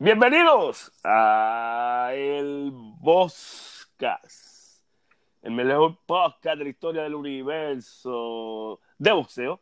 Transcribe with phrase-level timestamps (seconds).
[0.00, 4.80] Bienvenidos a el Boscas,
[5.42, 9.60] el mejor podcast de la historia del universo de boxeo.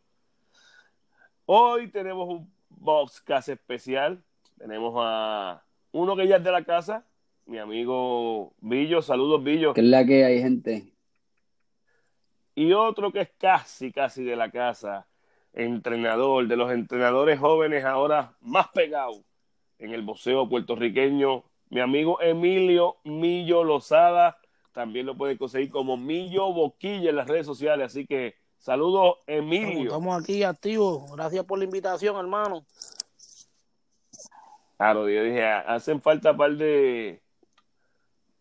[1.47, 4.23] Hoy tenemos un Boscas especial.
[4.59, 7.07] Tenemos a uno que ya es de la casa,
[7.47, 9.01] mi amigo Billo.
[9.01, 9.73] Saludos, Billo.
[9.73, 10.93] Que es la que hay, gente.
[12.55, 15.07] Y otro que es casi, casi de la casa,
[15.55, 19.26] entrenador, de los entrenadores jóvenes ahora más pegados
[19.79, 24.39] en el boxeo puertorriqueño, mi amigo Emilio Millo Lozada.
[24.73, 27.87] También lo puede conseguir como Millo Boquilla en las redes sociales.
[27.87, 29.85] Así que saludos, Emilio.
[29.85, 31.11] Estamos aquí activos.
[31.13, 32.65] Gracias por la invitación, hermano.
[34.77, 37.23] Claro, yo dije, hacen falta un par de,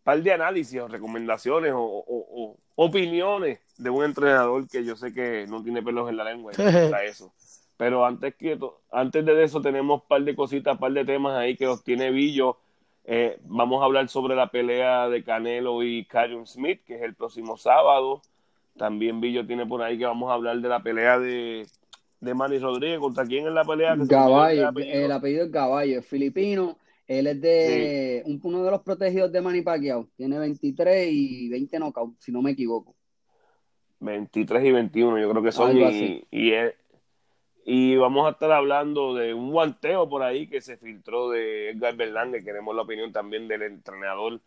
[0.04, 5.48] par de análisis o recomendaciones o, o, opiniones de un entrenador que yo sé que
[5.48, 7.32] no tiene pelos en la lengua para eso.
[7.78, 8.58] Pero antes, que,
[8.92, 11.84] antes de eso tenemos un par de cositas, un par de temas ahí que los
[11.84, 12.58] tiene Billo.
[13.04, 17.16] Eh, vamos a hablar sobre la pelea de Canelo y Kyron Smith, que es el
[17.16, 18.22] próximo sábado.
[18.78, 21.68] También Billo tiene por ahí que vamos a hablar de la pelea de,
[22.20, 23.00] de Manny Rodríguez.
[23.00, 23.96] ¿Contra quién es la pelea?
[24.10, 26.78] Caballo, el apellido, es Caballo, es filipino.
[27.08, 30.08] Él es de uno de los protegidos de Manny Pacquiao.
[30.18, 32.96] Tiene 23 y 20 knockouts, si no me equivoco.
[34.00, 35.78] 23 y 21, yo creo que son.
[35.78, 36.74] Y, y, es,
[37.68, 41.96] y vamos a estar hablando de un guanteo por ahí que se filtró de Edgar
[41.96, 42.40] Berlanga.
[42.40, 44.40] Queremos la opinión también del entrenador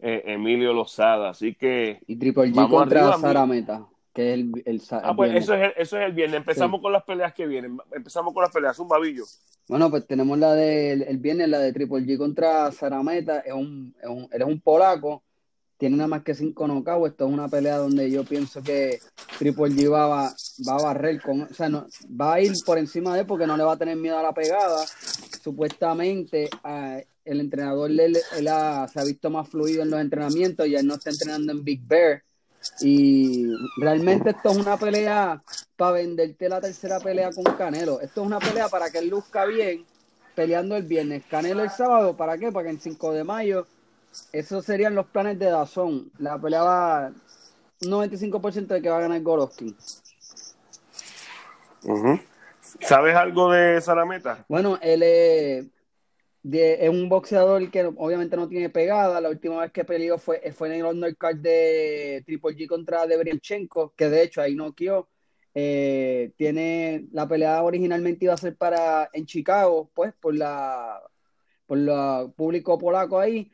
[0.00, 1.30] eh, Emilio Lozada.
[1.30, 2.00] Así que.
[2.08, 5.96] Y Triple G contra Sarameta, que es el, el, Ah, pues eso es el, eso
[6.00, 6.38] es el viernes.
[6.38, 7.78] Empezamos con las peleas que vienen.
[7.92, 8.76] Empezamos con las peleas.
[8.80, 9.22] Un babillo.
[9.68, 13.38] Bueno, pues tenemos la del el viernes, la de Triple G contra Sarameta.
[13.38, 15.22] Es un, es un, eres un polaco
[15.78, 17.10] tiene nada más que cinco knockouts.
[17.10, 19.00] Esto es una pelea donde yo pienso que
[19.38, 21.86] Triple G va, va, a barrer con, o sea, no,
[22.20, 24.22] va a ir por encima de él porque no le va a tener miedo a
[24.22, 24.84] la pegada.
[25.42, 26.48] Supuestamente
[27.24, 31.10] el entrenador él, se ha visto más fluido en los entrenamientos y él no está
[31.10, 32.22] entrenando en Big Bear.
[32.80, 35.42] Y realmente esto es una pelea
[35.76, 38.00] para venderte la tercera pelea con Canelo.
[38.00, 39.84] Esto es una pelea para que él luzca bien
[40.34, 41.24] peleando el viernes.
[41.30, 42.50] Canelo el sábado, ¿para qué?
[42.50, 43.66] Para que el 5 de mayo
[44.32, 46.10] esos serían los planes de Dazón.
[46.18, 47.12] La pelea va
[47.80, 49.76] 95% de que va a ganar Golovkin.
[52.80, 54.44] ¿Sabes algo de Sarameta?
[54.48, 59.20] Bueno, él es, un boxeador que obviamente no tiene pegada.
[59.20, 63.94] La última vez que peleó fue, fue en el undercard de Triple G contra Debrianchenko,
[63.96, 65.08] que de hecho ahí no quedó.
[65.56, 71.00] Eh, tiene la pelea originalmente iba a ser para en Chicago, pues por la
[71.66, 73.50] por el público polaco ahí,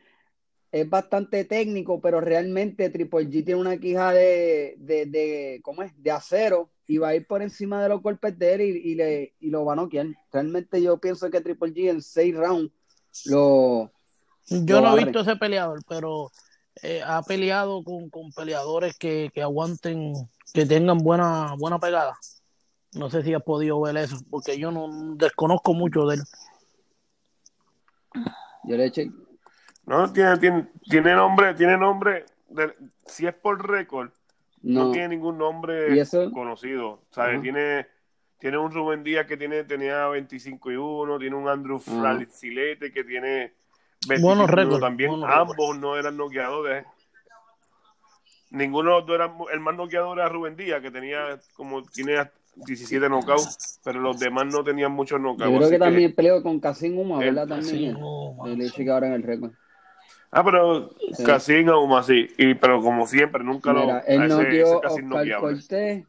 [0.72, 5.92] es bastante técnico, pero realmente Triple G tiene una quija de, de, de, ¿cómo es?
[6.00, 9.34] de acero y va a ir por encima de los golpes de él y, le,
[9.40, 10.06] y lo va a noquear.
[10.32, 12.72] Realmente yo pienso que Triple G en seis rounds
[13.26, 13.90] lo...
[14.46, 16.30] Yo no he visto ese peleador, pero
[16.82, 20.14] eh, ha peleado con, con peleadores que, que, aguanten,
[20.52, 22.16] que tengan buena, buena pegada.
[22.92, 26.22] No sé si has podido ver eso, porque yo no desconozco mucho de él.
[28.64, 29.10] Yo le eché,
[29.90, 32.72] no, tiene, tiene, tiene nombre, tiene nombre, de,
[33.06, 34.10] si es por récord,
[34.62, 34.92] no.
[34.92, 36.00] tiene ningún nombre
[36.32, 37.00] conocido.
[37.10, 37.42] ¿sabes?
[37.42, 37.88] Tiene,
[38.38, 42.18] tiene un Rubén Díaz que tiene, tenía 25 y 1, tiene un Andrew uh
[42.78, 43.52] que tiene
[44.06, 45.10] 25 bueno, también.
[45.26, 46.86] Ambos no eran noqueadores.
[48.50, 53.98] Ninguno era el más noqueador era Rubén Díaz, que tenía como tiene 17 knockouts, pero
[53.98, 55.50] los demás no tenían muchos knockouts.
[55.50, 57.48] Yo creo que también peleó con Casim Uma, ¿verdad?
[57.48, 57.96] También.
[58.46, 59.52] El hecho que ahora en el récord.
[60.30, 60.90] Ah, pero
[61.24, 62.28] casi aún así.
[62.38, 64.02] Y, pero como siempre, nunca lo.
[64.04, 66.04] Él no dio Oscar Cortés.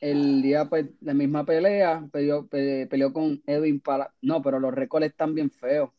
[0.00, 4.14] El día, pues, la misma pelea, peleó, peleó con Edwin Palacio.
[4.22, 5.90] No, pero los récords están bien feos.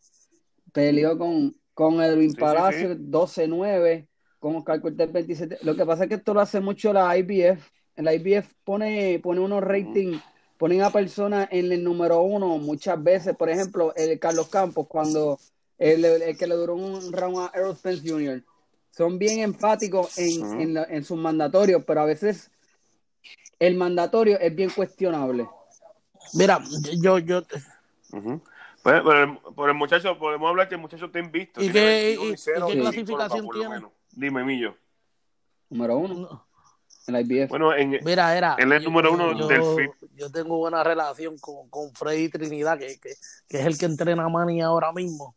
[0.73, 4.07] Peleó con, con Edwin Palacio 12-9,
[4.39, 5.59] con Oscar Cortés 27.
[5.61, 7.69] Lo que pasa es que esto lo hace mucho la IBF.
[7.97, 10.19] La IBF pone, pone unos ratings,
[10.57, 13.35] ponen a personas en el número uno muchas veces.
[13.35, 15.37] Por ejemplo, el Carlos Campos, cuando
[15.81, 18.43] el, que le duró un round a Errol Spence Jr.
[18.91, 22.51] Son bien enfáticos en, en, sus mandatorios, pero a veces
[23.57, 25.47] el mandatorio es bien cuestionable.
[26.33, 26.61] Mira,
[27.01, 27.41] yo, yo.
[28.83, 29.01] pues,
[29.55, 31.63] por, el, muchacho, podemos hablar que el muchacho te visto.
[31.63, 33.81] ¿Y qué, y, qué clasificación tiene?
[34.11, 34.75] Dime, Millo.
[35.69, 36.45] Número uno.
[37.07, 37.49] En la IBF.
[37.49, 40.11] Bueno, en, Mira, era, él es número uno yo, del FIP.
[40.15, 43.15] Yo tengo buena relación con, con Freddy Trinidad, que, que,
[43.47, 45.33] que, es el que entrena a Manny ahora mismo.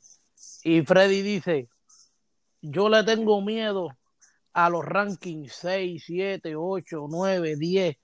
[0.64, 1.68] Y Freddy dice,
[2.62, 3.88] yo le tengo miedo
[4.54, 7.96] a los rankings 6, 7, 8, 9, 10,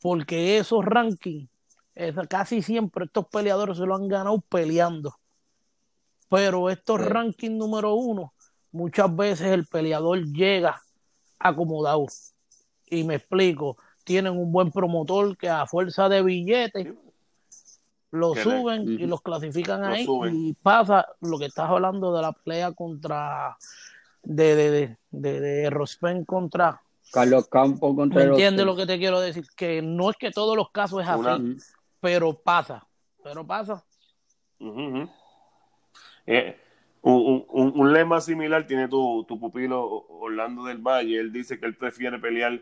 [0.00, 1.50] porque esos rankings,
[2.30, 5.14] casi siempre estos peleadores se lo han ganado peleando.
[6.30, 7.06] Pero estos Sí.
[7.08, 8.32] rankings número uno,
[8.72, 10.80] muchas veces el peleador llega
[11.38, 12.06] acomodado.
[12.86, 16.94] Y me explico, tienen un buen promotor que a fuerza de billetes
[18.12, 20.34] lo Que le- suben y los clasifican Lo ahí suben.
[20.34, 23.56] y pasa lo que estás hablando de la pelea contra
[24.22, 26.80] de de de, de, de Rospen contra
[27.12, 29.44] Carlos Campos contra ¿me los entiendes lo que te quiero decir?
[29.56, 31.38] Que no es que todos los casos es así, Una-
[32.00, 32.86] pero pasa,
[33.22, 33.84] pero pasa.
[36.26, 36.56] Eh,
[37.02, 41.20] un, un- un lema similar tiene tu, tu pupilo Orlando del Valle.
[41.20, 42.60] Él dice que él prefiere pelear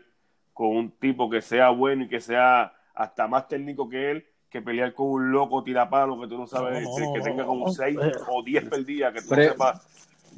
[0.53, 4.25] con un tipo que sea bueno y que sea hasta más técnico que él
[4.59, 7.65] que pelear con un loco tirapalo que tú no sabes, No, no, que, tenga como
[7.67, 7.71] no.
[7.73, 7.97] 6
[8.29, 9.81] o 10 perdidas que tú Pre- no sepas.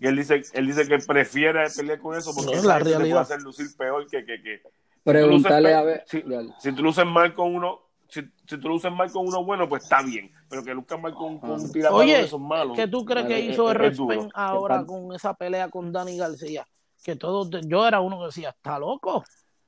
[0.01, 3.19] Y él dice, él dice que prefiere pelear con eso porque la te puede realidad.
[3.21, 4.25] hacer lucir peor que...
[4.25, 4.61] que, que
[5.03, 6.03] Preguntarle a ver.
[6.07, 6.23] si,
[6.59, 7.79] si tú luces mal con uno,
[8.09, 10.29] si, si tú luces mal con uno bueno, pues está bien.
[10.49, 12.75] Pero que luzcas mal con, con un tirapalo Oye, de esos malos.
[12.75, 13.77] ¿qué tú crees que eh, hizo eh, el.
[13.77, 16.65] Respen ahora con esa pelea con Dani García?
[17.03, 19.23] Que todos, yo era uno que decía, está loco,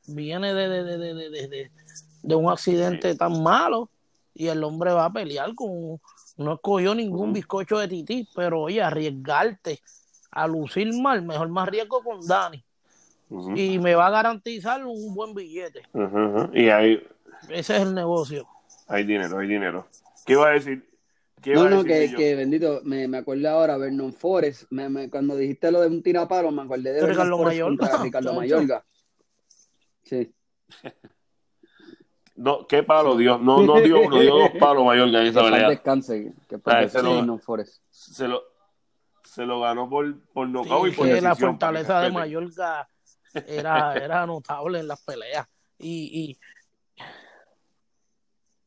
[0.08, 1.72] viene de, de, de, de, de, de- de-
[2.22, 3.90] de un accidente tan malo
[4.34, 6.00] y el hombre va a pelear con,
[6.38, 9.80] no escogió ningún bizcocho de tití, pero oye, arriesgarte
[10.32, 12.64] a lucir mal, mejor más riesgo con Dani
[13.56, 15.84] y me va a garantizar un buen billete.
[16.54, 17.06] Y hay,
[17.50, 18.48] Ese es el negocio.
[18.88, 19.88] hay dinero, hay dinero.
[20.26, 20.88] ¿Qué iba a decir?
[21.42, 25.10] ¿Qué No, a no, decir que, bendito, me, me acordé ahora, Vernon Forest, me, me-
[25.10, 28.34] cuando dijiste lo de un tirapalo, me acordé de Ricardo Mayorga, Ricardo.
[28.34, 28.86] Mayorga.
[30.04, 30.34] Sí.
[32.40, 33.38] No, ¿Qué palo dio?
[33.38, 35.70] No, no dio uno, dio dos palos Mayorga en esa pelea.
[35.70, 37.40] descanse, que Ah, lo-.
[37.90, 38.44] Se lo,
[39.26, 41.30] se lo ganó por, por Sí, nocaut y por que decisión.
[41.30, 42.12] la fortaleza de.
[42.12, 42.88] Mallorca
[43.46, 45.46] era, era notable en las peleas.
[45.78, 46.38] Y, y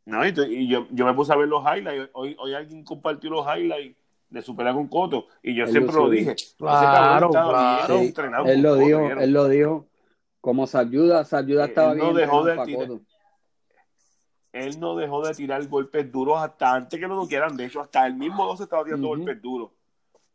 [0.04, 2.10] No, y, yo, yo me puse a ver los highlights.
[2.12, 3.96] Hoy, hoy alguien compartió los highlights
[4.28, 5.28] de su pelea con Coto.
[5.42, 6.36] Y yo Él siempre lo dije.
[6.58, 8.00] Claro, estaba claro.
[8.00, 8.20] bien Sí,
[8.50, 9.86] Él lo dijo, él lo dijo.
[10.42, 13.00] Como se ayuda, se ayuda Él estaba no bien dejó de.
[14.52, 17.56] Él no dejó de tirar golpes duros hasta antes que lo noquearan.
[17.56, 19.70] De hecho, hasta el mismo dos estaba tirando golpes duros.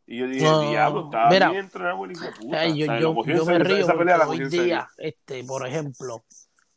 [0.06, 2.60] Y yo dije, No, diablo, estaba mira, bien entrenado de puta.
[2.60, 4.88] ay, yo, O sea, yo- lo cogió en yo me río esa pelea hoy día,
[4.96, 6.24] este, por ejemplo,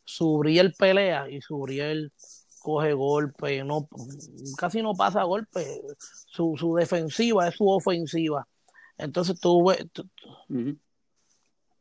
[0.03, 2.11] Subriel pelea y Subriel
[2.59, 3.87] coge golpe, no,
[4.57, 5.81] casi no pasa golpe.
[5.97, 8.47] Su, su defensiva es su ofensiva.
[8.97, 9.63] Entonces tú.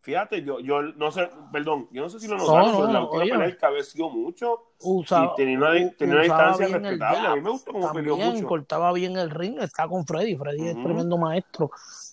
[0.02, 2.86] Fíjate, yo, yo no sé, perdón, yo no sé si lo No, notaron, no, pero
[2.86, 3.30] en la no, última oye.
[3.32, 7.28] pelea él cabeció mucho usaba, y tenía una, tenía distancia respetable.
[7.28, 8.46] A mí me gustó cómo peleó mucho.
[8.46, 11.70] cortaba bien el ring, está con Freddy, Freddy es tremendo maestro,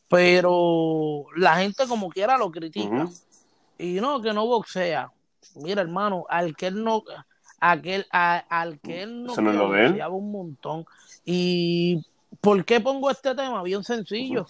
[0.10, 3.07] pero la gente como quiera lo critica
[3.78, 5.12] y no, que no boxea.
[5.56, 7.04] Mira, hermano, al que él no,
[7.62, 10.86] aquel, a- al que él no no boxeaba un montón.
[11.24, 12.06] ¿Y
[12.42, 13.63] por qué pongo este tema?
[13.63, 14.45] Bien sencillo.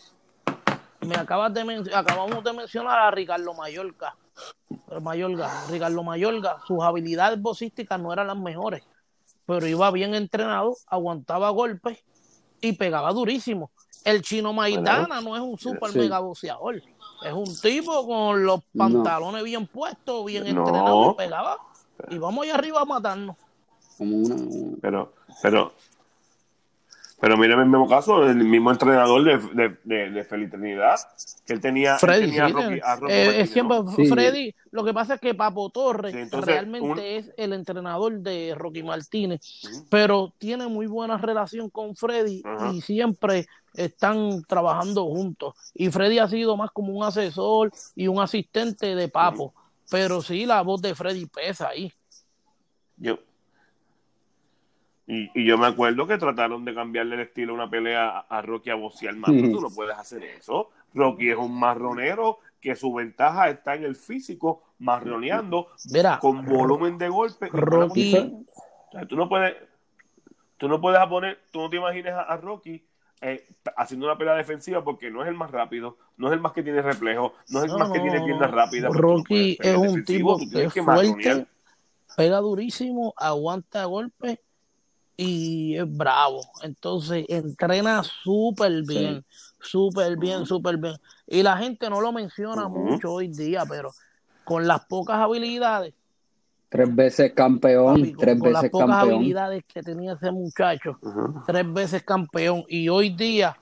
[1.08, 4.16] Me acabas de men- acabamos de mencionar a Ricardo Mayorga.
[5.02, 8.84] Mayorga, Ricardo Mayorga, sus habilidades boxísticas no eran las mejores,
[9.46, 12.00] pero iba bien entrenado, aguantaba golpes
[12.62, 13.72] y pegaba durísimo.
[14.04, 16.00] El chino Maidana no es un super Sí.
[16.00, 18.86] mega boxeador, es un tipo con los No.
[18.86, 20.62] pantalones bien puestos, bien No.
[20.62, 21.58] entrenado pegaba.
[22.10, 23.36] Y vamos allá arriba a matarnos.
[23.98, 25.74] Como una, una- Pero, pero,
[27.20, 30.96] pero mira el mismo caso, el mismo entrenador de, de, de, de Feliz Trinidad,
[31.46, 33.92] que él tenía, él Freddy, tenía a Rocky, a Rocky eh, Martínez, es siempre ¿no?
[33.96, 34.08] Sí.
[34.08, 34.56] Freddy.
[34.72, 38.54] Lo que pasa es que Papo Torres Sí, entonces, realmente un- es el entrenador de
[38.56, 39.42] Rocky Martínez,
[39.90, 42.72] pero tiene muy buena relación con Freddy Ajá.
[42.74, 45.56] y siempre están trabajando juntos.
[45.74, 49.54] Y Freddy ha sido más como un asesor y un asistente de Papo,
[49.90, 51.92] pero sí la voz de Freddy pesa ahí.
[52.98, 53.20] Yo,
[55.08, 58.20] y, y yo me acuerdo que trataron de cambiarle el estilo a una pelea a,
[58.38, 59.32] a Rocky a boxear más.
[59.32, 60.70] Tú no puedes hacer eso.
[60.94, 66.98] Rocky es un marronero que su ventaja está en el físico, marroneando, Mira, con volumen
[66.98, 67.48] de golpe.
[67.54, 68.16] Rocky.
[68.16, 69.56] O sea, tú no puedes,
[70.58, 72.86] tú no puedes poner, tú no te imagines a, a Rocky
[73.22, 73.48] eh,
[73.78, 76.64] haciendo una pelea defensiva porque no es el más rápido, no es el más que
[76.64, 78.92] tiene reflejo, no es el No, más que tiene piernas rápidas.
[78.94, 81.48] no Rocky es un tipo que fuerte,
[82.16, 84.40] pega durísimo, aguanta golpes
[85.18, 86.42] y es bravo.
[86.62, 89.26] Entonces entrena súper bien,
[89.60, 90.94] súper bien, súper bien.
[91.26, 93.92] Y la gente no lo menciona mucho hoy día, pero
[94.44, 95.94] con las pocas habilidades,
[96.70, 99.16] tres veces campeón, papi, con, tres con las veces pocas campeón.
[99.16, 101.00] habilidades que tenía ese muchacho,
[101.46, 102.64] tres veces campeón.
[102.70, 103.58] Y hoy día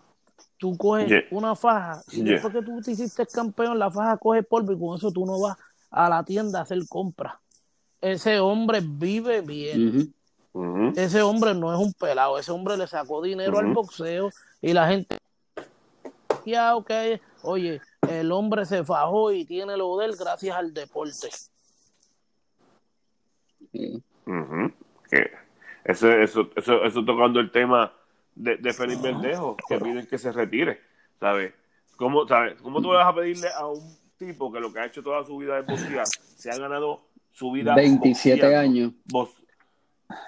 [0.57, 1.21] tú coges Yeah.
[1.31, 2.33] una faja y Yeah.
[2.33, 5.39] después que tú te hiciste campeón, la faja coge polvo y con eso tú no
[5.39, 5.57] vas
[5.89, 7.35] a la tienda a hacer compras.
[8.01, 10.13] Ese hombre vive bien.
[10.95, 12.37] Ese hombre no es un pelado.
[12.39, 14.29] Ese hombre le sacó dinero al boxeo
[14.61, 15.17] y la gente
[16.45, 21.29] bellaqueado que oye, el hombre se fajó y tiene lo de él gracias al deporte.
[25.09, 25.31] Que
[25.83, 27.91] Eso, eso, eso, eso tocando el tema
[28.33, 30.81] de, de Félix Verdejo, que piden que se retire,
[31.19, 31.53] ¿sabes?
[31.95, 32.59] ¿Cómo, ¿sabes?
[32.61, 35.37] ¿Cómo tú vas a pedirle a un tipo que lo que ha hecho toda su
[35.37, 38.91] vida es boxear, se ha ganado su vida 27 boxeando, años.
[39.05, 39.43] box-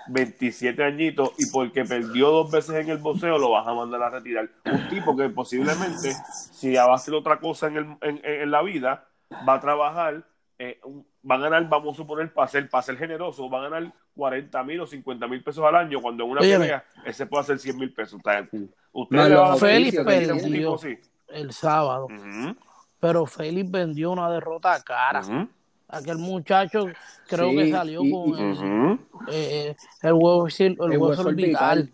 [0.07, 4.10] 27 añitos y porque perdió dos veces en el boxeo lo vas a mandar a
[4.10, 4.50] retirar.
[4.65, 6.13] Un tipo que posiblemente,
[6.51, 9.07] si va a hacer otra cosa en, el, en, en la vida,
[9.48, 10.24] va a trabajar,
[10.60, 10.79] eh,
[11.29, 14.63] va a ganar, vamos a suponer, para ser, para ser generoso, va a ganar 40
[14.63, 17.77] mil o 50 mil pesos al año, cuando en una pelea ese puede hacer 100
[17.77, 18.19] mil pesos.
[18.24, 20.36] Le a pedir Félix perdió.
[20.51, 20.98] tipo así.
[21.27, 22.07] el sábado.
[23.00, 25.22] Pero Félix vendió una derrota cara.
[25.89, 26.86] Aquel muchacho
[27.27, 31.22] creo Sí, que salió y- con y- el, eh, el huevo, el El hueso hueso
[31.27, 31.79] orbital.
[31.79, 31.91] orbital.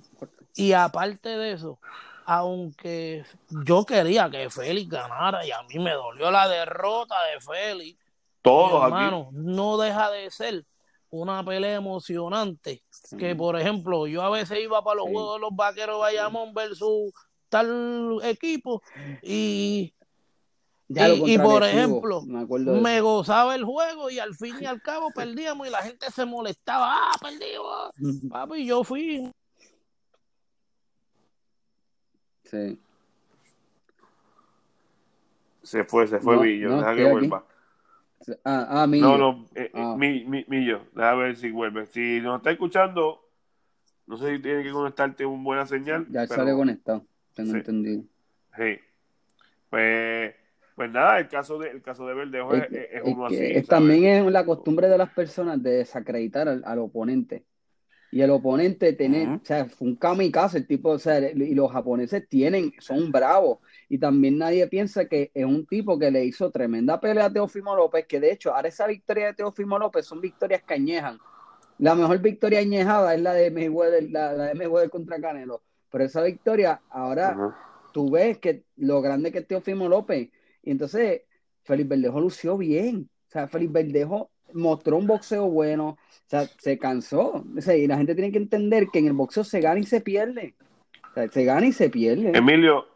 [0.56, 1.80] Y aparte de eso,
[2.26, 3.24] aunque
[3.66, 8.02] yo quería que Félix ganara y a mí me dolió la derrota de Félix,
[8.42, 8.94] Todos aquí.
[8.94, 10.64] hermano, no deja de ser
[11.10, 12.82] una pelea emocionante.
[13.20, 15.14] Que por ejemplo, yo a veces iba para los Sí.
[15.14, 17.12] juegos de los vaqueros Bayamón versus
[17.50, 18.82] tal equipo
[19.22, 19.94] y
[20.90, 25.72] Y- por ejemplo, me gozaba el juego y al fin y al cabo perdíamos y
[25.72, 26.92] la gente se molestaba.
[26.94, 27.92] Ah, perdimos.
[28.30, 29.32] Papi, yo fui.
[32.44, 32.80] Sí.
[35.64, 36.70] Se fue, se fue No, Villo.
[36.70, 37.12] no, deja que aquí.
[37.12, 37.46] vuelva.
[38.46, 39.00] Ah, ah, mi.
[39.00, 39.96] No, no, eh, eh, Ah.
[39.98, 41.88] mi, mi, Millo, déjame ver si vuelve.
[41.88, 43.22] Si nos está escuchando,
[44.06, 46.06] no sé si tiene que conectarte una buena señal.
[46.10, 47.58] Ya pero, sale conectado, tengo Sí.
[47.58, 48.04] entendido.
[48.58, 48.80] Sí.
[49.70, 50.36] Pues,
[50.76, 53.68] pues nada, el caso de, el caso de Verdejo es, Es, es- uno que así.
[53.68, 57.46] también es la costumbre de las personas de desacreditar al, al oponente.
[58.12, 59.34] Y el oponente tiene, Ujú.
[59.42, 63.58] o sea, fue un kamikaze, el tipo, o sea, y los japoneses tienen, son bravos.
[63.90, 67.76] Y también nadie piensa que es un tipo que le hizo tremenda pelea a Teófimo
[67.76, 71.18] López, que de hecho, ahora esa victoria de Teófimo López son victorias que añejan.
[71.80, 75.64] La mejor victoria añejada es la de Mayweather, la, la de Mayweather contra Canelo.
[75.92, 77.36] Pero esa victoria, ahora
[77.92, 80.30] tú ves que lo grande que es Teófimo López.
[80.64, 81.22] Y entonces,
[81.64, 83.10] Félix Verdejo lució bien.
[83.28, 85.90] O sea, Félix Verdejo mostró un boxeo bueno.
[85.90, 87.44] O sea, se cansó.
[87.56, 89.84] O sea, y la gente tiene que entender que en el boxeo se gana y
[89.84, 90.56] se pierde.
[91.12, 92.32] O sea, se gana y se pierde.
[92.36, 92.88] Emilio,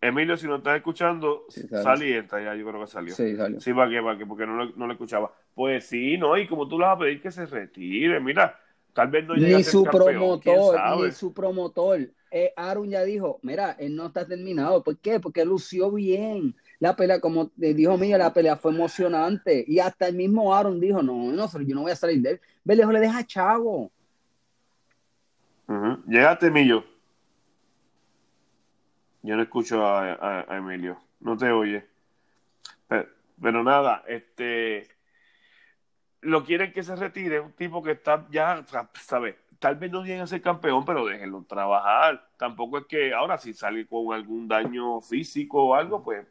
[0.00, 1.82] Emilio, si nos estás escuchando, Sí, sale.
[1.82, 3.14] sal y entra ya, yo creo que salió.
[3.14, 3.60] Sí, salió.
[3.60, 5.32] Sí, para qué, para qué, porque no lo, no lo escuchaba.
[5.54, 8.58] Pues sí, no, y como tú le vas a pedir que se retire, mira,
[8.92, 10.04] tal vez no llegue a Ni ser su campeón,
[10.40, 12.00] promotor, ni su promotor.
[12.32, 14.82] Eh, Aaron ya dijo, mira, él no está terminado.
[14.82, 15.20] ¿Por qué?
[15.20, 16.56] Porque lució bien.
[16.82, 19.64] La pelea, como dijo Miguel, la pelea fue emocionante.
[19.68, 22.40] Y hasta el mismo Aaron dijo, no, no, yo no voy a salir de él.
[22.64, 23.92] Le deja chavo.
[25.68, 26.02] Ujú.
[26.08, 26.84] Llegaste, Emilio.
[29.22, 31.86] Yo no escucho a, a- a Emilio, no te oye.
[32.88, 34.88] Pero, nada, este
[36.20, 39.36] lo quieren que se retire, un tipo que está ya, ¿sabes?
[39.60, 42.28] Tal vez no llegue a ser campeón, pero déjenlo trabajar.
[42.36, 46.26] Tampoco es que ahora si sale con algún daño físico o algo, pues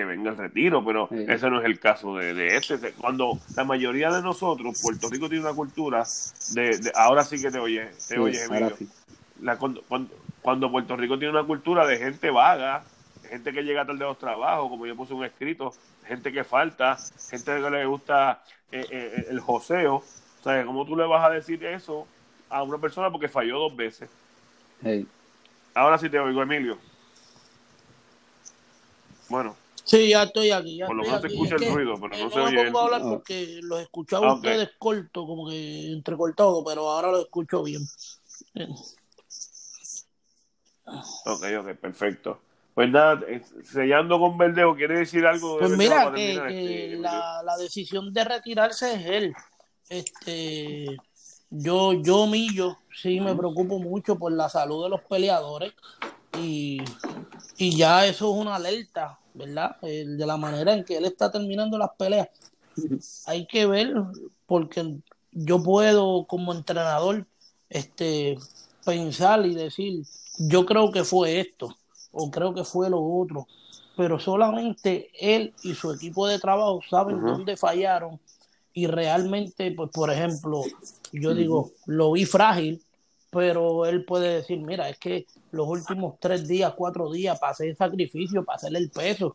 [0.00, 1.24] que venga el retiro, pero Sí.
[1.28, 2.92] ese no es el caso de, de este.
[2.92, 6.04] Cuando la mayoría de nosotros, Puerto Rico tiene una cultura
[6.54, 8.88] de, de- ahora sí que te oye, te Sí, oyes, ahora Emilio sí.
[9.40, 12.84] la- cuando, cuando, cuando Puerto Rico tiene una cultura de gente vaga,
[13.28, 15.72] gente que llega tarde a los trabajos, como yo puse un escrito,
[16.06, 16.96] gente que falta,
[17.30, 18.42] gente que le gusta
[18.72, 20.02] eh, eh, el joseo.
[20.42, 20.64] ¿Sabes?
[20.64, 22.06] ¿Cómo tú le vas a decir eso
[22.48, 24.08] a una persona porque falló dos veces?
[24.82, 25.06] Hey.
[25.74, 26.78] Ahora sí te oigo, Emilio.
[29.28, 29.54] Bueno,
[29.84, 30.76] Sí, ya estoy aquí.
[30.78, 32.64] Ya por lo menos se escucha Es el que, ruido, pero no no se oye.
[32.66, 33.08] pongo a hablar Ah.
[33.10, 34.36] porque los escuchaba Ah, ok.
[34.38, 37.82] ustedes corto, como que entrecortado, pero ahora lo escucho bien.
[41.26, 42.40] Ok, ok, perfecto.
[42.74, 43.20] Pues nada,
[43.64, 47.00] sellando con Verdejo, ¿quiere decir algo de Pues mira, que, este, Emilio?
[47.02, 49.34] la, la decisión de retirarse es él.
[49.88, 50.96] Este,
[51.50, 55.72] yo, yo, Millo, sí me preocupo mucho por la salud de los peleadores
[56.38, 56.80] y,
[57.58, 59.76] y ya eso es una alerta, ¿verdad?
[59.82, 62.28] Eh, de la manera en que él está terminando las peleas.
[63.26, 63.94] Hay que ver,
[64.46, 64.96] porque
[65.32, 67.26] yo puedo como entrenador
[67.68, 68.38] este,
[68.84, 70.04] pensar y decir,
[70.38, 71.76] yo creo que fue esto,
[72.12, 73.46] o creo que fue lo otro,
[73.96, 78.18] pero solamente él y su equipo de trabajo saben dónde fallaron
[78.72, 80.62] y realmente, pues por ejemplo,
[81.12, 82.82] yo digo, lo vi frágil,
[83.30, 87.76] pero él puede decir, mira, es que los últimos tres días, cuatro días, pasé el
[87.76, 89.34] sacrificio para hacerle el peso,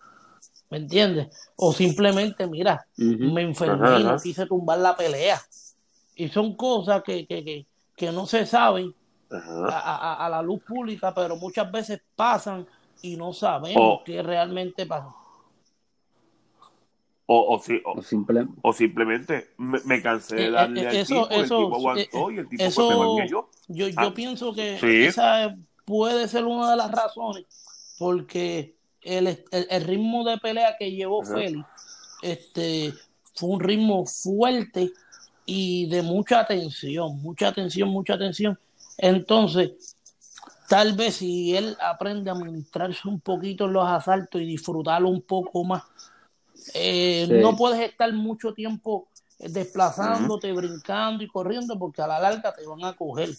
[0.69, 1.27] ¿me entiendes?
[1.55, 5.41] O simplemente, mira, me enfermé Ajá, y no quise tumbar la pelea.
[6.15, 8.93] Y son cosas que, que, que, que no se saben
[9.31, 12.65] a, a- a la luz pública, pero muchas veces pasan
[13.01, 15.15] y no sabemos O- qué realmente pasó.
[17.27, 21.01] O, o, si- o- O simple- o simplemente me, me cansé de Eh, darle eh,
[21.01, 23.49] eso- tipo, el tipo aguantó eh, y el tipo eso- pues, me yo.
[23.67, 25.05] Yo, yo Ah, pienso que sí.
[25.05, 25.55] esa
[25.85, 27.45] puede ser una de las razones,
[27.97, 31.33] porque el, el, el ritmo de pelea que llevó Ajá.
[31.35, 31.65] Félix
[32.21, 32.93] este,
[33.33, 34.91] fue un ritmo fuerte
[35.47, 38.57] y de mucha tensión, mucha tensión, mucha tensión.
[38.97, 39.95] Entonces,
[40.69, 45.21] tal vez si él aprende a administrarse un poquito en los asaltos y disfrutarlo un
[45.21, 45.83] poco más,
[46.73, 47.33] eh, Sí.
[47.35, 49.07] no puedes estar mucho tiempo
[49.39, 53.29] desplazándote, brincando y corriendo porque a la larga te van a coger.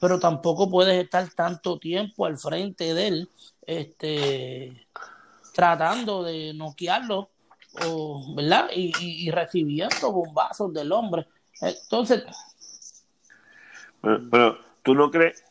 [0.00, 3.28] Pero tampoco puedes estar tanto tiempo al frente de él,
[3.66, 4.86] este,
[5.52, 7.30] tratando de noquearlo,
[7.84, 8.68] o, ¿verdad?
[8.74, 11.26] Y, y- y recibiendo bombazos del hombre.
[11.60, 12.22] Entonces,
[14.00, 15.42] Pero, pero, tú no crees,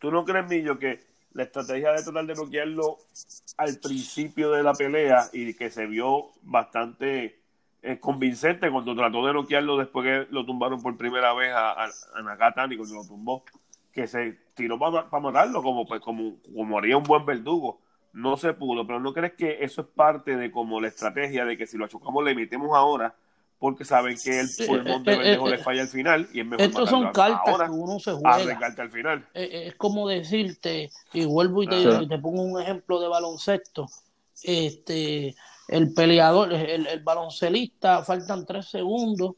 [0.00, 2.98] tú no crees, Millo, que la estrategia de tratar de noquearlo
[3.56, 7.40] al principio de la pelea y que se vio bastante
[7.82, 11.90] eh, convincente cuando trató de noquearlo después que lo tumbaron por primera vez a, a,
[12.14, 13.44] a Nakatani cuando lo tumbó,
[13.92, 17.80] que se tiró para matarlo como, pues, como, como haría un buen verdugo.
[18.12, 21.56] No se pudo, pero ¿no crees que eso es parte de como la estrategia de
[21.56, 23.14] que si lo achocamos le metemos ahora
[23.62, 26.40] porque saben que el Sí, pulmón eh, de eh, eh, le falla al final y
[26.40, 28.74] es mejor estos son cartas ahora que uno se a juega.
[28.76, 29.28] al final.
[29.34, 33.86] Es como decirte, y vuelvo y te, y te pongo un ejemplo de baloncesto.
[34.42, 35.36] Este,
[35.68, 39.36] el peleador, el, el baloncelista, faltan tres segundos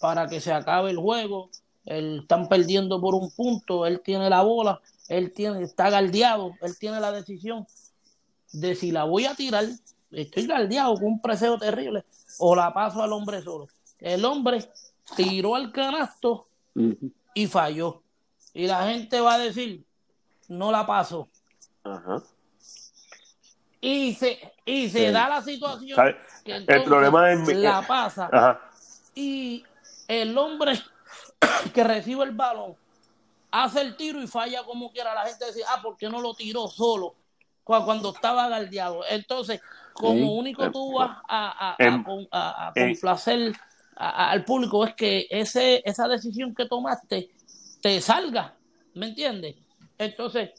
[0.00, 1.50] para que se acabe el juego.
[1.84, 4.80] Él, están perdiendo por un punto, él tiene la bola,
[5.10, 7.66] él tiene, está galdeado, él tiene la decisión
[8.54, 9.66] de si la voy a tirar,
[10.12, 12.06] estoy galdeado con un preseo terrible,
[12.38, 13.68] o la paso al hombre solo.
[13.98, 14.68] El hombre
[15.16, 16.46] tiró al canasto
[17.34, 18.02] y falló.
[18.52, 19.84] Y la gente va a decir,
[20.48, 21.28] no la pasó.
[21.84, 22.22] Ajá.
[23.80, 25.12] Y se, y se Sí.
[25.12, 25.98] da la situación
[26.44, 28.60] que El problema es mi- la pasa Ajá.
[29.14, 29.64] y
[30.08, 30.80] el hombre
[31.74, 32.74] que recibe el balón
[33.50, 35.14] hace el tiro y falla como quiera.
[35.14, 37.14] La gente dice, ah, ¿por qué no lo tiró solo
[37.64, 39.02] cu- cuando estaba galdeado?
[39.08, 39.60] Entonces,
[39.96, 42.04] como único Eh, tú vas a, a- a em,
[42.74, 42.92] eh.
[42.92, 43.52] complacer
[43.96, 47.30] al público es que ese, esa decisión que tomaste
[47.80, 48.54] te salga,
[48.94, 49.56] ¿me entiendes?
[49.96, 50.50] Entonces,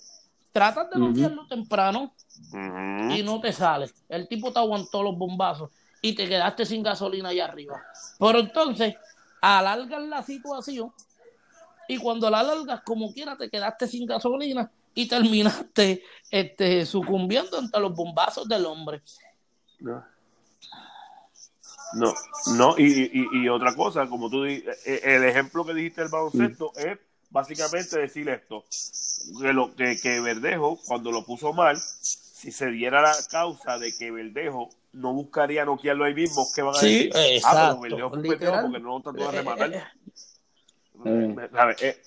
[0.52, 1.10] tratas de Ujú.
[1.10, 2.16] noquearlo temprano
[2.52, 3.14] Ujú.
[3.14, 3.92] y no te sale.
[4.10, 5.70] El tipo te aguantó los bombazos
[6.02, 7.80] y te quedaste sin gasolina allá arriba.
[8.20, 8.96] Pero entonces,
[9.42, 10.92] alargas la situación
[11.88, 17.80] y cuando la alargas, como quiera, te quedaste sin gasolina y terminaste este, sucumbiendo ante
[17.80, 19.04] los bombazos del hombre.
[19.80, 20.04] No.
[21.94, 22.14] No,
[22.58, 26.10] no, y, y, y otra cosa, como tú di- eh, el ejemplo que dijiste del
[26.12, 28.66] baloncesto es básicamente decir esto,
[29.40, 33.96] que, lo, que, que Verdejo, cuando lo puso mal, si se diera la causa de
[33.98, 37.42] que Verdejo no buscaría noquearlo ahí mismo, ¿qué van a Sí, decir?
[37.46, 39.74] Ah, pero Verdejo fue porque no lo trató de Eh, rematar.
[39.74, 39.84] eh,
[41.06, 41.50] Eh.
[41.54, 41.82] ¿Sabes?
[41.84, 42.02] Eh,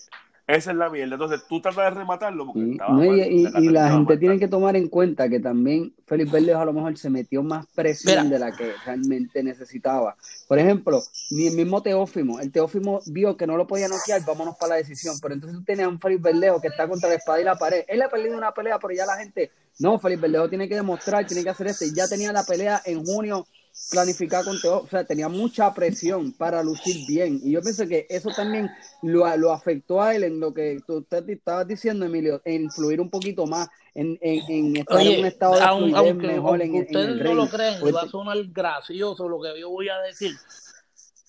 [0.57, 1.15] esa es la mierda.
[1.15, 3.61] Entonces tú tratas de rematarlo porque Sí, estaba no, y, mal, y- la y carta
[3.61, 6.97] la estaba gente tiene que tomar en cuenta que también Félix Verdejo a lo mejor
[6.99, 8.39] se metió más presión Mira.
[8.39, 10.17] de la que realmente necesitaba.
[10.49, 14.57] Por ejemplo, ni el mismo Teófimo, el Teófimo vio que no lo podía noquear, vámonos
[14.57, 15.17] para la decisión.
[15.21, 17.57] Pero entonces tú tenías a un Félix Verdejo que está contra la espada y la
[17.57, 17.85] pared.
[17.89, 21.27] Él ha perdido una pelea, pero ya la gente, no, Félix Verdejo tiene que demostrar,
[21.27, 21.85] tiene que hacer esto.
[21.85, 23.47] Y ya tenía la pelea en junio
[23.89, 27.41] planificada con Teófimo, o sea, tenía mucha presión para lucir bien.
[27.43, 28.71] Y yo pienso que eso también
[29.03, 32.65] lo, lo afectó a él en lo que tú usted te estabas diciendo, Emilio, en
[32.65, 36.27] influir un poquito más, en, en, en estar en un Oye, estado de aun- aunque,
[36.29, 39.41] mejor en, aunque en ustedes el no lo y Pues, va a sonar gracioso lo
[39.41, 40.33] que yo voy a decir.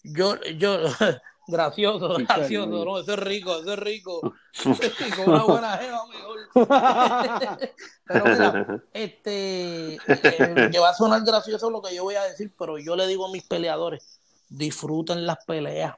[0.04, 0.78] Yo, yo,
[1.48, 4.22] gracioso, gracioso, no, eso es rico, eso es rico.
[5.16, 6.40] Con una buena jeva mejor.
[8.06, 12.54] pero mira, este, eh, que va a sonar gracioso lo que yo voy a decir,
[12.58, 15.96] pero yo le digo a mis peleadores, disfruten las peleas.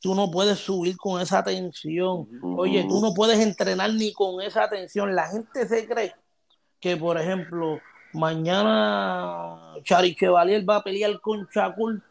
[0.00, 2.28] Tú no puedes subir con esa tensión.
[2.42, 5.14] Oye, tú no puedes entrenar ni con esa tensión.
[5.14, 6.14] La gente se cree
[6.78, 7.80] que, por ejemplo,
[8.12, 12.02] mañana Chari Chevalier va a pelear con Chacul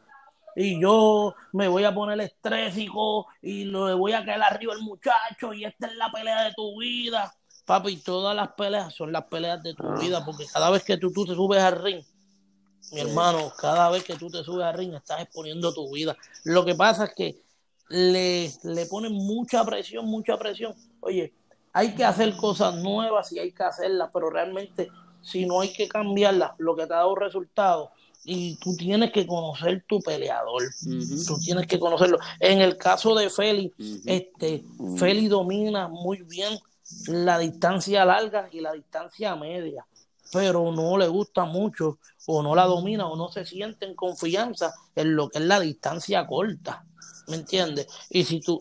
[0.56, 5.54] y yo me voy a poner estrésico y le voy a caer arriba al muchacho
[5.54, 7.34] y esta es la pelea de tu vida.
[7.66, 9.96] Papi, todas las peleas son las peleas de tu Ah.
[10.00, 12.04] vida porque cada vez que tú, tú te subes al ring,
[12.92, 16.16] mi hermano, cada vez que tú te subes al ring estás exponiendo tu vida.
[16.44, 17.42] Lo que pasa es que
[17.90, 20.74] le, le ponen mucha presión, mucha presión.
[21.00, 21.34] Oye,
[21.72, 24.90] hay que hacer cosas nuevas y hay que hacerlas, pero realmente
[25.22, 27.92] si no hay que cambiarlas, lo que te ha dado resultado,
[28.26, 31.24] y tú tienes que conocer tu peleador, Ujú.
[31.28, 32.18] tú tienes que conocerlo.
[32.40, 34.02] En el caso de Félix, Ujú.
[34.06, 34.64] este,
[34.98, 36.58] Félix domina muy bien
[37.08, 39.86] la distancia larga y la distancia media,
[40.32, 44.74] pero no le gusta mucho o no la domina o no se siente en confianza
[44.96, 46.86] en lo que es la distancia corta.
[47.28, 47.88] ¿Me entiendes?
[48.10, 48.60] Y si tú...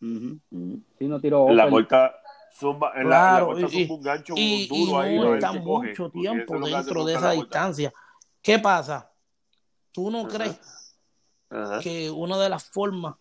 [0.00, 2.14] Sí, no tiró En la corta
[2.58, 5.16] zumba, en la, en la Claro, corta y, zumba un gancho y- y duro ahí.
[5.16, 7.72] no a ver está coge, mucho tiempo dentro de esa corta.
[8.42, 9.10] ¿Qué pasa?
[9.92, 10.58] ¿Tú no crees
[11.82, 13.16] que una de las formas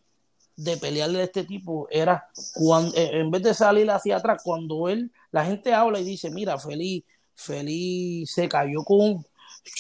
[0.56, 5.12] de pelearle de este tipo era cuando en vez de salir hacia atrás, cuando él,
[5.32, 7.04] la gente habla y dice, mira, Feliz,
[7.34, 9.26] Feliz se cayó con un,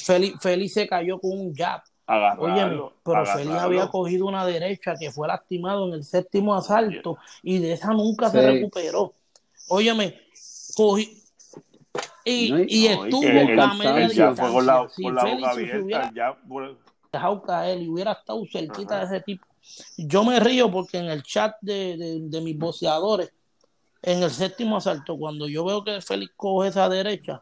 [0.04, 1.82] Feliz, Feliz se cayó con un jab.
[2.08, 3.62] Agarrarlo, pero Feliz agarrarlo.
[3.62, 8.30] había cogido una derecha que fue lastimado en el séptimo asalto y de esa nunca
[8.30, 9.14] se recuperó.
[9.68, 10.20] Óyeme,
[10.76, 11.19] cogí
[12.30, 12.52] y,
[12.90, 13.94] No, estuvo que él- a cansancio.
[13.94, 14.90] media él ya fue con la.
[14.90, 16.78] Si con la Félix boca abierta, hubiera ya por-
[17.12, 19.08] dejado caer y hubiera estado cerquita Ajá.
[19.08, 19.46] de ese tipo.
[19.98, 23.32] Yo me río porque en el chat de, de, de mis boxeadores,
[24.02, 27.42] en el séptimo asalto, cuando yo veo que Félix coge esa derecha,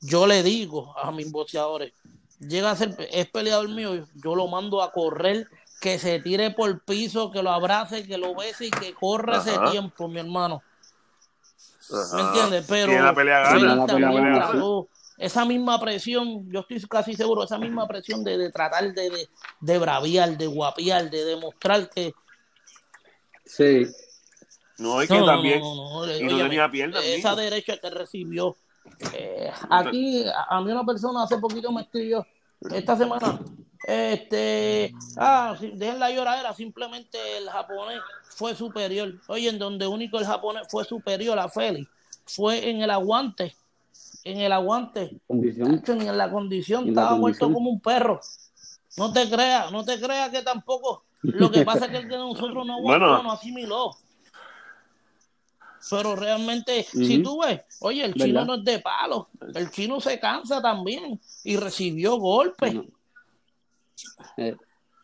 [0.00, 1.92] yo le digo a mis boxeadores,
[2.40, 5.46] llega a ser, es peleador mío, yo lo mando a correr,
[5.80, 9.38] que se tire por el piso, que lo abrace, que lo bese y que corra
[9.38, 10.62] ese tiempo, mi hermano.
[12.14, 12.64] ¿Me entiendes?
[12.68, 13.74] Pero Tiene la pelea Félix gana.
[13.74, 13.86] gana.
[13.86, 14.50] Tiene la también pelea gana.
[14.50, 19.08] trató esa misma presión, yo estoy casi seguro, esa misma presión de, de tratar de,
[19.10, 19.28] de,
[19.60, 22.12] de braviar, de guapiar, de demostrar que
[23.44, 23.86] Sí.
[24.78, 25.60] No, es que no, también.
[25.60, 27.36] no, no, no, y no óyeme, tenía piernas, esa mismo.
[27.36, 28.56] derecha que recibió.
[29.14, 32.26] eh, aquí, a a mí una persona hace poquito me escribió,
[32.72, 33.38] esta semana,
[33.86, 39.14] este, ah, sí, dejen la lloradera, simplemente el japonés fue superior.
[39.28, 41.88] Oye, en donde único el japonés fue superior a Félix,
[42.26, 43.54] fue en el aguante,
[44.24, 45.82] en el aguante, Condición.
[45.86, 47.52] En la condición, En la estaba muerto condición.
[47.54, 48.20] como un perro.
[48.96, 51.04] No te creas, no te creas que tampoco.
[51.22, 53.22] Lo que pasa es que el de nosotros no aguantó, Bueno.
[53.22, 53.96] no asimiló.
[55.88, 59.28] Pero realmente, si tú ves, oye, el chino no es de palo.
[59.54, 62.74] El chino se cansa también y recibió golpes.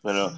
[0.03, 0.31] Pero,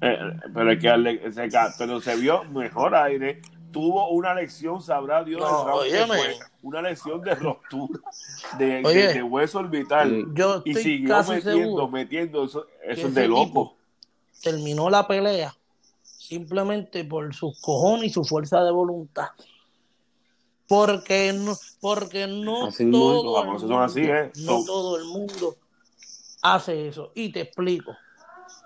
[0.00, 0.18] eh,
[0.54, 3.40] pero es que darle ese pero se vio mejor aire.
[3.72, 8.00] Tuvo una lección, sabrá Dios, No, fue, una lección de ruptura
[8.58, 10.26] de, de- de hueso orbital.
[10.34, 12.44] Yo Y siguió casi metiendo, metiendo.
[12.44, 13.74] Eso, eso es de loco.
[14.42, 15.54] terminó la pelea
[16.02, 19.28] simplemente por sus cojones y su fuerza de voluntad.
[20.68, 24.32] Porque no, porque no Así todo el mundo, así, ¿eh?
[24.36, 25.56] no todo el mundo
[26.42, 27.12] hace eso.
[27.14, 27.96] Y te explico.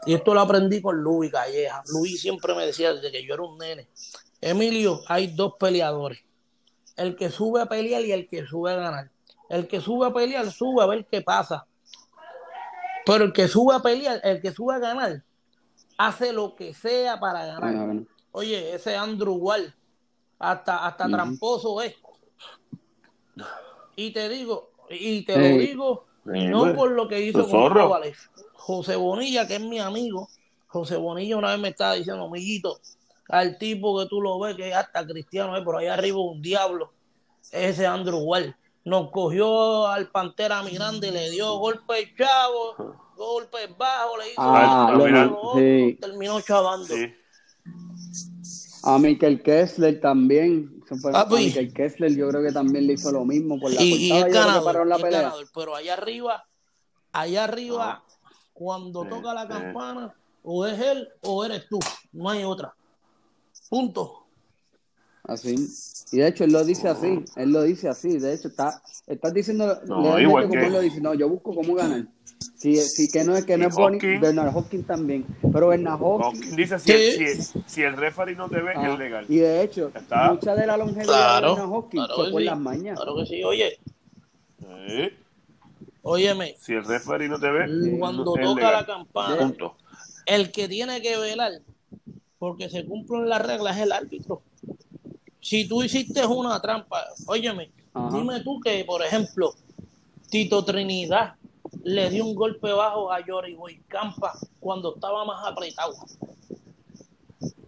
[0.06, 1.82] Y esto lo aprendí con Luis Calleja.
[1.92, 3.88] Luis siempre me decía desde que yo era un nene,
[4.40, 6.20] Emilio, hay dos peleadores.
[6.96, 9.10] El que sube a pelear y el que sube a ganar.
[9.48, 11.66] El que sube a pelear sube a ver qué pasa.
[13.04, 15.22] Pero el que sube a pelear, el que sube a ganar,
[15.98, 17.60] hace lo que sea para ganar.
[17.60, 18.06] bueno, bueno.
[18.32, 19.74] Oye, ese Andrew Wall,
[20.38, 21.94] hasta, hasta tramposo es.
[23.96, 27.48] Y te digo, y te lo digo, Sí, no pues, por lo que hizo los
[27.50, 28.28] con.
[28.54, 30.28] José Bonilla, que es mi amigo,
[30.66, 32.78] José Bonilla una vez me estaba diciendo, amiguito,
[33.28, 36.42] al tipo que tú lo ves, que es hasta cristiano, eh, por ahí arriba un
[36.42, 36.92] diablo,
[37.52, 38.54] ese Andrew Wall.
[38.84, 42.76] Nos cogió al Pantera Miranda y le dio golpes chavos,
[43.16, 45.98] golpes bajos, le hizo Ah, esto, lo- lo otro, sí.
[46.00, 46.86] terminó chavando.
[46.86, 47.14] Sí.
[48.82, 50.82] A Michael Kessler también.
[51.12, 51.44] Ah, a pues.
[51.46, 54.30] Michael Kessler yo creo que también le hizo lo mismo por la y, y portada.
[54.30, 55.20] creo que ganador, la y pelea.
[55.22, 56.44] ganador, pero allá arriba,
[57.12, 58.04] allá arriba,
[58.52, 59.48] cuando Sí, toca la sí.
[59.48, 61.78] campana, o es él o eres tú,
[62.12, 62.74] no hay otra.
[63.68, 64.19] Punto.
[65.24, 65.54] Así.
[66.12, 69.32] Y de hecho él lo dice así, él lo dice así, de hecho está, estás
[69.34, 72.06] diciendo No, igual como que- él lo dice, no, yo busco cómo ganar.
[72.56, 74.20] Sí, sí que no es que no es bonito, Hopkins.
[74.20, 78.48] Bernard Hopkins también, pero Bernard Hopkins, Hopkins dice: si, el, si, si el referee no
[78.48, 79.26] te ve, ah, es legal.
[79.28, 80.32] y de hecho, Está.
[80.32, 82.96] mucha de la longevidad Claro, de Bernard Hopkins claro fue por sí, las mañas.
[82.98, 83.44] claro que sí.
[83.44, 83.78] Oye,
[84.58, 85.08] Sí.
[86.02, 88.72] óyeme, Si el referee no te ve, cuando es toca legal.
[88.72, 89.76] la campana, Punto.
[90.26, 91.52] el que tiene que velar,
[92.38, 94.42] porque se cumplen las reglas, es el árbitro.
[95.40, 98.16] Si tú hiciste una trampa, óyeme, Ajá.
[98.16, 99.54] dime tú que, por ejemplo,
[100.30, 101.34] Tito Trinidad
[101.82, 103.56] le dio un golpe bajo a Yori
[103.88, 105.94] Campa cuando estaba más apretado.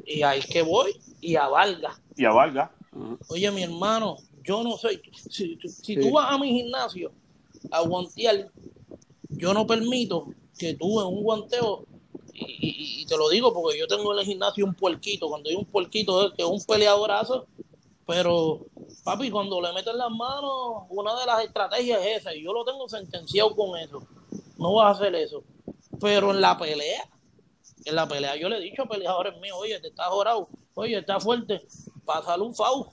[0.04, 1.98] Y ahí que voy y a Valga.
[2.16, 2.70] Y a Valga.
[2.92, 3.16] Ajá.
[3.28, 5.00] Oye, mi hermano, yo no soy.
[5.30, 5.96] Si, si Sí.
[5.96, 7.12] tú vas a mi gimnasio
[7.70, 8.48] a guantear,
[9.30, 10.26] yo no permito
[10.58, 11.84] que tú en un guanteo,
[12.48, 15.28] y, te lo digo porque yo tengo en el gimnasio un puerquito.
[15.28, 17.46] Cuando hay un puerquito es que es un peleadorazo,
[18.06, 18.66] pero
[19.04, 22.64] papi, cuando le meten las manos, una de las estrategias es esa, y yo lo
[22.64, 24.02] tengo sentenciado con eso.
[24.56, 25.42] No vas a hacer eso.
[26.00, 27.08] Pero en la pelea,
[27.84, 30.98] en la pelea yo le he dicho a peleadores míos, oye, te estás jorado, oye,
[30.98, 31.66] está fuerte,
[32.04, 32.86] pásale un FAU.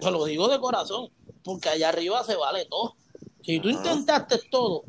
[0.00, 1.10] Te lo digo de corazón,
[1.44, 2.96] porque allá arriba se vale todo.
[3.42, 4.84] Si tú intentaste todo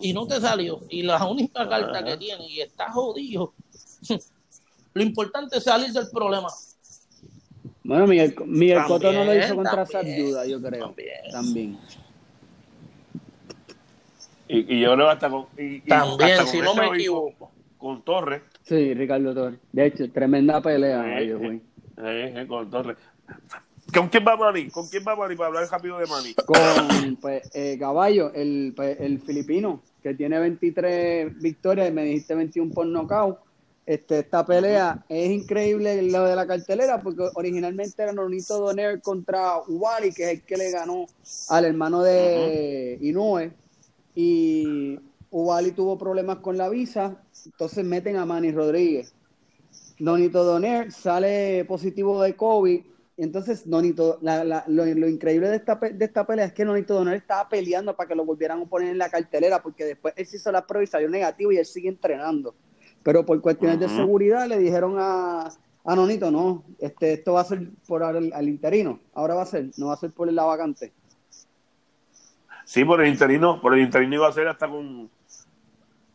[0.00, 3.52] y no te salió, y la única carta que tienes y estás jodido,
[4.94, 6.48] lo importante es salir del problema.
[7.84, 10.86] Bueno, Miguel, Miguel Cotto no lo hizo contra también, Duda, yo creo.
[10.86, 11.16] también.
[11.32, 11.78] También.
[14.48, 15.46] Y, y yo creo hasta con.
[15.58, 17.50] y- También, hasta si con no me equivoco.
[17.78, 18.42] Con Torres.
[18.62, 19.58] Sí, Ricardo Torres.
[19.72, 21.20] De hecho, tremenda pelea.
[21.20, 22.96] Eh, eh, eh, con Torres.
[23.92, 24.68] ¿Con quién va Manny?
[24.70, 26.34] ¿Con quién va Manny para hablar rápido de Manny?
[26.34, 32.34] Con pues, eh, Caballo, el, pues, el filipino, que tiene 23 victorias y me dijiste
[32.34, 33.38] 21 por nocaut.
[33.84, 39.58] Este, esta pelea es increíble lo de la cartelera porque originalmente era Nonito Doner contra
[39.66, 41.06] Wally, que es el que le ganó
[41.48, 43.52] al hermano de Inoue.
[44.14, 44.98] Y
[45.30, 49.14] Wally tuvo problemas con la visa, entonces meten a Manny Rodríguez.
[49.98, 52.82] Nonito Doner sale positivo de COVID.
[53.22, 56.94] Entonces, Nonito, la- la- lo, lo increíble de esta, de esta pelea es que Nonito
[56.94, 60.26] Doner estaba peleando para que lo volvieran a poner en la cartelera, porque después él
[60.26, 62.54] se hizo la prueba y salió negativo y él sigue entrenando.
[63.02, 65.48] Pero por cuestiones de seguridad le dijeron a,
[65.84, 69.46] a Nonito, no, este, esto va a ser por al, al interino, ahora va a
[69.46, 70.92] ser, no va a ser por la vacante.
[72.64, 73.60] Sí, por el interino.
[73.60, 75.10] Por el interino iba a ser hasta con.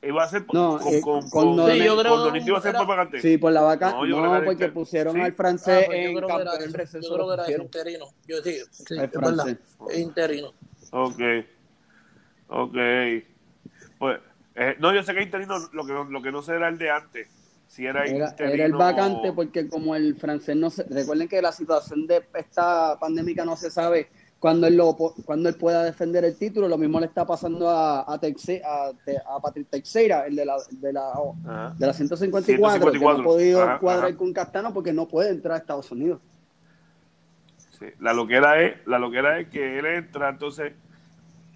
[0.01, 2.47] Iba a ser por- No, con, eh, con, con con, Sí, yo creo con Donito
[2.47, 3.19] iba a ser vacante.
[3.21, 4.07] Sí, por la vacante.
[4.07, 5.21] No, No, porque inter- pusieron sí.
[5.21, 7.07] al Ah, francés pues yo en creo que era en receso.
[7.09, 7.65] Yo creo que era pusieron.
[7.65, 8.05] interino.
[8.27, 9.33] Yo sí, sí, El es verdad.
[9.35, 9.57] francés.
[9.89, 10.53] Es interino.
[10.91, 11.19] Ok.
[12.49, 12.75] Ok.
[13.97, 14.19] Pues,
[14.55, 16.89] eh, no, yo sé que interino, lo que, lo que no sé era el de
[16.91, 17.27] antes.
[17.67, 18.53] Si era, Era, interino.
[18.53, 20.83] era el vacante porque como el francés no se...
[20.83, 24.09] Recuerden que la situación de esta pandémica no se sabe
[24.47, 26.69] cuándo él, lo, cuándo él pueda defender el título.
[26.69, 30.45] Lo mismo le está pasando a, a, Texe- a, Te- a Patrick Teixeira, el de
[30.45, 31.75] la, de la, Ajá.
[31.77, 34.17] de la 154, que no ha 154, podido ajá, cuadrar ajá.
[34.17, 36.21] con Castano porque no puede entrar a Estados Unidos.
[37.77, 40.73] Sí, La loquera es, la loquera es que él entra, entonces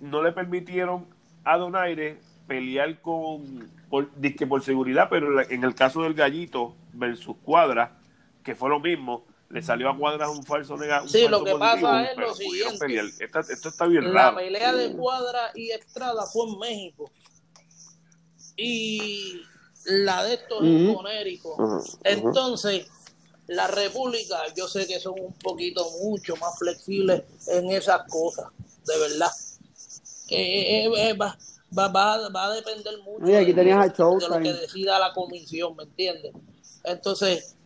[0.01, 1.05] no le permitieron
[1.45, 7.37] a Donaire pelear con por, dizque por seguridad, pero en el caso del gallito versus
[7.41, 7.93] Cuadra,
[8.43, 11.09] que fue lo mismo, le salió a Cuadra un falso negativo.
[11.11, 13.23] Sí, lo que pasa es lo siguiente.
[13.23, 14.37] Esta- esto está bien La raro.
[14.37, 17.11] pelea de Cuadra y Estrada fue en México.
[18.57, 19.41] Y
[19.85, 20.95] la de estos en Ujú.
[20.97, 21.81] Conérico.
[22.03, 22.87] Entonces,
[23.47, 28.45] la República, yo sé que son un poquito mucho más flexibles en esas cosas,
[28.85, 29.31] de verdad.
[30.29, 31.37] Eh, eh, eh, va,
[31.77, 34.97] va, va, va a depender mucho Oye, aquí de, tenías a de lo que decida
[34.99, 36.33] la comisión, ¿me entiendes?
[36.83, 37.57] Entonces,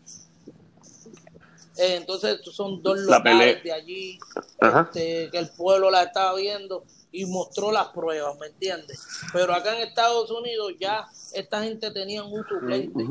[1.77, 3.63] eh, entonces son dos La locales pelea.
[3.63, 4.19] de allí
[4.61, 8.99] este, que el pueblo la estaba viendo y mostró las pruebas, ¿me entiendes?
[9.33, 13.05] Pero acá en Estados Unidos ya esta gente tenía un suplente,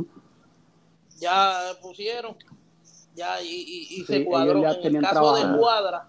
[1.19, 2.37] ya pusieron,
[3.15, 4.59] ya y, y, y Sí, se cuadró.
[4.59, 5.37] En el caso trabajo.
[5.53, 6.09] de Cuadra,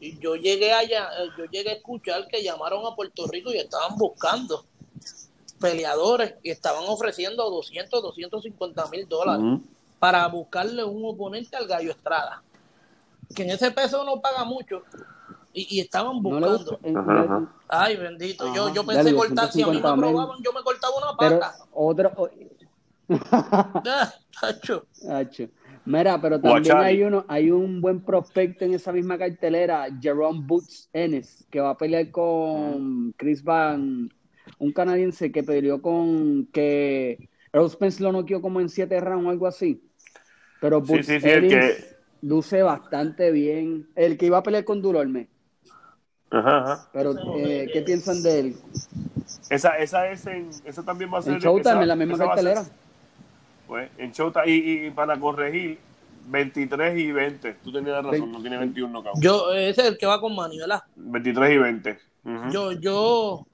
[0.00, 3.58] y yo llegué allá, eh, yo llegué a escuchar que llamaron a Puerto Rico y
[3.58, 4.64] estaban buscando
[5.60, 9.60] peleadores y estaban ofreciendo 200, 250 mil dólares.
[10.02, 12.42] Para buscarle un oponente al Gallo Estrada,
[13.36, 14.82] que en ese peso no paga mucho,
[15.52, 16.80] y, y estaban buscando.
[16.82, 17.52] eh, Ajá, ajá.
[17.68, 20.10] Ay, bendito, yo, Ajá, yo pensé dale, cortar, si a mí me 250 mil.
[20.10, 21.54] probaban, yo me cortaba una Pero pata.
[21.70, 22.30] otro...
[23.88, 24.86] Ah, tacho.
[25.08, 25.48] Hacho.
[25.84, 30.90] Mira, pero también hay uno, hay un buen prospecto en esa misma cartelera, Jerome Boots
[30.92, 34.08] Ennis, que va a pelear con Chris Van,
[34.58, 39.30] un canadiense que peleó con que Earl Spence lo noqueó como en siete rounds o
[39.30, 39.84] algo así.
[40.62, 41.96] Pero Sí, sí, sí, que.
[42.22, 43.88] luce bastante bien.
[43.96, 45.26] El que iba a pelear con Dulorme.
[46.30, 46.88] Ajá, ajá.
[46.92, 48.56] Pero, eh, ¿qué piensan de él?
[49.50, 52.16] Esa, esa es en, esa también va a ser En Showtime, esa- en la misma
[52.16, 52.64] cartelera.
[53.66, 55.78] Pues en Showtime, y, y para corregir,
[56.28, 57.54] 23 y 20.
[57.54, 59.20] Tú tenías razón, no tiene 21 cabrón.
[59.20, 60.80] Yo, ese es el que va con Manny, ¿verdad?
[60.94, 61.98] 23 y 20.
[62.24, 62.50] Ujú.
[62.52, 63.46] Yo, yo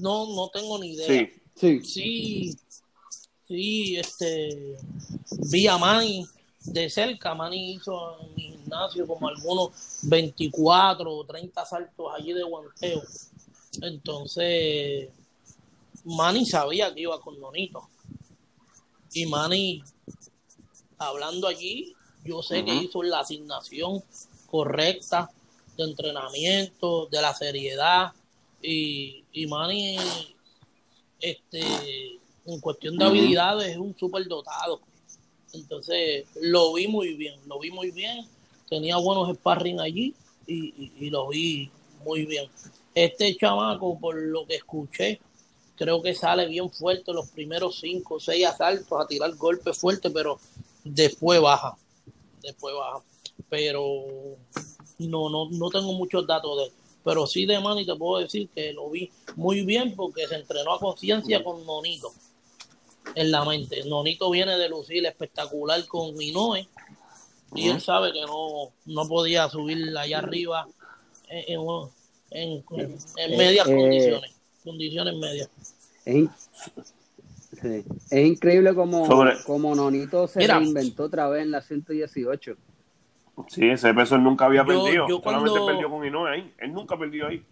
[0.00, 1.06] no, no tengo ni idea.
[1.06, 1.30] Sí.
[1.54, 1.80] Sí.
[1.84, 2.58] Sí,
[3.46, 4.74] sí, este,
[5.50, 6.26] vi a Manny
[6.66, 7.34] de cerca.
[7.34, 9.70] Manny hizo en mi gimnasio como algunos
[10.02, 13.02] 24 o 30 saltos allí de guanteo.
[13.82, 15.10] Entonces,
[16.04, 17.88] Manny sabía que iba con Nonito.
[19.12, 19.82] Y Manny,
[20.98, 24.02] hablando allí, yo sé que hizo la asignación
[24.46, 25.30] correcta
[25.76, 28.12] de entrenamiento, de la seriedad.
[28.62, 29.98] Y, y Manny
[31.20, 31.60] este,
[32.46, 34.80] en cuestión de habilidades es un súper dotado.
[35.60, 38.26] Entonces, lo vi muy bien, lo vi muy bien.
[38.68, 40.14] Tenía buenos sparring allí
[40.46, 41.70] y, lo vi
[42.04, 42.48] muy bien.
[42.94, 45.20] Este chamaco, por lo que escuché,
[45.76, 50.10] creo que sale bien fuerte los primeros cinco o seis asaltos a tirar golpes fuertes,
[50.12, 50.38] pero
[50.84, 51.76] después baja.
[52.42, 53.04] Después baja.
[53.48, 53.82] Pero
[54.98, 56.72] no, no, no tengo muchos datos de él.
[57.04, 60.72] Pero sí de Manny te puedo decir que lo vi muy bien porque se entrenó
[60.72, 62.12] a conciencia con Nonito
[63.14, 63.84] en la mente.
[63.86, 66.68] Nonito viene de lucir espectacular con Inoue
[67.54, 70.66] y él sabe que no, no podía subir allá arriba
[71.28, 71.60] en,
[72.30, 75.50] en, en, medias eh, condiciones, condiciones medias.
[76.04, 76.28] Es,
[78.10, 79.08] es increíble como,
[79.44, 82.56] como Nonito se reinventó otra vez en la 118.
[83.48, 85.06] Sí, ese peso él nunca había perdido.
[85.22, 86.54] Solamente perdió con Inoue ahí.
[86.58, 87.44] Él nunca perdió ahí.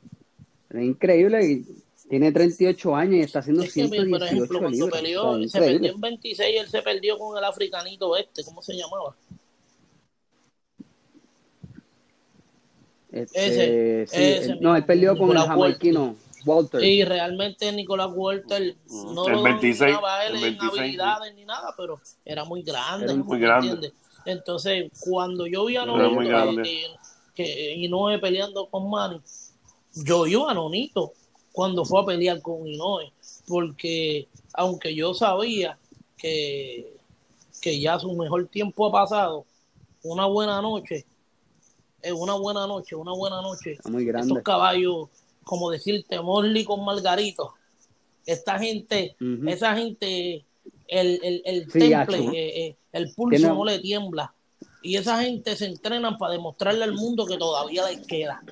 [0.71, 1.63] Es increíble.
[2.05, 5.59] Y tiene 38 años y está haciendo es que, 118 por ejemplo, cuando peleó, se
[5.59, 8.45] perdió en 26 él se perdió con el africanito este.
[8.45, 9.17] ¿Cómo se llamaba?
[13.11, 16.17] Este, ese, ese, no, él perdió con el jamaiquino.
[16.45, 16.81] Walter.
[16.81, 19.97] Sí, realmente Nicolás Walter no lo 26,
[20.29, 23.05] él en habilidades ni nada, pero era muy grande.
[23.07, 23.93] Era muy grande.
[24.27, 26.63] Entonces, cuando yo vi a Nonito
[27.35, 29.21] que, Inoue peleando con Manny,
[30.05, 31.13] yo iba a Nonito
[31.55, 33.13] cuando fue a pelear con Inoue,
[33.47, 35.79] porque aunque yo sabía
[36.17, 36.97] que,
[37.63, 39.47] que ya su mejor tiempo ha pasado,
[40.03, 41.07] una buena noche,
[42.03, 43.79] es una buena noche, una buena noche.
[43.89, 44.27] Muy grande.
[44.27, 45.11] Estos caballos,
[45.45, 47.55] como decirte, Morley con Margarito,
[48.27, 49.15] esta gente,
[49.47, 50.45] esa gente,
[50.89, 54.35] el, el, el temple, eh, eh, el pulso no le tiembla.
[54.83, 58.43] Y esa gente se entrenan para demostrarle al mundo que todavía les queda.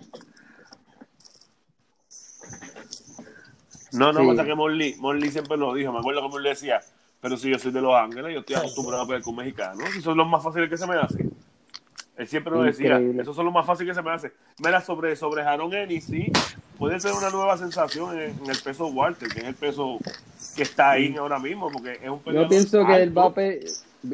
[3.93, 5.93] No, no, pasa que Morley, Morley siempre lo dijo.
[5.93, 6.81] Me acuerdo que Morley decía,
[7.21, 9.97] pero si yo soy de Los Ángeles, yo estoy acostumbrado a pelear con mexicanos.
[9.97, 11.25] Y son los más fáciles que se me hace.
[12.17, 13.01] Él siempre lo decía.
[13.21, 14.33] Esos son los más fáciles que se me hace.
[14.59, 16.31] Mira, sobre, sobre Jaron Ennis, sí,
[16.79, 19.99] puede ser una nueva sensación en, el peso Walter, que es el peso
[20.57, 23.61] que está ahí ahora mismo, porque es un peso Yo pienso que el Vape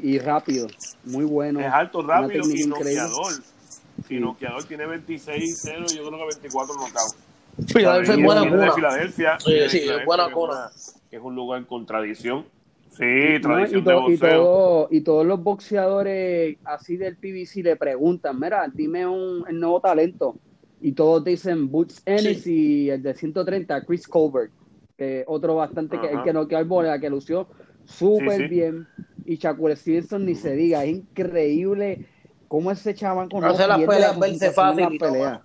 [0.03, 0.67] y rápido,
[1.05, 1.61] muy bueno.
[1.61, 3.33] Es alto, rápido y noqueador.
[4.09, 7.17] Y noqueador tiene 26-0 yo creo que 24 knockouts.
[7.67, 8.73] Filadelfia es buena cuna.
[8.73, 10.71] Filadelfia, sí, sí, es buena cuna.
[11.11, 12.47] Es un lugar con tradición.
[12.91, 14.89] Sí, tradición y, de boxeo.
[14.91, 20.37] Y, todos los boxeadores así del PBC le preguntan, mira, dime un el nuevo talento.
[20.81, 24.53] Y todos dicen Boots Ennis y el de 130, Chris Colbert,
[24.97, 27.49] que otro bastante, que, el que noqueó al bola, que lució
[27.85, 28.87] súper bien.
[29.25, 32.07] Y Shakur Stevenson ni se diga, es increíble
[32.47, 35.43] cómo ese chaval con Hace las peleas verse fácil pelea.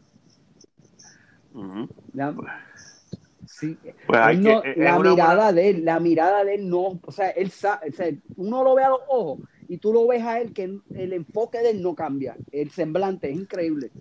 [3.45, 3.78] Sí.
[4.08, 4.39] Pues
[4.78, 8.08] la mirada de él, la mirada de él no, o sea, él sabe, o sea,
[8.36, 11.60] uno lo ve a los ojos y tú lo ves a él que el enfoque
[11.60, 13.91] de él no cambia, el semblante es increíble.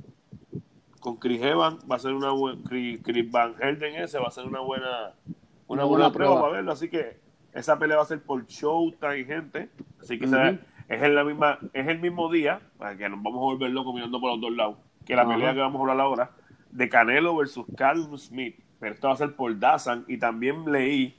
[1.00, 4.46] Con Chris Evans va a ser una buena, Chris, Van Helden ese va a ser
[4.46, 5.14] una buena,
[5.66, 7.20] una, buena, prueba, para verlo, así que
[7.52, 9.68] esa pelea va a ser por Showtime, gente.
[10.00, 13.44] Así que es, en la misma, es el mismo día, para que nos vamos a
[13.44, 16.30] volver locos mirando por los dos lados, que la pelea que vamos a hablar ahora,
[16.72, 18.56] de Canelo versus Carl Smith.
[18.80, 20.04] Pero esto va a ser por Dazan.
[20.08, 21.14] Y también leí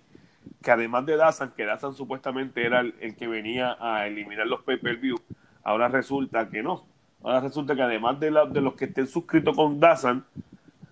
[0.61, 5.17] que además de Dazan, que Dazan supuestamente era el, que venía a eliminar los pay-per-view,
[5.63, 6.85] ahora resulta que no.
[7.21, 10.25] Ahora resulta que además de, de los que estén suscritos con Dazan,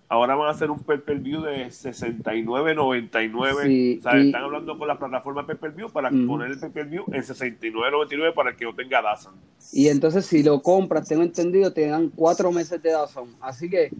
[0.08, 3.62] ahora van a hacer un pay-per-view de 69.99.
[3.64, 8.66] Sí, Están hablando con la plataforma pay-per-view para poner el pay-per-view en 69.99 para que
[8.66, 9.32] no tenga Dazn.
[9.72, 13.36] Y entonces si lo compras, tengo entendido, te dan cuatro meses de Dazn.
[13.40, 13.90] Así que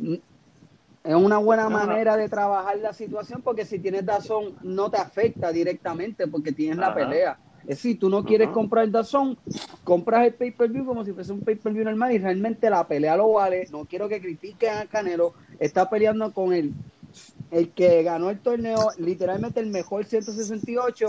[0.00, 5.52] es una buena manera de trabajar la situación porque si tienes Dazn no te afecta
[5.52, 7.38] directamente porque tienes la pelea.
[7.62, 9.36] Es decir, tú no quieres comprar el Dazón,
[9.84, 13.66] compras el pay-per-view como si fuese un pay-per-view normal y realmente la pelea lo vale.
[13.70, 15.34] No quiero que critiquen a Canelo.
[15.58, 16.72] Está peleando con el,
[17.50, 21.06] el que ganó el torneo, literalmente el mejor 168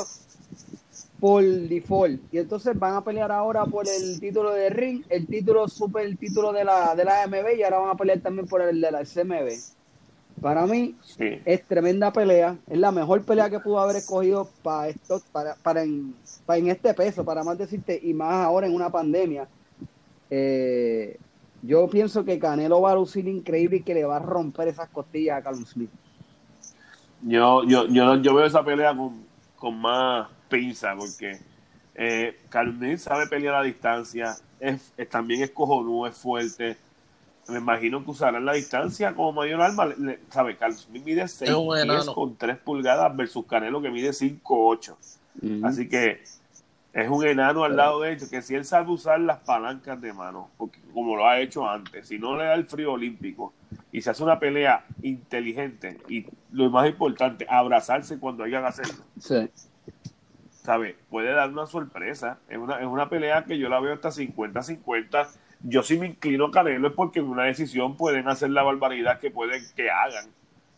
[1.20, 2.22] por default.
[2.32, 6.18] Y entonces van a pelear ahora por el título de ring, el título super, el
[6.18, 8.92] título de la, de la AMB y ahora van a pelear también por el de
[8.92, 9.50] la CMB.
[10.42, 15.22] Para mí es tremenda pelea, es la mejor pelea que pudo haber escogido para esto,
[15.34, 18.90] para, para, en, para en este peso, para más decirte, y más ahora en una
[18.90, 19.50] pandemia.
[20.30, 21.20] Eh,
[21.62, 24.88] yo pienso que Canelo va a lucir increíble y que le va a romper esas
[24.88, 25.90] costillas a Carlos Smith.
[27.22, 29.22] Yo, yo, yo, yo veo esa pelea con,
[29.58, 31.40] con más pinza, porque
[31.96, 36.78] eh, Carlos Smith sabe pelear a distancia, es, también es cojonudo, es fuerte
[37.50, 39.86] me imagino que usarán la distancia como mayor arma.
[39.86, 40.56] Le, ¿Sabe?
[40.58, 41.52] Carlos Smith mide 6
[42.14, 44.96] con 3 pulgadas versus Canelo que mide 5'8.
[45.64, 46.22] Así que
[46.92, 50.12] es un enano al lado de hecho que si él sabe usar las palancas de
[50.12, 53.54] mano, porque como lo ha hecho antes, si no le da el frío olímpico
[53.92, 59.04] y se hace una pelea inteligente y lo más importante, abrazarse cuando hayan que hacerlo.
[59.20, 59.50] Sí.
[60.64, 60.96] ¿Sabe?
[61.10, 62.40] Puede dar una sorpresa.
[62.50, 65.28] Es una, es una pelea que yo la veo hasta 50-50
[65.64, 69.20] yo sí me inclino a Canelo es porque en una decisión pueden hacer la barbaridad
[69.20, 70.30] que pueden que hagan.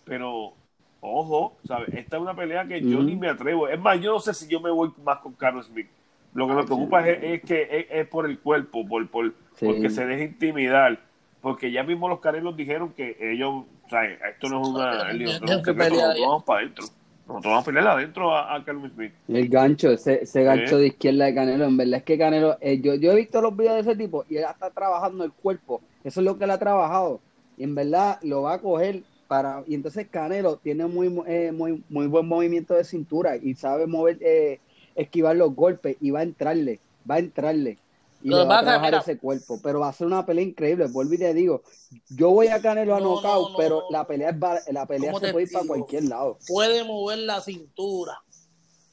[0.05, 0.53] Pero,
[1.01, 1.89] ojo, ¿sabes?
[1.93, 3.67] Esta es una pelea que yo ni me atrevo.
[3.67, 5.88] Es más, yo no sé si yo me voy más con Carlos Smith.
[6.34, 9.65] Lo que me preocupa es, es que es, es por el cuerpo, por, por, Sí.
[9.65, 10.99] porque se deje intimidar.
[11.41, 15.63] Porque ya mismo los canelos dijeron que ellos, o sea, esto no es una, no
[15.63, 16.86] que vamos para adentro.
[17.32, 19.13] Nosotros vamos a pelear adentro a, a Carlos Smith.
[19.27, 20.82] El gancho, ese, ese gancho Sí.
[20.82, 23.55] de izquierda de Canelo, en verdad es que Canelo, eh, yo, yo he visto los
[23.55, 26.51] videos de ese tipo y él está trabajando el cuerpo, eso es lo que él
[26.51, 27.19] ha trabajado,
[27.57, 31.84] y en verdad lo va a coger para, y entonces Canelo tiene muy, eh, muy,
[31.89, 34.59] muy buen movimiento de cintura y sabe mover, eh,
[34.95, 36.79] esquivar los golpes y va a entrarle,
[37.09, 37.77] va a entrarle.
[38.24, 38.99] Y Lo le va a trabajar mira.
[38.99, 41.63] ese cuerpo, pero va a ser una pelea increíble, vuelvo y te digo,
[42.09, 43.91] yo voy a Canelo a No, knockout, no, no, pero no.
[43.91, 46.38] la pelea es la pelea ¿Cómo se puede ir para cualquier lado.
[46.47, 48.22] puede mover la cintura,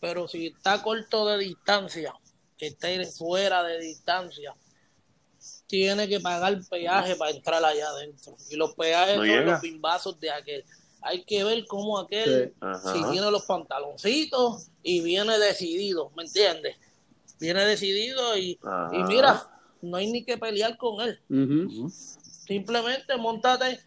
[0.00, 2.14] pero si está corto de distancia,
[2.56, 4.54] que esté fuera de distancia,
[5.66, 8.34] tiene que pagar peaje para entrar allá adentro.
[8.50, 9.52] Y los peajes No son llega.
[9.52, 10.64] los bimbazos de aquel.
[11.02, 12.88] Hay que ver cómo aquel, Sí.
[12.94, 16.76] Si tiene los pantaloncitos y viene decidido, ¿me entiendes?
[17.40, 18.58] Viene decidido y,
[19.08, 19.42] mira,
[19.82, 21.20] no hay ni que pelear con él.
[21.90, 23.78] Simplemente montate,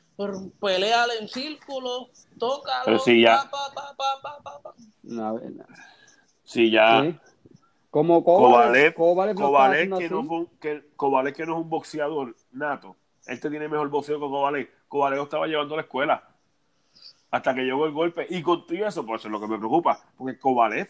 [0.59, 4.73] peleale en círculo, tócalo, Pero si ya- pa, pa, pa, pa, pa, pa.
[5.03, 5.51] Una vez-
[6.43, 7.17] Si ya Sí.
[7.89, 10.27] Como Kovalev, que, no así.
[10.27, 12.95] fue un- que Kovalev que no es un boxeador nato.
[13.27, 14.69] Este tiene mejor boxeo que Kovalev.
[14.87, 16.27] Kovalev lo estaba llevando a la escuela.
[17.31, 18.27] Hasta que llegó el golpe.
[18.29, 20.01] Y contigo eso, por eso es lo que me preocupa.
[20.17, 20.87] Porque Kovalev,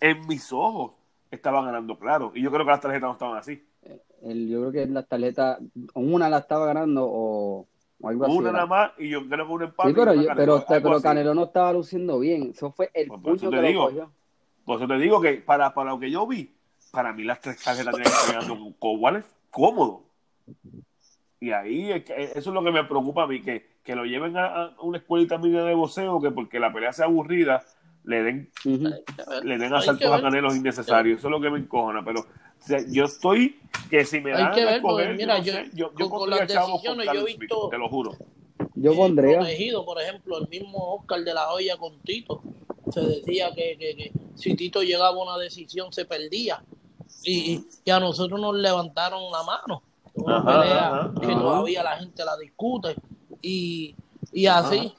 [0.00, 0.92] en mis ojos,
[1.30, 2.32] estaba ganando claro.
[2.34, 3.62] Y yo creo que las tarjetas no estaban así.
[4.22, 5.58] El- yo creo que las tarjetas,
[5.94, 7.66] una la estaba ganando o,
[8.00, 8.36] o algo así.
[8.36, 9.88] Una nada más y yo creo que un empate.
[9.90, 11.00] Sí, pero, una yo- Canelo, pero.
[11.02, 12.50] Canelo no estaba luciendo bien.
[12.54, 13.84] Eso fue el Pues puño te que lo digo.
[13.86, 14.10] cogió.
[14.64, 16.52] Por eso te digo que para, para lo que yo vi,
[16.90, 18.98] para mí las tres tarjetas tenían que estar ganando con
[19.50, 20.02] cómodo.
[21.38, 24.04] Y ahí es que- eso es lo que me preocupa a mí, que, que lo
[24.04, 27.62] lleven a, a una escuelita mínima de boxeo, que porque la pelea sea aburrida,
[28.06, 28.50] le den,
[29.44, 31.18] le den asaltos a canelos innecesarios.
[31.18, 32.04] Eso es lo que me encojona.
[32.04, 35.38] Pero o sea, yo estoy, que si me Hay dan que ver, porque escoger, mira,
[35.40, 37.68] yo, no yo- sé, yo, con- yo con pondría las decisiones, yo he Smith, visto-
[37.68, 38.12] te lo juro.
[38.74, 39.38] Yo eh, pondría.
[39.38, 42.42] protegido, por ejemplo, el mismo Oscar de la Hoya con Tito.
[42.92, 46.62] Se decía que, que- que si Tito llegaba a una decisión se perdía.
[47.24, 49.82] Y, y- y a nosotros nos levantaron la mano.
[50.14, 51.40] Una Ajá, pelea ajá, que ajá.
[51.40, 52.94] todavía la gente la discute.
[53.42, 53.94] Y,
[54.32, 54.92] y así.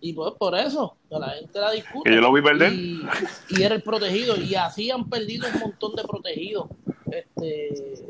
[0.00, 2.08] Y pues por eso, que la gente la discute.
[2.08, 2.72] Que yo lo vi perder.
[2.72, 3.02] Y,
[3.50, 4.36] y era el protegido.
[4.36, 6.68] Y así han perdido un montón de protegidos.
[7.10, 8.04] Este,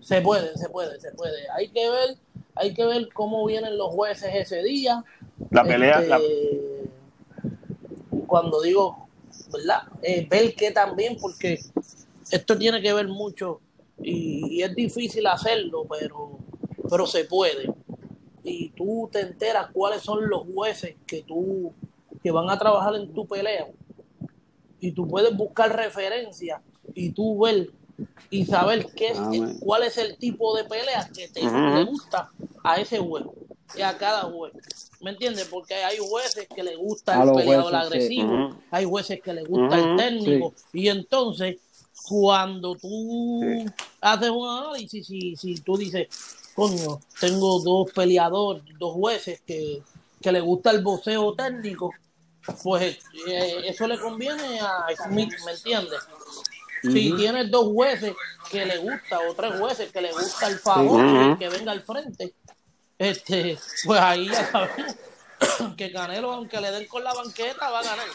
[0.00, 1.48] se puede, se puede, se puede.
[1.56, 2.16] Hay que ver,
[2.54, 5.02] hay que ver cómo vienen los jueces ese día.
[5.50, 6.20] La pelea, Este, la-
[8.26, 9.08] Cuando digo,
[9.52, 9.82] ¿verdad?
[10.02, 11.58] Eh, ver que también, porque
[12.30, 13.60] esto tiene que ver mucho
[14.02, 16.38] y, y es difícil hacerlo, pero,
[16.88, 17.72] pero se puede.
[18.44, 21.72] Y tú te enteras cuáles son los jueces que tú
[22.22, 23.66] que van a trabajar en tu pelea
[24.80, 26.60] y tú puedes buscar referencias
[26.94, 27.70] y tú ver
[28.30, 29.30] y saber qué es, Ah,
[29.60, 32.30] cuál es el tipo de pelea que te le gusta
[32.62, 33.24] a ese juez
[33.74, 34.52] y a cada juez.
[35.00, 35.46] ¿Me entiendes?
[35.50, 38.20] Porque hay jueces que le gusta A el peleador jueces, sí.
[38.20, 38.56] agresivo, Ujú.
[38.70, 41.56] hay jueces que le gusta el técnico y entonces
[42.08, 43.66] cuando tú Sí.
[44.00, 46.08] haces un análisis si, si tú dices
[46.54, 49.82] coño tengo dos peleadores dos jueces que,
[50.20, 51.90] que le gusta el boxeo técnico
[52.62, 56.00] pues eh, eso le conviene a Smith ¿me entiendes?
[56.82, 58.12] si tienes dos jueces
[58.50, 61.38] que le gusta o tres jueces que le gusta el favor Ujú.
[61.38, 62.34] que venga al frente
[62.98, 64.94] este pues ahí ya sabemos
[65.76, 68.06] que Canelo aunque le den con la banqueta va a ganar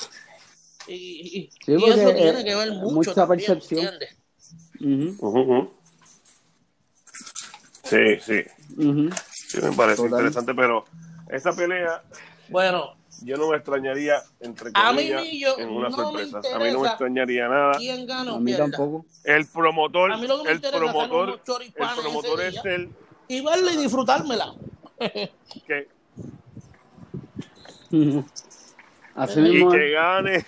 [0.87, 3.93] y, y- Sí, y porque, eso tiene eh, que ver mucho mucha también, percepción.
[3.93, 4.15] ¿entiendes?
[5.19, 5.71] Ujú, Ujú,
[7.89, 8.43] Sí, sí.
[9.33, 10.11] Sí, me parece Total.
[10.19, 10.85] interesante, pero
[11.29, 12.01] esa pelea
[12.49, 16.37] bueno yo no me extrañaría, entre A mí comillas, ni yo- en una no sorpresa.
[16.55, 17.73] A mí no me extrañaría nada.
[17.77, 19.05] quién gana A mí pierda tampoco.
[19.25, 22.61] El promotor, A mí lo que me el promotor, el promotor es día.
[22.75, 22.89] el
[23.27, 24.53] y verla y disfrutármela
[25.67, 25.87] que.
[29.15, 29.71] Así y mismo.
[29.71, 30.45] que gane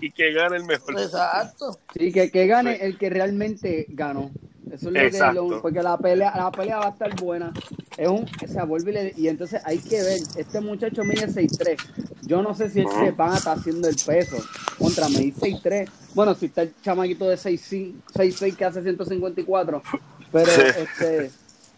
[0.00, 0.98] y que gane el mejor.
[0.98, 2.82] exacto Sí, que, que gane Sí.
[2.84, 4.30] el que realmente ganó.
[4.72, 5.44] Eso es lo Exacto.
[5.46, 7.52] que lo- porque la pelea, la pelea va a estar buena.
[7.96, 11.28] Es un, o sea, vuelve y, le- y entonces hay que ver, este muchacho mide
[11.28, 11.76] 6'3.
[12.22, 14.36] Yo no sé si él se van a estar haciendo el peso.
[14.78, 15.88] Contra me dice 6'3.
[16.14, 19.82] Bueno, si está el chamaquito de 6'6 6'6 que hace 154.
[20.30, 20.60] Pero Sí.
[20.76, 21.30] este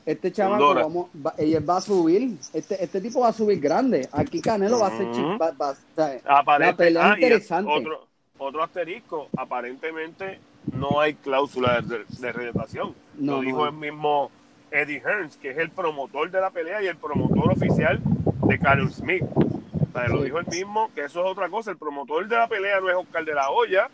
[0.07, 2.37] este chamaco vamos, va, ella va a subir.
[2.53, 4.09] Este, este tipo va a subir grande.
[4.11, 5.07] Aquí Canelo va a ser
[5.41, 7.71] va- va- o sea, Aparente- la pelea ah, interesante.
[7.73, 8.07] Otro,
[8.39, 10.41] otro asterisco, aparentemente
[10.73, 12.95] no hay cláusula de, de retratación.
[13.17, 14.31] No, lo dijo el mismo
[14.71, 18.01] Eddie Hearns, que es el promotor de la pelea y el promotor oficial
[18.47, 19.25] de Carol Smith.
[19.35, 21.71] O sea, Lo dijo el mismo, que eso es otra cosa.
[21.71, 23.91] El promotor de la pelea no es Oscar de la Hoya,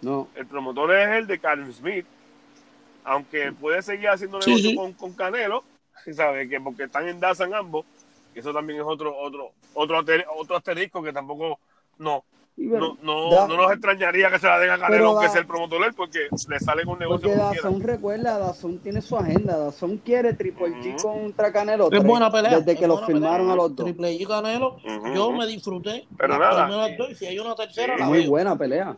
[0.00, 2.06] No, el promotor es el de Carol Smith.
[3.04, 4.76] Aunque puede seguir haciendo negocio sí.
[4.76, 5.62] Con, con Canelo,
[6.12, 6.48] ¿sabes?
[6.48, 7.84] Que porque están en Dazan ambos,
[8.34, 10.04] eso también es otro otro otro,
[10.36, 11.58] otro asterisco que tampoco
[11.98, 12.24] no
[12.56, 15.32] bueno, no, no, da- no nos extrañaría que se la den a Canelo aunque da-
[15.32, 17.56] sea el promotor él, porque le sale un negocio Porque.
[17.62, 19.58] Dazón recuerda, Dazón tiene su agenda.
[19.58, 21.02] Dazón quiere Triple G Ujú.
[21.08, 21.92] contra Canelo.
[21.92, 22.58] Es buena pelea.
[22.58, 23.52] Desde es que lo buena firmaron pelea.
[23.52, 23.84] a los dos.
[23.84, 25.36] Triple G y Canelo, Ujú, yo ujú.
[25.36, 26.06] me disfruté.
[26.16, 26.66] Pero nada.
[26.96, 28.00] dos, y si hay una tercera, Sí.
[28.00, 28.30] la Muy veo.
[28.30, 28.96] buena pelea.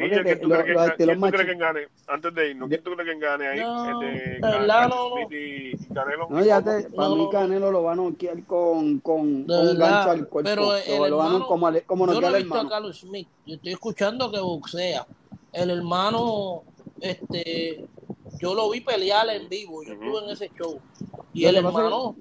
[0.00, 1.80] Porque ¿quién tú crees que, quién tú crees que gane?
[2.08, 3.60] Antes de irnos, ¿quién tú crees que gane ahí?
[3.60, 5.20] No, Este, no, no.
[5.30, 6.26] Y, y Canelo.
[6.30, 7.30] No, ya te, para No, mí no.
[7.30, 9.46] Canelo lo va a noquear con, con, un
[9.78, 10.50] gancho al cuerpo.
[10.50, 12.68] pero el lo, van a- hermano- como, como Yo noquear no he visto a.
[12.68, 13.28] Carlos Smith.
[13.46, 15.06] Yo estoy escuchando que boxea.
[15.52, 16.62] El hermano,
[17.00, 17.84] este,
[18.40, 19.82] yo lo vi pelear en vivo.
[19.82, 20.78] Yo estuve en ese show.
[21.32, 22.14] Y el hermano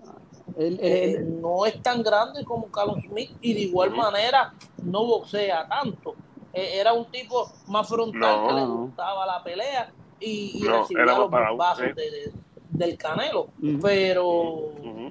[0.57, 4.53] Él- él- eh, él- no es tan grande como Carlos Smith y de igual manera
[4.83, 6.15] no boxea tanto.
[6.53, 8.47] Eh, era un tipo más frontal No.
[8.47, 12.33] que le gustaba la pelea y, y No, recibía los bombazos de- de-
[12.69, 13.47] del canelo.
[13.81, 15.09] Pero Ujú.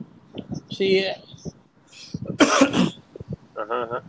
[0.70, 1.16] sí, eh,
[3.57, 4.03] Ajá, ajá.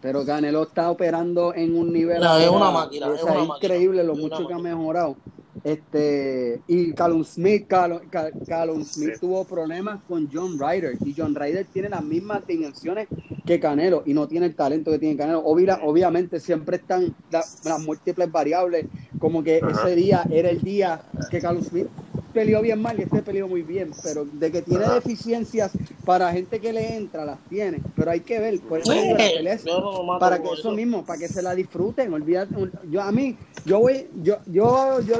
[0.00, 2.20] pero Canelo está operando en un nivel.
[2.20, 5.16] No, es una máquina, o es máquina, increíble lo mucho que ha mejorado.
[5.64, 9.20] Este, y Callum Smith, Callum, Ca- Callum Smith Sí.
[9.20, 13.08] tuvo problemas con John Ryder y John Ryder tiene las mismas dimensiones
[13.44, 15.42] que Canelo y no tiene el talento que tiene Canelo.
[15.44, 18.86] Obvia- obviamente siempre están la- las múltiples variables,
[19.18, 19.82] como que Ajá.
[19.86, 21.86] ese día era el día que Callum Smith
[22.32, 25.72] peleó bien mal y este peleó muy bien, pero de que tiene deficiencias
[26.04, 29.28] para gente que le entra, las tiene, pero hay que ver, por eso digo, la
[29.32, 30.72] pelea es yo no para que eso eso.
[30.72, 32.54] mismo, para que se la disfruten, olvídate,
[32.88, 35.16] yo a mí, yo voy, yo, yo, yo,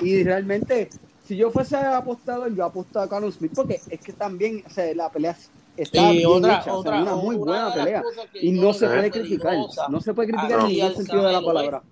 [0.00, 0.90] y realmente,
[1.26, 4.94] si yo fuese apostador, yo apostaba a Carlos Smith, porque es que también, o sea,
[4.94, 5.36] la pelea
[5.76, 8.02] está Y bien otra- hecha, o sea, otra- una muy una buena las pelea,
[8.40, 9.56] y no se puede criticar,
[9.88, 11.82] no se puede criticar en ningún sentido de la palabra.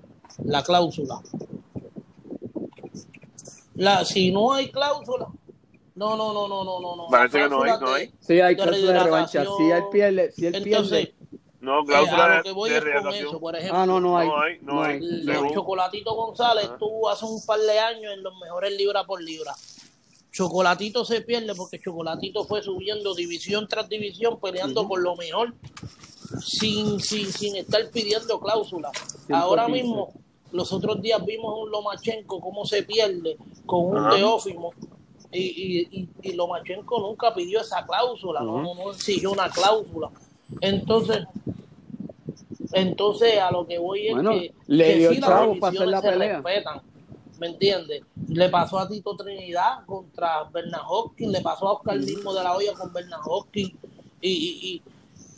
[0.45, 1.21] la cláusula.
[3.75, 5.29] La, si no hay cláusula,
[5.95, 7.07] no, no, no, no, no, no, no.
[7.11, 8.13] Parece que no hay, cláusula no de- hay.
[8.21, 11.15] Sí, hay cláusula de revancha, si él pierde, si él Entonces, pierde,
[11.61, 12.55] No, eh, cláusula de,
[13.39, 13.79] por ejemplo.
[13.79, 15.01] ah, no, no hay, No hay, no hay.
[15.55, 16.75] Chocolatito González Ajá.
[16.75, 19.55] estuvo hace un par de años en los mejores libra por libra.
[20.33, 25.55] Chocolatito se pierde porque Chocolatito fue subiendo división tras división, peleando por lo mejor,
[26.41, 28.91] sin, sin, sin estar pidiendo cláusula.
[29.27, 29.35] 115.
[29.35, 30.13] Ahora mismo,
[30.53, 33.37] los otros días vimos un Lomachenko cómo se pierde
[33.67, 34.17] con un Ajá.
[34.17, 34.71] Teófimo.
[35.31, 40.11] Y, y, y, y Lomachenko nunca pidió esa cláusula, no, no, no exigió una cláusula.
[40.61, 41.25] Entonces,
[42.73, 45.89] entonces a lo que voy es Bueno, que, le que dio sí, las para hacer
[45.89, 46.35] la se pelea.
[46.41, 46.83] respetan,
[47.39, 48.03] ¿me entiendes?
[48.29, 52.55] Le pasó a Tito Trinidad contra Bernard Hopkins, le pasó a Oscar mismo de la
[52.55, 53.73] olla con Bernard Hopkins.
[54.21, 54.83] Y,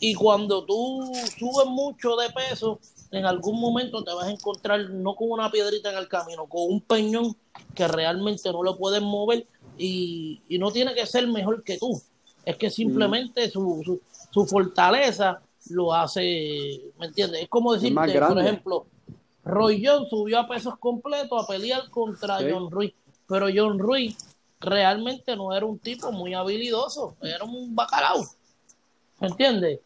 [0.01, 2.79] y, cuando tú subes mucho de peso,
[3.11, 6.63] en algún momento te vas a encontrar no con una piedrita en el camino, con
[6.73, 7.37] un peñón
[7.75, 9.47] que realmente no lo puedes mover
[9.79, 12.01] y, y no tiene que ser mejor que tú.
[12.45, 15.41] Es que simplemente su, su, su fortaleza
[15.71, 17.43] lo hace, ¿me entiendes?
[17.43, 18.43] Es como decirte, por grande.
[18.43, 18.87] ejemplo,
[19.45, 22.47] Roy Jones subió a pesos completos a pelear contra Sí.
[22.51, 22.95] John Ruiz,
[23.27, 24.17] pero John Ruiz
[24.61, 28.25] realmente no era un tipo muy habilidoso, era un bacalao,
[29.25, 29.81] ¿me entiendes?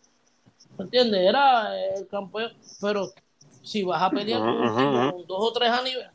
[0.76, 1.20] ¿Me entiendes?
[1.20, 3.10] Era el campeón, pero
[3.62, 5.12] si vas a pelear con un Ujú, tipo ujú.
[5.12, 6.06] con dos o tres a nivel,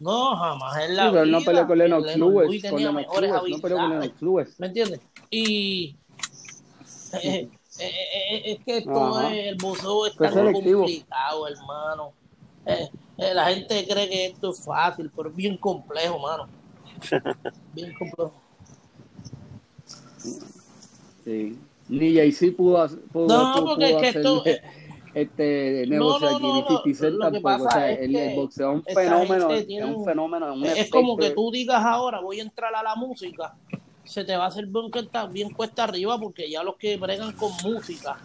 [0.00, 3.30] no, jamás en Sí, pero no peleó con Lennox Lennox Lewis, Lewis con tenía mejores
[3.30, 3.90] Lewis, no peleó con.
[3.90, 4.60] Lennox Lewis.
[4.60, 5.00] ¿Me entiendes?
[5.30, 5.96] Y
[7.12, 7.90] eh, eh, eh,
[8.34, 9.28] eh, es que esto Ajá.
[9.34, 10.80] es, el boxeo es tan selectivo.
[10.80, 12.12] complicado, hermano.
[12.66, 16.48] Eh, eh, la gente cree que esto es fácil, pero es bien complejo, mano.
[17.72, 18.32] Bien complejo.
[21.30, 21.58] Sí.
[21.88, 24.62] Ni Jay-Z pudo, hacer- pudo, No, pudo- porque es pudo que esto- hacerle
[25.14, 27.64] este negocio no, aquí, no, no, 50 Cent lo que tampoco.
[27.68, 30.60] O sea, el, el boxeo es un fenómeno, es un un- fenómeno, un
[30.90, 33.54] como que tú digas ahora, voy a entrar a la música,
[34.04, 34.90] se te va a hacer bien
[35.32, 38.18] bien cuesta arriba porque ya los que bregan con música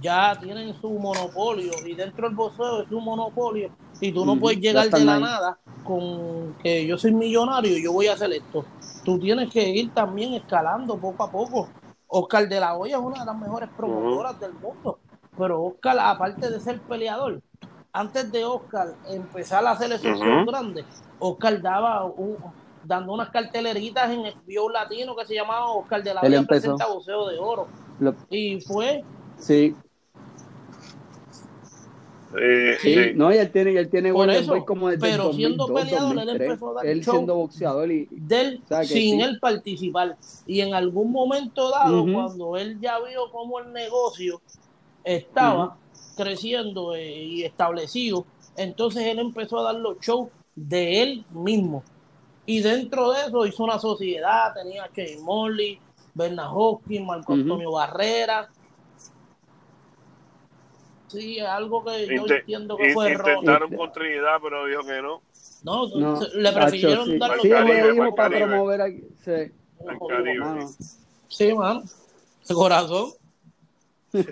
[0.00, 3.70] ya tienen su monopolio y dentro del boxeo es su monopolio
[4.00, 5.22] y tú no puedes llegar de la ahí.
[5.22, 8.64] nada con que yo soy millonario y yo voy a hacer esto.
[9.04, 11.68] Tú tienes que ir también escalando poco a poco.
[12.08, 14.98] Oscar de la Hoya es una de las mejores promotoras del mundo,
[15.36, 17.40] pero Oscar, aparte de ser peleador,
[17.92, 20.84] antes de Oscar empezar a hacer esos grandes,
[21.18, 22.36] Oscar daba un-
[22.84, 26.86] dando unas carteleritas en el Bio Latino que se llamaba Oscar de la Hoya presenta
[26.94, 27.66] boxeo de oro.
[28.00, 29.04] Lo- y fue
[29.36, 29.76] sí,
[32.38, 33.00] Eh, Sí, sí.
[33.14, 35.34] no, y él tiene, y él tiene Por Golden eso, Boy como desde pero el
[35.36, 36.48] siendo 2002, peleador, él 2003.
[36.50, 37.14] empezó a dar Él show.
[37.14, 38.08] siendo boxeador y...
[38.10, 39.20] de él O sea, que sin sí.
[39.22, 40.16] él participar.
[40.46, 42.12] Y en algún momento dado, Ujú.
[42.12, 44.40] cuando él ya vio cómo el negocio
[45.04, 45.76] estaba
[46.16, 48.24] creciendo eh, y establecido,
[48.56, 51.82] entonces él empezó a dar los shows de él mismo.
[52.44, 55.78] Y dentro de eso hizo una sociedad, tenía a Shane Morley,
[56.14, 57.34] Bernard Hopkins, Marco.
[57.34, 58.48] Antonio Barrera.
[61.08, 63.40] Sí, algo que yo entiendo que fue erróneo.
[63.40, 65.22] intentaron con Trinidad, pero dijo que no.
[65.64, 67.18] No, le prefirieron sí.
[67.18, 68.46] dar los Sí, Caribe, para Caribe.
[68.50, 69.02] promover aquí.
[69.24, 69.30] Sí,
[69.86, 70.38] Al Caribe.
[70.38, 70.70] mano.
[71.28, 71.82] Sí, mano.
[72.48, 73.10] De corazón.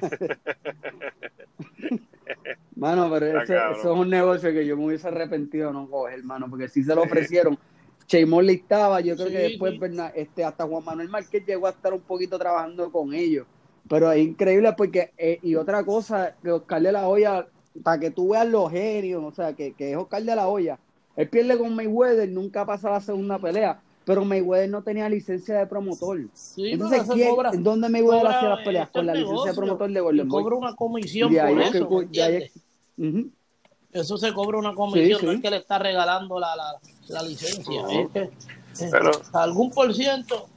[2.76, 6.18] Mano, pero ese- eso es un negocio que yo me hubiese arrepentido de no coger,
[6.18, 7.58] hermano, porque si se lo ofrecieron.
[8.06, 9.80] Che Morley estaba, yo creo Sí, que después
[10.14, 13.46] este, hasta Juan Manuel Márquez llegó a estar un poquito trabajando con ellos.
[13.88, 17.46] Pero es increíble porque, eh, y otra cosa, que Oscar de la Hoya,
[17.82, 20.78] para que tú veas los genios, o sea, que, que es Oscar de la Hoya.
[21.14, 25.66] Él pierde con Mayweather, nunca pasa la segunda pelea, pero Mayweather no tenía licencia de
[25.66, 26.20] promotor.
[26.34, 28.90] Sí, Entonces, ¿quién- cobra- ¿dónde Mayweather hacía las peleas?
[28.90, 30.42] Con la licencia de promotor de Golden Boy.
[30.42, 31.46] cobra una comisión por
[32.10, 32.50] que
[32.98, 33.22] eso.
[33.92, 36.74] Eso se cobra una comisión, Sí, no es que le está regalando la, la,
[37.08, 37.80] la licencia.
[37.82, 37.90] Ujú.
[38.00, 38.20] es que,
[38.84, 40.48] eh, Pero- algún por ciento,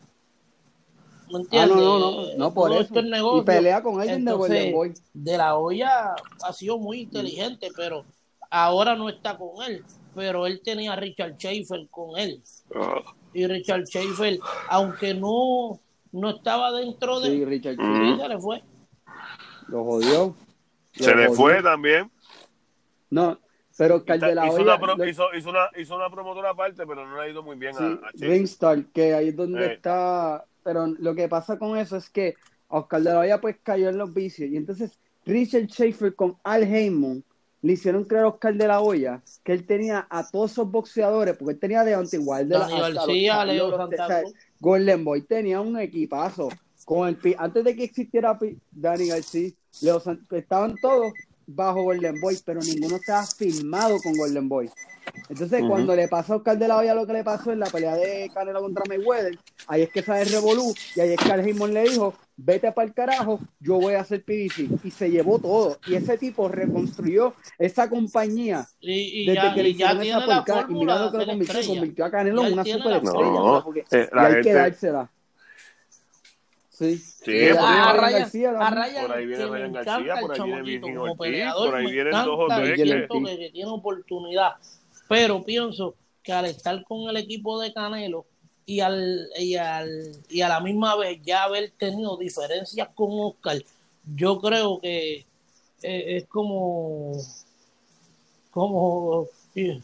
[1.30, 1.76] ¿me Ah, entiendes?
[1.78, 2.88] no, no, no, no por Todo eso.
[2.88, 3.42] esto es negocio.
[3.42, 4.94] Y pelea con alguien de Entonces, Golden Boy.
[5.14, 8.04] De la olla ha sido muy inteligente, pero
[8.50, 9.84] ahora no está con él.
[10.16, 12.42] Pero él tenía a Richard Schaefer con él.
[12.76, 13.02] Ah,
[13.34, 15.80] Y Richard Schaefer, aunque no,
[16.12, 18.20] no estaba dentro de Sí, Richard Mm.
[18.20, 18.64] Se le fue.
[19.68, 20.36] lo jodió.
[20.96, 22.12] Lo Se le fue también.
[23.12, 23.40] No,
[23.78, 26.86] pero de la Hizo Hoya, una, pro- lo- hizo, hizo una, hizo una promotora aparte,
[26.86, 28.12] pero no le ha ido muy bien sí, a, a.
[28.16, 29.74] Ringstar, que ahí es donde Eh.
[29.74, 30.44] está.
[30.70, 32.36] Pero lo que pasa con eso es que
[32.68, 34.52] Oscar de la Hoya pues cayó en los vicios.
[34.52, 34.92] Y entonces
[35.26, 37.24] Richard Schaefer con Al Heyman
[37.64, 41.36] le hicieron creer a Oscar de la Hoya que él tenía a todos esos boxeadores,
[41.38, 42.06] porque él tenía de Dani
[42.56, 43.90] hasta los García, Leo.
[44.60, 46.50] Golden Boy tenía un equipazo.
[46.86, 48.38] Con el, antes de que existiera
[48.70, 49.50] Dani García,
[49.82, 51.14] Leo estaban todos
[51.52, 54.70] bajo Golden Boy, pero ninguno estaba filmado con Golden Boy.
[55.28, 57.66] Entonces, cuando le pasó a Oscar de la Hoya lo que le pasó en la
[57.66, 59.38] pelea de Canelo contra Mayweather,
[59.68, 62.72] ahí es que sale el Revolú, y ahí es que Al Heyman le dijo, vete
[62.72, 64.70] para el carajo, yo voy a hacer PBC.
[64.84, 65.80] Y se llevó todo.
[65.88, 68.92] Y ese tipo reconstruyó esa compañía Y,
[69.24, 72.06] y desde ya, que le hicieron esa porca y mira lo que lo convirtió, convirtió
[72.06, 73.26] a Canelo en una superestrella.
[73.32, 75.10] No, o sea, porque- eh, y la hay que dársela.
[76.80, 76.98] Sí.
[76.98, 78.70] Sí, por a ahí- Ryan a
[79.02, 81.18] Por ahí viene Ryan García, por ahí viene Virgin Ortiz,
[81.66, 82.84] por ahí vienen dos o tres que-
[83.26, 84.52] que, que tiene oportunidad.
[85.10, 88.26] Pero pienso que al estar con el equipo de Canelo
[88.66, 93.62] y al, y al y a la misma vez ya haber tenido diferencias con Oscar,
[94.16, 95.26] yo creo que
[95.82, 97.12] eh, es como
[98.52, 99.82] como y,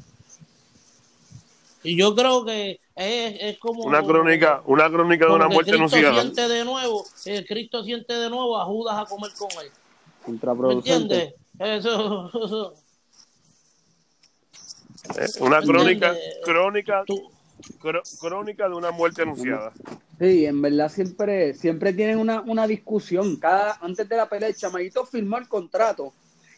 [1.84, 5.96] y yo creo que es, es como Una crónica, una crónica de una muerte Cristo
[5.98, 6.22] anunciada.
[6.22, 9.70] siente de nuevo, eh, Cristo siente de nuevo a Judas a comer con él.
[9.70, 11.36] ¿Me Contraproducente.
[11.60, 11.86] entiendes?
[11.86, 12.74] Eso, eso-
[15.20, 16.40] Eh, Una crónica, ¿Entiendes?
[16.44, 17.32] crónica, tú-
[18.20, 19.72] crónica de una muerte anunciada.
[20.20, 23.36] Sí, en verdad siempre, siempre tienen una, una discusión.
[23.38, 26.14] Cada, antes de la pelea, el chamaguito firmó el contrato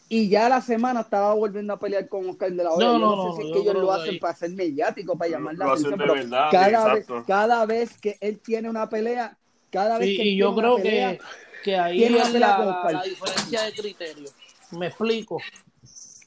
[0.08, 2.86] y ya la semana estaba volviendo a pelear con Oscar de la Hoya.
[2.86, 4.50] No, yo no, no, no, sé si es que ellos lo hacen ahí- para ser
[4.50, 8.70] mediático, para llamar la atención, de pero verdad, cada vez, cada vez que él tiene
[8.70, 9.36] una pelea,
[9.70, 11.24] cada vez y, que y yo creo pelea, que,
[11.62, 14.30] que ahí es la, la diferencia de criterio.
[14.70, 15.42] Me explico.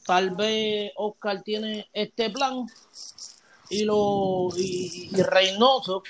[0.06, 2.66] Tal vez Oscar tiene este plan
[3.70, 6.04] y lo y, y Reynoso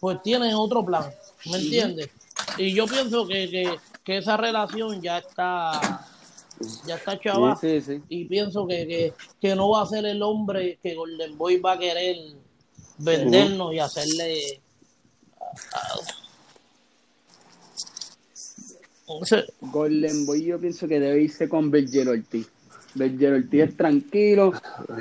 [0.00, 1.04] pues tiene otro plan,
[1.46, 2.10] ¿me entiendes?
[2.58, 6.06] Y yo pienso que, que, que esa relación ya está
[6.86, 8.02] ya está chava Sí, sí, sí.
[8.08, 11.72] y pienso que, que, que no va a ser el hombre que Golden Boy va
[11.72, 12.16] a querer
[12.98, 14.60] vendernos y hacerle
[19.24, 22.48] sea, Golden Boy yo pienso que debe irse con Berger Ortiz.
[22.94, 24.52] Berger Ortiz es tranquilo,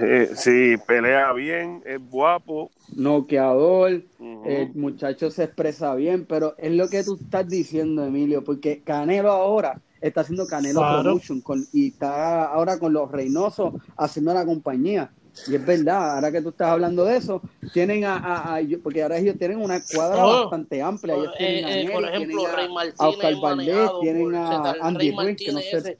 [0.02, 2.72] Eh, sí, pelea bien, es guapo.
[2.96, 4.02] noqueador,
[4.46, 9.32] el muchacho se expresa bien, pero es lo que tú estás diciendo, Emilio, porque Canelo
[9.32, 11.04] ahora está haciendo Canelo Claro.
[11.04, 15.12] Promotion con, y está ahora con los Reynosos haciendo la compañía.
[15.48, 17.42] Y es verdad, ahora que tú estás hablando de eso,
[17.74, 20.42] tienen a, a- a- porque ahora ellos tienen una cuadra Oh.
[20.42, 21.16] bastante amplia.
[21.16, 23.76] Ellos Eh, tienen a eh, por ejemplo, tienen a- Rey a Martínez Oscar es Valdés,
[23.76, 26.00] manejado tienen a Andy Ruiz, que no sé.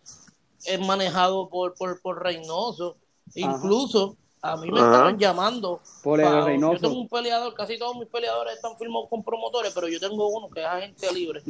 [0.66, 2.98] es manejado por, por, por Reynoso.
[3.34, 4.92] Incluso a mí me Ajá.
[4.92, 5.80] estaban llamando.
[6.04, 6.80] Por el pa- yo Reynoso.
[6.82, 10.50] tengo un peleador, casi todos mis peleadores están firmados con promotores, pero yo tengo uno
[10.50, 11.42] que es agente libre.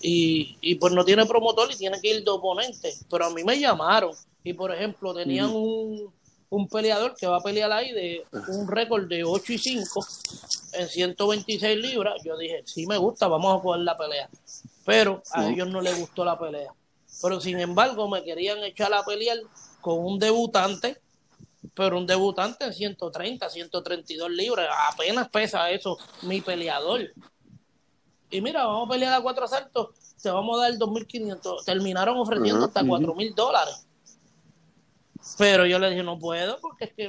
[0.00, 2.94] Y, y pues no tiene promotor y tiene que ir de oponente.
[3.10, 4.12] Pero a mí me llamaron
[4.42, 6.10] y por ejemplo tenían un,
[6.48, 10.04] un peleador que va a pelear ahí de un récord de 8 y 5
[10.72, 14.30] en 126 libras, yo dije, sí me gusta, vamos a jugar la pelea.
[14.86, 16.72] Pero a ellos no les gustó la pelea.
[17.20, 19.36] Pero sin embargo me querían echar a pelear
[19.82, 20.96] con un debutante,
[21.74, 27.12] pero un debutante en 130, 132 libras, apenas pesa eso mi peleador.
[28.30, 29.88] Y mira, vamos a pelear a cuatro asaltos,
[30.22, 31.64] te vamos a dar 2.500.
[31.64, 33.86] Terminaron ofreciendo hasta 4.000 dólares.
[35.36, 37.08] Pero yo le dije, no puedo, porque es que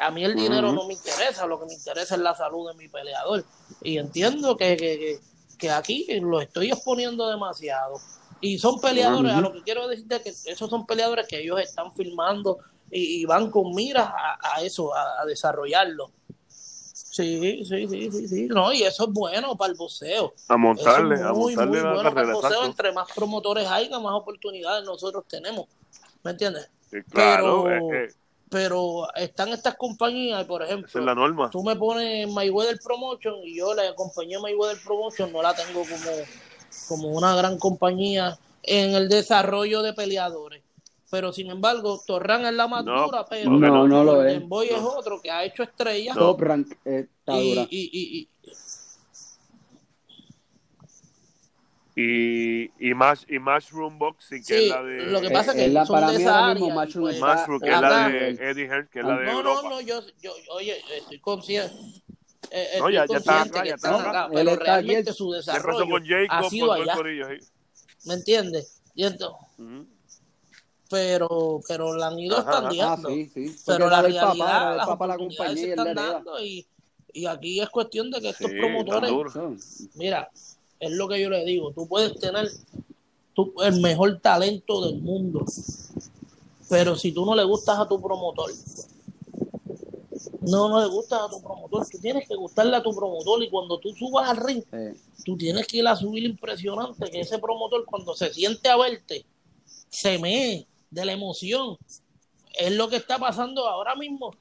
[0.00, 2.74] a mí el dinero no me interesa, lo que me interesa es la salud de
[2.74, 3.44] mi peleador.
[3.82, 5.18] Y entiendo que, que,
[5.58, 8.00] que aquí lo estoy exponiendo demasiado.
[8.40, 11.92] Y son peleadores, a lo que quiero decirte que esos son peleadores que ellos están
[11.92, 12.58] filmando
[12.90, 16.10] y, van con miras a, eso, a, desarrollarlo.
[16.48, 18.46] Sí, sí, sí, sí, sí.
[18.46, 20.32] No, y eso es bueno para el boxeo.
[20.48, 22.64] A montarle, a montarle la bueno para el boxeo.
[22.64, 25.66] Entre más promotores hay, más oportunidades nosotros tenemos.
[26.22, 26.70] ¿Me entiendes?
[27.10, 27.88] claro, pero,
[28.50, 31.48] pero están estas compañías, por ejemplo, es la norma.
[31.50, 36.16] tú me pones Mayweather Promotion y yo la compañía Mayweather Promotion no la tengo como,
[36.88, 40.62] como una gran compañía en el desarrollo de peleadores.
[41.10, 44.46] Pero sin embargo, Torran es la más dura, pero no, no lo es.
[44.46, 46.16] Boy es otro que ha hecho estrellas.
[46.16, 48.28] Top rank eh, está y, y,
[51.96, 55.06] y, y, Mash, y Mushroom Boxing, que es la de.
[55.06, 56.54] Lo que pasa es que la, son para de esa área.
[56.54, 59.24] mismo Mushroom, pues, está, Mushroom, que es la de Eddie Hearn, que es la de
[59.26, 59.60] no, Europa.
[59.64, 61.74] no, no, yo, yo, oye, estoy consciente.
[62.50, 64.30] Eh, No, ya- ya está consciente acá, que ya están está acá, acá.
[64.34, 67.26] pero realmente su desarrollo con Jacob, ha sido allá, corillo.
[68.04, 68.80] ¿me entiendes?
[68.94, 69.38] Y entonces,
[70.88, 72.36] pero, pero la han ido.
[72.38, 73.08] Ah, expandiendo.
[73.10, 73.56] sí, sí.
[73.66, 76.66] pero la realidad, papá, las papá la compañía se están dando y,
[77.12, 79.12] y aquí es cuestión de que estos Sí, promotores,
[79.94, 80.28] mira,
[80.80, 82.50] es lo que yo le digo, tú puedes tener
[83.34, 85.44] tú- el mejor talento del mundo,
[86.68, 88.50] pero si tú no le gustas a tu promotor,
[90.40, 93.50] no, no le gustas a tu promotor, tú tienes que gustarle a tu promotor y
[93.50, 97.38] cuando tú subas al ring, eh, tú tienes que ir a subir impresionante, que ese
[97.38, 99.24] promotor cuando se siente a verte,
[99.88, 101.76] se mee de la emoción.
[102.58, 104.34] Es lo que está pasando ahora mismo.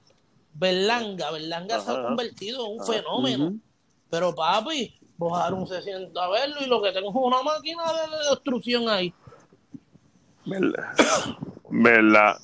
[0.54, 2.94] Berlanga, Berlanga se ha convertido en un Ajá.
[2.94, 3.60] fenómeno.
[4.10, 8.30] Pero papi, Bojaron se sienta a verlo y lo que tengo es una máquina de
[8.30, 9.14] destrucción ahí.
[10.46, 10.94] ¿Verdad?
[11.70, 12.38] ¿Verdad?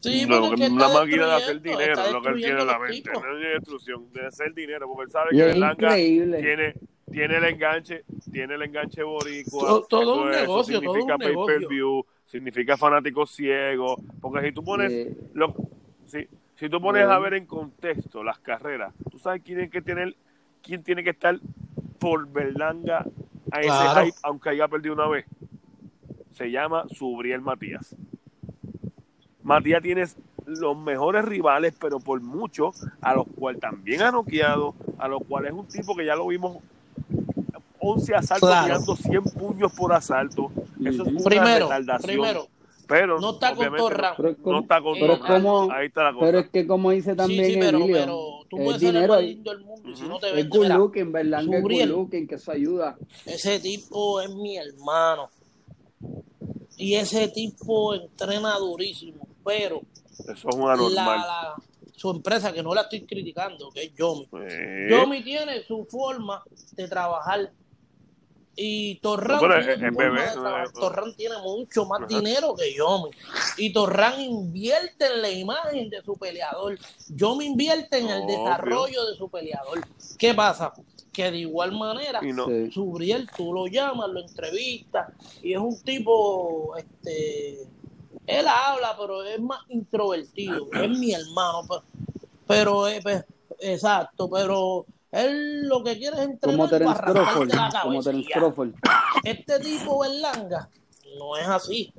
[0.00, 2.60] Sí, No, porque es que una máquina de hacer dinero, es lo que él tiene
[2.60, 3.10] en la mente.
[3.12, 6.38] No es destrucción, de hacer dinero, porque él sabe Y que es Berlanga increíble.
[6.40, 6.74] tiene,
[7.10, 9.82] tiene el enganche, tiene el enganche boricua.
[9.88, 11.68] Todo- un es, negocio, eso todo significa un pay per negocio.
[11.68, 15.54] view, significa fanáticos ciegos, porque si tú pones lo-
[16.06, 17.12] si, si tú pones Bien.
[17.12, 20.14] a ver en contexto las carreras, tú sabes quién tiene que tener,
[20.62, 21.38] quién tiene que estar
[21.98, 23.04] por Berlanga
[23.50, 24.04] a ese Claro.
[24.06, 25.24] hype, aunque haya perdido una vez.
[26.30, 27.96] Se llama Subriel Matías.
[29.48, 30.04] Matías tiene
[30.46, 35.52] los mejores rivales, pero por mucho, a los cuales también ha noqueado, a los cuales
[35.52, 36.58] es un tipo que ya lo vimos
[37.80, 38.66] 11 asaltos Claro.
[38.66, 40.50] tirando 100 puños por asalto.
[40.84, 42.02] Eso es una Primero, retardación.
[42.10, 42.46] primero,
[42.86, 43.76] pero no está con es No
[44.42, 46.26] como, está con pero es como- Ahí está la cosa.
[46.26, 48.20] pero es que como dice también sí, sí, pero, Emilio, pero
[48.50, 49.34] tú es puedes ser el dinero más ahí.
[49.34, 51.40] lindo del mundo si no te Es ven, good looking, ¿verdad?
[51.40, 52.96] Es good looking, que eso ayuda.
[53.24, 55.30] ese tipo es mi hermano.
[56.76, 59.80] Y ese tipo entrena durísimo, pero
[60.18, 61.18] Eso es una la, normal.
[61.18, 61.54] la-
[61.96, 64.28] su empresa, que no la estoy criticando, que es Yomi.
[64.48, 67.50] Eh, Yomi tiene su forma de trabajar.
[68.60, 72.08] Y Torran, No, tiene bebé, no Torran tiene mucho más Ajá.
[72.08, 73.10] dinero que Yomi.
[73.56, 76.76] Y Torran invierte en la imagen de su peleador.
[77.08, 78.38] Yomi invierte en el Obvio.
[78.38, 79.80] desarrollo de su peleador.
[80.18, 80.72] ¿Qué pasa?
[81.12, 82.20] Que de igual manera.
[82.72, 85.08] Subriel, tú lo llamas, lo entrevistas,
[85.42, 87.64] y es un tipo, este,
[88.28, 91.82] él habla, pero es más introvertido, es mi hermano, pero,
[92.46, 93.24] pero es, pues,
[93.58, 97.54] exacto, pero él lo que quiere es entrenar para arrancarte Crawford.
[97.54, 98.80] la Como cabeza.
[99.24, 100.68] Este tipo Berlanga
[101.18, 101.92] no es así.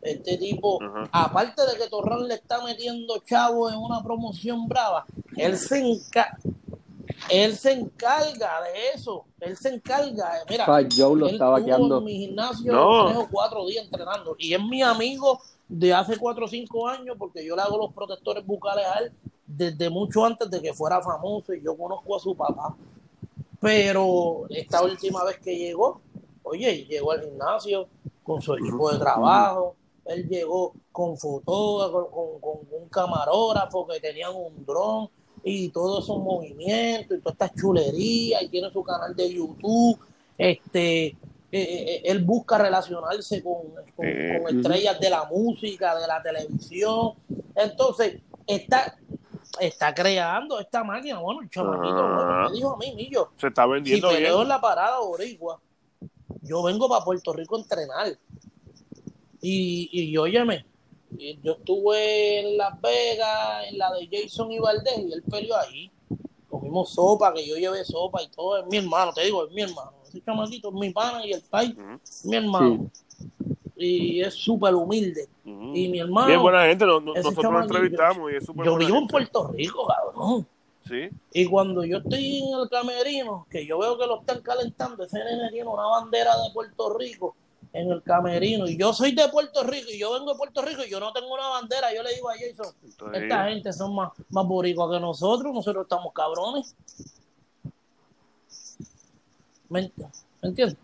[0.00, 0.78] Este tipo,
[1.12, 5.04] aparte de que Torran le está metiendo chavo en una promoción brava,
[5.36, 6.38] él se enca
[7.30, 9.24] él se encarga de eso.
[9.40, 10.34] Él se encarga.
[10.34, 13.06] de- Mira, Fat Joe lo él está estuvo en mi gimnasio No.
[13.06, 14.34] tres o cuatro días entrenando.
[14.38, 17.92] Y es mi amigo de hace cuatro o cinco años porque yo le hago los
[17.92, 19.12] protectores bucales a él
[19.46, 22.74] desde mucho antes de que fuera famoso y yo conozco a su papá.
[23.60, 26.00] Pero esta última vez que llegó,
[26.42, 27.88] oye, llegó al gimnasio
[28.22, 34.34] con su equipo de trabajo, él llegó con fotógrafo, con, con un camarógrafo que tenían
[34.34, 35.08] un dron
[35.42, 39.98] y todos esos movimientos y todas estas chulerías y tiene su canal de YouTube.
[40.36, 41.16] Este, eh,
[41.52, 43.62] eh, él busca relacionarse con,
[43.96, 47.14] con, Eh, con estrellas de la música, de la televisión.
[47.54, 48.96] Entonces, está,
[49.58, 51.18] está creando esta máquina.
[51.18, 52.14] Bueno, el chamaquito Ah.
[52.14, 54.42] bueno, me dijo a mí, Millo, Se está si vendiendo peleo bien.
[54.42, 55.60] en la parada boricua,
[56.42, 58.16] yo vengo para Puerto Rico a entrenar.
[59.42, 60.66] Y, y óyeme,
[61.42, 65.90] yo estuve en Las Vegas, en la de Jason y Valdés, y él peleó ahí.
[66.48, 68.58] Comimos sopa, que yo llevé sopa y todo.
[68.58, 69.92] Es mi hermano, te digo, es mi hermano.
[70.08, 72.90] Ese chamaquito es mi pana y el país, Ujú, mi hermano.
[73.76, 75.28] Y es súper humilde.
[75.44, 78.76] Y mi hermano, Bien buena gente, no- no- nosotros lo entrevistamos y es súper yo
[78.76, 79.06] vivo en.
[79.08, 80.46] Puerto Rico, cabrón.
[80.88, 81.08] Sí.
[81.32, 85.18] Y cuando yo estoy en el camerino, que yo veo que lo están calentando, ese
[85.22, 87.36] nene tiene una bandera de Puerto Rico
[87.72, 88.66] en el camerino.
[88.68, 91.12] Y yo soy de Puerto Rico y yo vengo de Puerto Rico y yo no
[91.12, 91.94] tengo una bandera.
[91.94, 95.84] Yo le digo a Jason, Entonces, esta gente son más, más boricuas que nosotros, nosotros
[95.84, 96.74] estamos cabrones.
[99.68, 99.92] ¿Me, ent-
[100.42, 100.76] ¿me entiendes?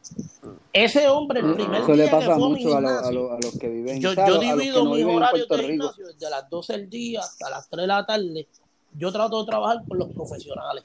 [0.72, 2.88] Ese hombre, el primer Eso le día que pasa fue a mi mucho a, lo-
[2.88, 5.62] a gimnasio, lo- a los que viven, yo, yo que divido no horarios Puerto de
[5.62, 5.70] Rico.
[5.92, 8.46] gimnasio desde las 12 del día hasta las 3 de la tarde.
[8.92, 10.84] Yo trato de trabajar con los profesionales.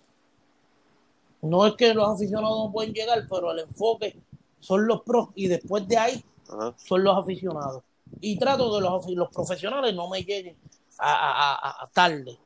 [1.43, 4.15] No es que los aficionados no pueden llegar, pero el enfoque
[4.61, 6.73] son los pros y después de ahí ajá.
[6.77, 7.83] son los aficionados.
[8.21, 10.55] Y trato de los, los profesionales no me lleguen
[10.97, 12.37] a, a- a- a tarde,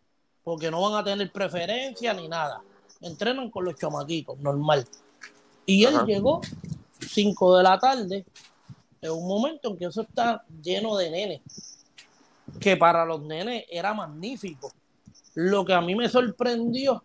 [0.44, 2.62] porque no van a tener preferencia ni nada.
[3.02, 4.88] Entrenan con los chamaquitos, normal.
[5.66, 6.06] Y él Ajá.
[6.06, 6.42] llegó
[7.00, 8.26] 5 de la tarde,
[9.02, 11.42] en un momento en que eso está lleno de nenes,
[12.60, 14.72] que para los nenes era magnífico.
[15.34, 17.04] Lo que a mí me sorprendió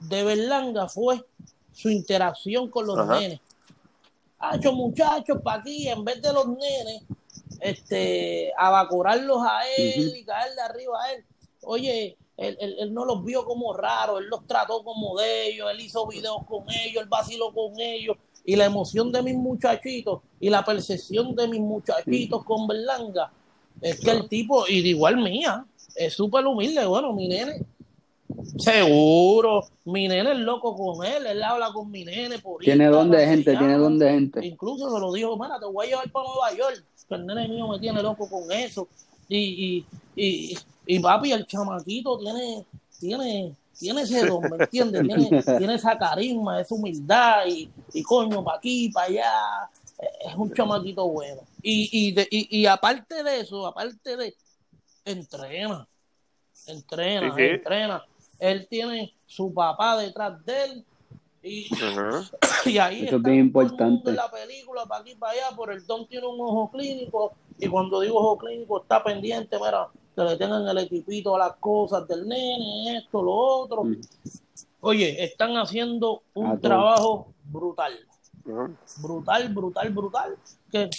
[0.00, 1.24] de Berlanga fue
[1.72, 3.18] su interacción con los Ajá.
[3.18, 3.40] nenes.
[4.44, 7.02] Hacho, muchachos, para aquí, en vez de los nenes,
[7.60, 10.16] este, abacorarlos a él Ujú.
[10.16, 11.24] y caer de arriba a él.
[11.62, 15.70] Oye, él, él- él no los vio como raros, él los trató como de ellos,
[15.70, 18.16] él hizo videos con ellos, él vaciló con ellos.
[18.44, 23.30] Y la emoción de mis muchachitos y la percepción de mis muchachitos con Berlanga
[23.80, 25.64] es que el tipo, y de igual mía,
[25.94, 26.84] es súper humilde.
[26.84, 27.62] Bueno, mi nene,
[28.58, 33.08] seguro, mi nene es loco con él, él habla con mi nene por Tiene Instagram,
[33.08, 33.78] don de se gente, tiene llama.
[33.78, 34.46] don de gente.
[34.46, 37.48] Incluso se lo dijo, mira, te voy a llevar para Nueva York, que el nene
[37.48, 38.88] mío me tiene loco con eso.
[39.28, 42.64] Y, y, y, y papi, el chamaquito tiene,
[43.00, 45.02] tiene, tiene ese don, ¿me entiendes?
[45.06, 49.70] Tiene, tiene esa carisma, esa humildad y, y coño, para aquí, para allá.
[50.28, 51.42] Es un chamaquito bueno.
[51.62, 54.34] Y, y, de- y, y aparte de eso, aparte de,
[55.04, 55.86] entrena,
[56.66, 57.42] entrena, Sí, sí.
[57.50, 58.04] entrena.
[58.42, 60.84] Él tiene su papá detrás de él
[61.44, 62.22] y Ajá.
[62.66, 64.10] y ahí Eso es está bien el mundo importante.
[64.10, 67.68] en la película, para aquí, para allá, por el don tiene un ojo clínico, y
[67.68, 72.06] cuando digo ojo clínico está pendiente, mira, que le tengan el equipito a las cosas
[72.08, 73.84] del nene, esto, lo otro.
[73.84, 74.00] Mm.
[74.80, 76.60] Oye, están haciendo un A todo.
[76.60, 77.92] trabajo brutal,
[79.00, 80.36] brutal, brutal, brutal,
[80.70, 80.90] que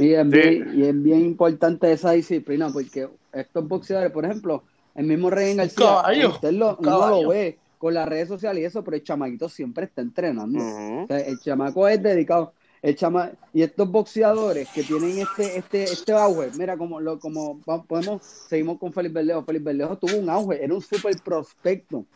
[0.00, 0.28] Y es, Sí.
[0.30, 5.54] bien, y es bien importante esa disciplina porque estos boxeadores, por ejemplo, el mismo Rey
[5.54, 7.22] García, caballo, usted lo, caballo.
[7.22, 10.58] lo ve con las redes sociales y eso, pero el chamaquito siempre está entrenando.
[10.58, 11.02] Ujú.
[11.02, 12.52] O sea, el chamaco es dedicado.
[12.82, 17.60] El chama y estos boxeadores que tienen este este este auge, mira como lo como
[17.86, 19.44] podemos seguimos con Felipe Berlejo.
[19.44, 22.06] Felipe Berlejo tuvo un auge, era un super prospecto.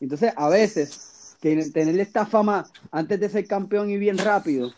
[0.00, 4.70] Entonces, a veces que tener esta fama antes de ser campeón y bien rápido,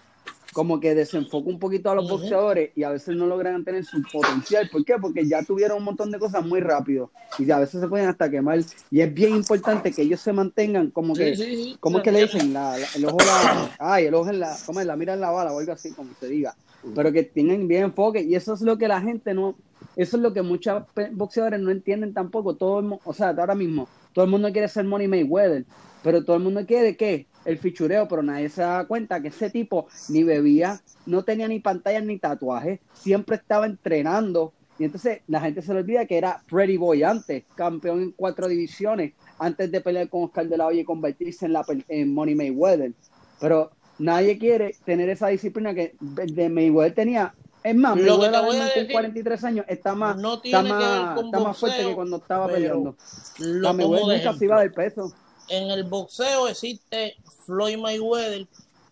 [0.57, 4.03] como que desenfoca un poquito a los boxeadores y a veces no logran tener su
[4.11, 4.67] potencial.
[4.73, 4.95] ¿Por qué?
[4.99, 8.31] Porque ya tuvieron un montón de cosas muy rápido y a veces se pueden hasta
[8.31, 8.61] quemar.
[8.91, 11.77] Y es bien importante que ellos se mantengan como que Sí, sí, sí.
[11.79, 12.55] ¿Cómo es que le dicen?
[12.55, 14.87] La, la- el ojo la, ay, el ojo en la, ¿cómo es?
[14.87, 16.57] La mira en la bala o algo así, como se diga.
[16.95, 19.57] Pero que tienen bien enfoque y eso es lo que la gente no,
[19.95, 22.55] eso es lo que muchos boxeadores no entienden tampoco.
[22.57, 25.67] Todo o sea, ahora mismo, todo el mundo quiere ser Money Mayweather,
[26.03, 29.51] pero todo el mundo quiere que el fichureo, pero nadie se da cuenta que ese
[29.51, 34.53] tipo ni bebía, no tenía ni pantallas ni tatuajes, siempre estaba entrenando.
[34.79, 38.49] Y entonces la gente se le olvida que era Pretty Boy antes, campeón en cuatro
[38.49, 42.35] divisiones, antes de pelear con Oscar de la Hoya y convertirse en, la, en Money
[42.35, 42.93] Mayweather.
[43.41, 47.35] Pero nadie quiere tener esa disciplina que de Mayweather tenía.
[47.63, 49.95] Es más, Lo que Mayweather te ahora voy a mismo con decir, 43 años está
[49.95, 52.97] más, no está tiene que ver más, con está más fuerte que cuando estaba peleando.
[53.39, 55.15] lo La Mayweather nunca se iba del peso.
[55.49, 58.47] En el boxeo existe Floyd Mayweather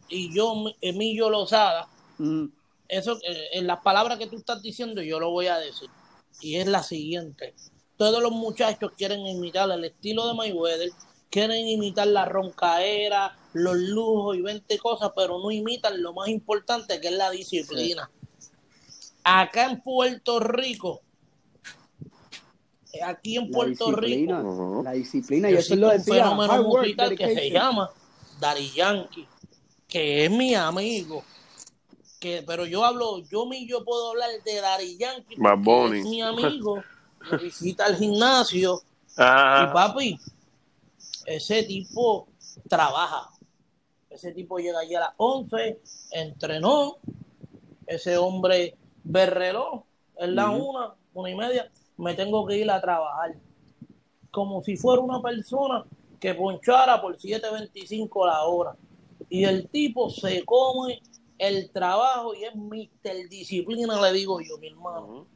[0.09, 1.88] y yo, Emilio Lozada.
[2.18, 2.46] Mm,
[2.86, 5.88] Eso, eh, en las palabras que tú estás diciendo, yo lo voy a decir.
[6.40, 7.55] Y es la siguiente.
[7.96, 10.90] Todos los muchachos quieren imitar el estilo de Mayweather,
[11.30, 17.00] quieren imitar la roncaera, los lujos y 20 cosas, pero no imitan lo más importante
[17.00, 18.11] que es la disciplina.
[19.24, 21.00] Acá en Puerto Rico,
[23.03, 26.14] aquí en la Puerto Rico, disciplina, la disciplina, y eso lo un decía.
[26.14, 27.90] fenómeno work, musical que se llama
[28.40, 29.26] Dari Yankee,
[29.88, 31.24] que es mi amigo,
[32.20, 36.22] que, pero yo hablo, yo mi yo puedo hablar de Dari Yankee, porque es mi
[36.22, 36.82] amigo,
[37.30, 38.82] me visita al gimnasio,
[39.16, 39.16] y
[39.72, 40.18] papi,
[41.26, 42.28] ese tipo
[42.68, 43.30] trabaja.
[44.11, 45.80] Ese tipo llega allí a las 11,
[46.12, 46.99] entrenó.
[47.86, 49.82] Ese hombre ve el reloj,
[50.16, 51.70] es la una, una y media.
[51.97, 53.36] Me tengo que ir a trabajar.
[54.30, 55.84] Como si fuera una persona
[56.18, 58.76] que ponchara por 7.25 la hora.
[59.28, 61.01] Y el tipo se come
[61.38, 65.26] el trabajo y es mister disciplina, le digo yo, mi hermano.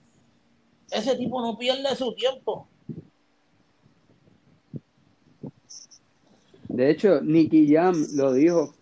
[0.90, 2.66] Ese tipo no pierde su tiempo.
[6.68, 8.74] De hecho, Nicky Jam lo dijo.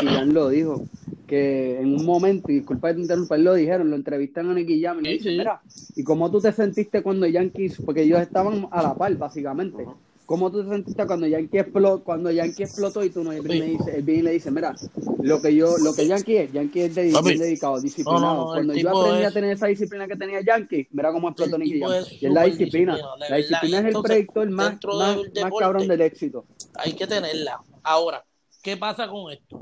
[0.00, 0.84] Nicky Jam lo dijo.
[1.26, 4.54] Que en un momento, y disculpa que te interrumpa, él lo dijeron, lo entrevistan a
[4.54, 5.38] Nicky Jam y le Sí, dicen, sí.
[5.38, 5.60] mira,
[5.96, 9.86] ¿y cómo tú te sentiste cuando Yankees, porque ellos estaban a la par, básicamente?
[10.26, 13.32] ¿Cómo tú te sentiste cuando Yankee explotó, cuando Yankee explotó y tú no?
[13.32, 14.74] Él viene, dice- él viene y le dice, mira,
[15.20, 18.34] lo que yo, lo que Yankee es, Yankee es bien dedicado, disciplinado.
[18.34, 21.58] No, no, cuando yo aprendí a tener esa disciplina que tenía Yankee, mira cómo explotó
[21.58, 21.92] Nicky Jam.
[21.92, 22.96] es Y es la disciplina.
[22.96, 26.46] de La disciplina es el predictor más, más, más cabrón del éxito.
[26.76, 27.60] hay que tenerla.
[27.82, 28.24] Ahora,
[28.62, 29.58] ¿qué pasa con esto?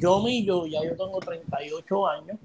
[0.00, 2.38] Yo millo, ya yo tengo 38 años,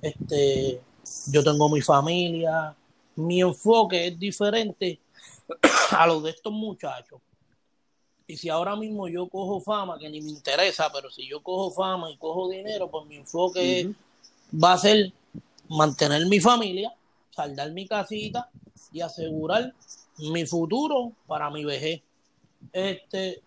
[0.00, 0.80] este,
[1.28, 2.74] yo tengo mi familia,
[3.16, 5.00] mi enfoque es diferente
[5.90, 7.20] a los de estos muchachos.
[8.26, 11.70] Y si ahora mismo yo cojo fama, que ni me interesa, pero si yo cojo
[11.72, 13.92] fama y cojo dinero, pues mi enfoque
[14.52, 15.12] va a ser
[15.68, 16.94] mantener mi familia,
[17.30, 18.48] saldar mi casita
[18.92, 19.74] y asegurar
[20.18, 22.00] mi futuro para mi vejez.
[22.72, 23.42] Este,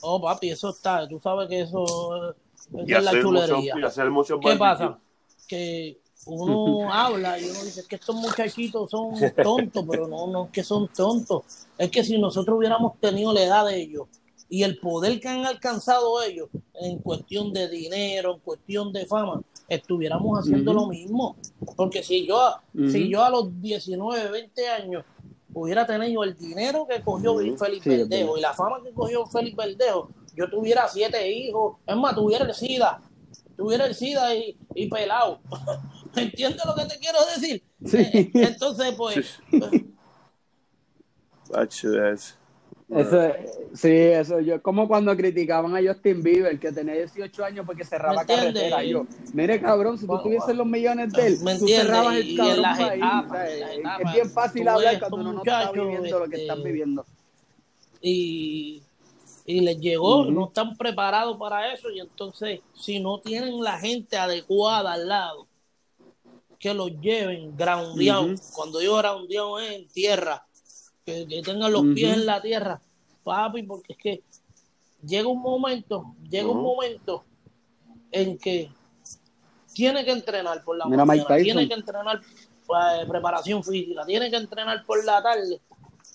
[0.00, 3.74] oh papi, eso está, tú sabes que eso, es la mucho- chulería.
[3.78, 4.58] y hacer mucho ¿Qué barbecue.
[4.86, 4.98] pasa?
[5.48, 10.50] Que uno habla y uno dice que estos muchachitos son tontos, pero no, no es
[10.50, 11.42] que son tontos.
[11.78, 14.08] Es que si nosotros hubiéramos tenido la edad de ellos
[14.48, 19.40] y el poder que han alcanzado ellos en cuestión de dinero, en cuestión de fama,
[19.68, 21.36] estuviéramos haciendo lo mismo.
[21.76, 22.54] Porque si yo,
[22.90, 25.04] si yo a los 19, 20 años
[25.58, 27.56] hubiera tenido el dinero que cogió Ujú.
[27.56, 31.78] Félix Sí, es Verdejo y la fama que cogió Félix Verdejo, yo tuviera siete hijos,
[31.86, 33.00] es más, tuviera el SIDA,
[33.56, 35.40] tuviera el SIDA y, y pelado.
[36.14, 37.64] ¿Entiendes lo que te quiero decir?
[37.86, 37.96] Sí.
[37.98, 39.38] Eh, Entonces, pues,
[41.50, 42.36] Tacho, es-
[42.88, 43.32] Eso,
[43.74, 48.24] sí, eso, yo, como cuando criticaban a Justin Bieber, que tenía 18 años porque cerraba
[48.24, 48.84] carretera.
[48.84, 52.64] Yo, mire cabrón, si tú tuvieses los millones de él, ¿Me tú cerrabas el cabrón
[53.44, 57.04] es- bien fácil hablar cuando uno no está viviendo lo que este, están viviendo.
[58.00, 58.82] y,
[59.44, 64.16] y les llegó, no están preparados para eso y entonces si no tienen la gente
[64.16, 65.48] adecuada al lado
[66.60, 68.52] que los lleven groundeados, Ujú.
[68.54, 70.45] cuando yo groundeado es en tierra,
[71.06, 72.80] que, que tengan los pies en la tierra,
[73.22, 74.22] papi, porque es que
[75.06, 77.24] llega un momento, llega un momento
[78.10, 78.70] en que
[79.72, 84.36] tiene que entrenar por la Mira, mañana, tiene que entrenar eh, preparación física, tiene que
[84.36, 85.60] entrenar por la tarde.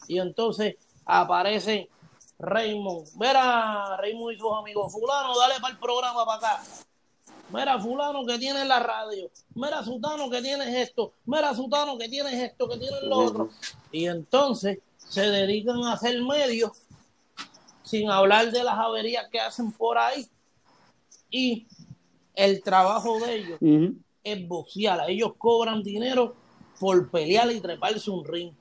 [0.08, 0.76] Y entonces
[1.06, 1.90] aparece
[2.38, 3.08] Raymond.
[3.18, 6.64] Mira, Raymond y sus amigos, fulano, dale para el programa para acá.
[7.54, 9.30] Mira, fulano que tiene la radio.
[9.56, 11.14] Mira, sutano que tienes esto.
[11.26, 13.50] Mira, sutano que tienes esto, que tienes lo otro.
[13.92, 16.72] Y entonces se dedican a hacer medios
[17.84, 20.26] sin hablar de las averías que hacen por ahí.
[21.30, 21.68] Y
[22.36, 23.96] el trabajo de ellos Ujú.
[24.24, 25.10] es boxear.
[25.10, 26.36] Ellos cobran dinero
[26.80, 28.54] por pelear y treparse un ring.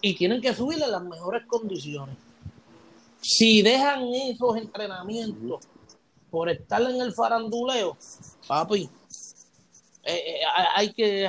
[0.00, 2.16] Y tienen que subirle las mejores condiciones.
[3.20, 5.60] Si dejan esos entrenamientos
[6.30, 7.96] por estar en el faranduleo,
[8.46, 8.88] papi,
[10.04, 10.40] eh, eh,
[10.74, 11.28] hay que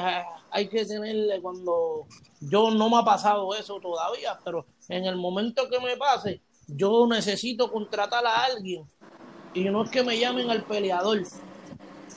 [0.52, 2.06] hay que tenerle cuando
[2.42, 7.08] yo no me ha pasado eso todavía, pero en el momento que me pase, yo
[7.08, 8.86] necesito contratar a alguien
[9.54, 11.22] y no es que me llamen al peleador,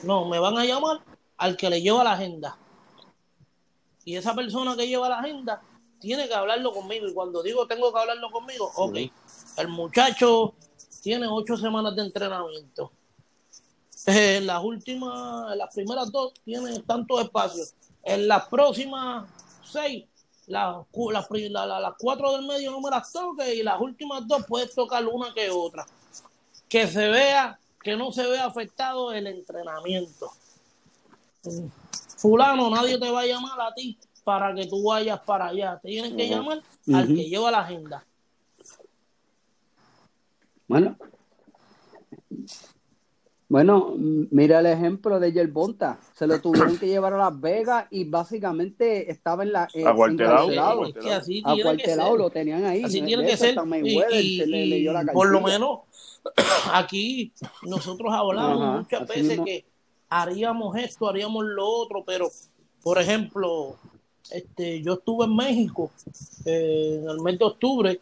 [0.03, 1.01] no, me van a llamar
[1.37, 2.57] al que le lleva la agenda.
[4.03, 5.61] Y esa persona que lleva la agenda
[5.99, 7.07] tiene que hablarlo conmigo.
[7.07, 8.97] Y cuando digo tengo que hablarlo conmigo, ok,
[9.57, 10.53] el muchacho
[11.05, 12.91] tiene ocho semanas de entrenamiento.
[14.07, 17.75] Eh, En las últimas, en las primeras dos tiene tantos espacios.
[18.03, 19.29] En las próximas
[19.63, 20.05] seis,
[20.47, 25.31] las, cuatro del medio no me las toques y las últimas dos puedes tocar una
[25.31, 25.85] que otra.
[26.67, 30.31] Que se vea, que no se vea afectado el entrenamiento.
[32.17, 35.79] Fulano, nadie te va a llamar a ti para que tú vayas para allá.
[35.83, 36.33] Te tienen que Ujú.
[36.33, 36.63] llamar
[36.95, 38.03] al que lleva la agenda.
[40.67, 40.97] Bueno,
[43.47, 45.99] Bueno, mira el ejemplo de Yerbonta.
[46.15, 49.67] Se lo tuvieron que llevar a Las Vegas y básicamente estaba en la.
[49.73, 50.49] Eh, Acuartelado.
[50.51, 50.85] encarcelado.
[50.87, 52.19] Es que así tiene que Acuartelado, ser.
[52.19, 52.83] lo tenían ahí.
[52.83, 53.55] Así tiene que ser.
[53.83, 55.79] Y, y- le la por lo menos
[56.73, 57.31] aquí
[57.63, 59.45] nosotros hablamos Ajá, muchas veces mismo.
[59.45, 59.63] que
[60.09, 62.27] haríamos esto, haríamos lo otro, pero
[62.81, 63.75] por ejemplo,
[64.31, 65.91] este, yo estuve en México
[66.45, 68.01] eh, en el mes de octubre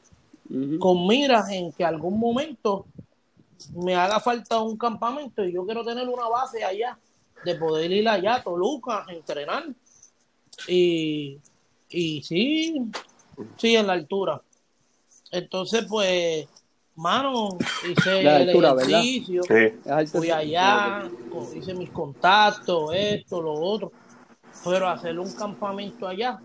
[0.80, 2.86] Con miras en que algún momento
[3.76, 6.98] me haga falta un campamento y yo quiero tener una base allá,
[7.44, 9.66] de poder ir allá a Toluca, a entrenar.
[10.68, 11.40] Y,
[11.90, 12.76] y sí,
[13.58, 14.42] sí, en la altura.
[15.32, 16.48] Entonces, pues,
[16.96, 17.58] mano,
[17.90, 19.00] hice La el altura, ¿verdad?
[19.00, 19.42] ejercicio,
[20.12, 21.10] fui allá,
[21.56, 23.92] hice mis contactos, esto, lo otro.
[24.64, 26.40] Pero hacer un campamento allá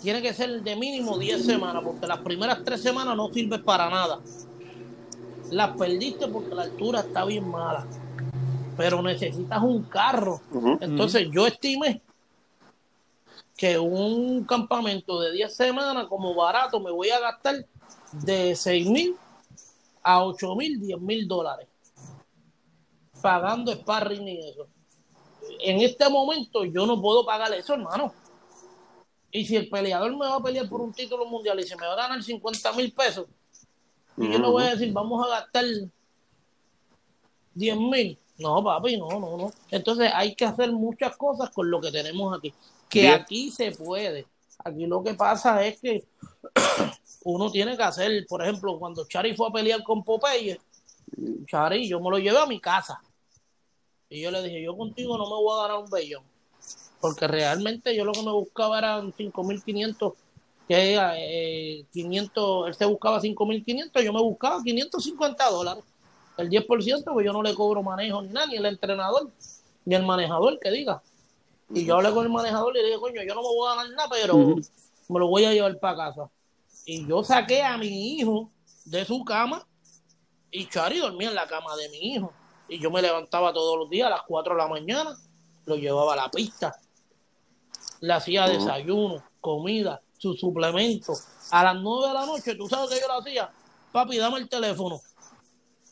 [0.00, 3.88] tiene que ser de mínimo 10 semanas, porque las primeras 3 semanas no sirve para
[3.90, 4.20] nada.
[5.50, 7.86] Las perdiste porque la altura está bien mala.
[8.76, 10.40] Pero necesitas un carro.
[10.80, 12.00] Entonces yo estimé
[13.56, 17.66] que un campamento de 10 semanas como barato me voy a gastar
[18.12, 19.16] de 6 mil
[20.02, 21.68] a 8 mil, 10 mil dólares.
[23.20, 24.66] Pagando sparring y eso.
[25.58, 28.14] En este momento yo no puedo pagar eso, hermano.
[29.32, 31.86] Y si el peleador me va a pelear por un título mundial y se me
[31.86, 33.26] va a ganar 50 mil pesos,
[34.16, 35.64] y yo le voy a decir, vamos a gastar
[37.54, 38.18] 10 mil.
[38.38, 39.52] No, papi, no, no, no.
[39.70, 42.52] Entonces hay que hacer muchas cosas con lo que tenemos aquí.
[42.88, 43.14] Que Bien.
[43.14, 44.26] aquí se puede.
[44.64, 46.04] Aquí lo que pasa es que
[47.24, 50.60] uno tiene que hacer, por ejemplo, cuando Chari fue a pelear con Popeye,
[51.46, 53.00] Chari, yo me lo llevé a mi casa.
[54.08, 56.24] Y yo le dije, yo contigo no me voy a ganar un bellón.
[57.00, 60.14] Porque realmente yo lo que me buscaba eran 5.500,
[60.68, 65.84] que eh, 500, él se buscaba 5.500, yo me buscaba 550 dólares.
[66.36, 69.30] El 10%, pues yo no le cobro manejo ni nada, ni el entrenador,
[69.84, 71.02] ni el manejador que diga.
[71.72, 73.76] Y yo hablé con el manejador y le dije, coño, yo no me voy a
[73.76, 76.30] ganar nada, pero me lo voy a llevar para casa.
[76.84, 78.50] Y yo saqué a mi hijo
[78.84, 79.66] de su cama
[80.50, 82.32] y Chari dormía en la cama de mi hijo.
[82.68, 85.16] Y yo me levantaba todos los días a las 4 de la mañana,
[85.66, 86.76] lo llevaba a la pista,
[88.00, 91.26] le hacía desayuno, comida, sus suplementos.
[91.50, 93.50] A las 9 de la noche, ¿tú sabes que yo lo hacía?
[93.92, 95.00] Papi, dame el teléfono.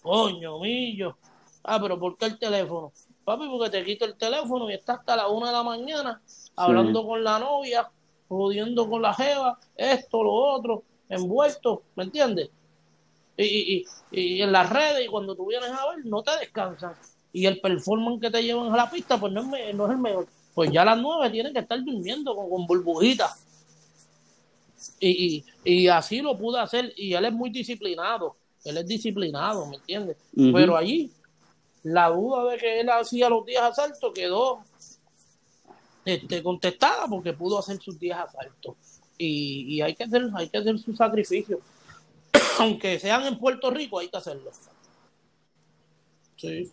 [0.03, 1.17] Coño, millo.
[1.65, 2.93] Ah, pero ¿por qué el teléfono?
[3.25, 6.23] Papi, porque te quito el teléfono y estás hasta la 1 de la mañana
[6.57, 7.91] hablando con la novia,
[8.29, 12.51] jodiendo con la jeva, esto, lo otro, envuelto, ¿me entiendes?
[13.37, 16.37] Y, y, y, y en las redes, y cuando tú vienes a ver, no te
[16.39, 16.95] descansan.
[17.33, 19.99] Y el performance que te llevan a la pista, pues no es, no es el
[19.99, 20.27] mejor.
[20.59, 23.47] Pues ya a las 9 tienen que estar durmiendo con, con burbujitas.
[24.99, 26.93] Y, y, y así lo pude hacer.
[26.97, 28.35] Y él es muy disciplinado.
[28.65, 30.17] Él es disciplinado, ¿me entiendes?
[30.35, 31.13] Pero allí,
[31.85, 34.59] la duda de que él hacía los 10 asaltos quedó
[36.05, 38.75] este, contestada porque pudo hacer sus 10 asaltos.
[39.17, 41.61] Y, y hay que hacer, hay que hacer su sacrificio.
[42.59, 44.51] Aunque sean en Puerto Rico, hay que hacerlo.
[46.35, 46.73] Sí.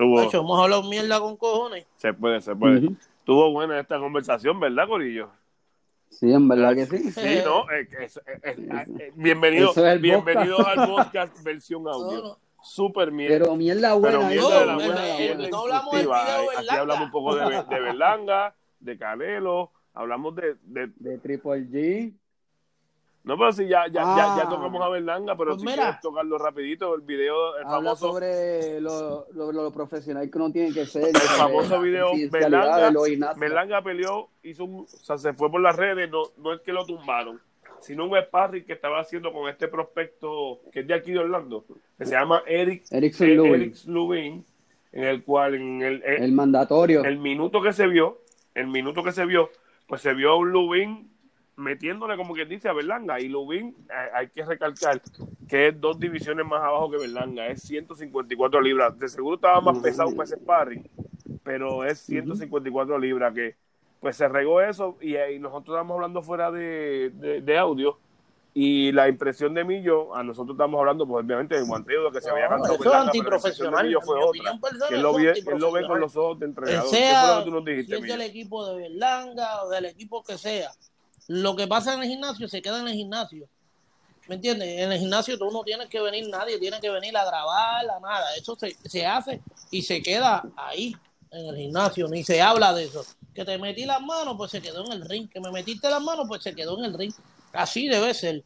[0.00, 1.86] Tuvo- Nacho, hemos hablado mierda con cojones.
[1.94, 2.86] se puede, se puede.
[2.86, 2.96] Ujú.
[3.24, 5.28] Tuvo buena esta conversación, ¿verdad, Corillo?
[6.08, 7.10] Sí, en verdad que sí.
[7.12, 7.70] Sí, ¿no?
[7.70, 8.56] Eh, es- eh, eh,
[8.98, 10.78] eh, bienvenido, bienvenido podcast.
[10.78, 12.22] al podcast versión No, audio.
[12.22, 12.38] no.
[12.62, 13.38] Super mierda.
[13.38, 14.18] Pero mierda buena.
[14.18, 16.24] Pero eso, mierda de la No, buena, el- buena, no hablamos del instructiva.
[16.24, 21.18] video de Aquí hablamos un poco de, de Berlanga, de Canelo, hablamos de, de- De
[21.18, 22.12] Triple G.
[23.22, 24.48] no, pero si ya, ya, ya, ya Ah.
[24.48, 25.82] tocamos a Berlanga, pero Pues si mira.
[25.82, 30.50] quieres tocarlo rapidito, el video, el Habla famoso, sobre lo, lo, lo profesional que uno
[30.50, 31.08] tiene que ser.
[31.08, 32.90] el famoso video Berlanga,
[33.36, 33.82] Berlanga.
[33.82, 36.84] Peleó, hizo un, o sea, se fue por las redes, no, no es que lo
[36.86, 37.38] tumbaron,
[37.80, 41.64] sino un sparring que estaba haciendo con este prospecto que es de aquí de Orlando,
[41.98, 43.54] que se llama Eric, Erickson eh.
[43.54, 44.44] Eric Lubin,
[44.92, 47.04] en el cual en el, el- El mandatorio.
[47.04, 48.18] el minuto que se vio,
[48.54, 49.50] el minuto que se vio,
[49.86, 51.09] pues se vio a un Lubin
[51.60, 53.20] metiéndole como quien dice a Berlanga.
[53.20, 55.00] Y Lubin eh, hay que recalcar
[55.48, 59.78] que es dos divisiones más abajo que Berlanga, es 154 libras, de seguro estaba más
[59.80, 60.88] pesado para ese sparring,
[61.42, 63.56] pero es 154 libras que
[64.00, 64.96] pues se regó eso.
[65.00, 67.98] Y, ahí nosotros estamos hablando fuera de, de- de audio.
[68.52, 72.30] Y la impresión de Millo, a nosotros estamos hablando pues obviamente de guanteo que se
[72.30, 73.86] había No, ganado eso es antiprofesional.
[73.86, 74.28] Millo fue otra.
[74.30, 76.82] opinión personal, Que él lo, ve, es él lo ve con los ojos de entrenador.
[76.82, 79.68] ¿Qué fue sea, lo que tú nos si dijiste, es del equipo de Berlanga o
[79.68, 80.70] del equipo que sea,
[81.32, 83.48] lo que pasa en el gimnasio se queda en el gimnasio.
[84.26, 84.80] ¿Me entiendes?
[84.80, 88.00] En el gimnasio tú no tienes que venir, nadie tiene que venir a grabar, a
[88.00, 88.34] nada.
[88.36, 89.40] Eso se, se hace
[89.70, 90.96] y se queda ahí,
[91.30, 93.04] en el gimnasio, ni se habla de eso.
[93.32, 95.28] Que te metí las manos, pues se quedó en el ring.
[95.28, 97.12] Que me metiste las manos, pues se quedó en el ring.
[97.52, 98.42] Así debe ser,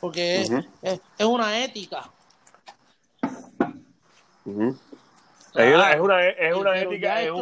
[0.00, 0.50] porque es-
[0.82, 2.10] es, es una ética.
[4.44, 4.76] Ujú.
[5.56, 7.40] Es una, es una, es una ética, es, un-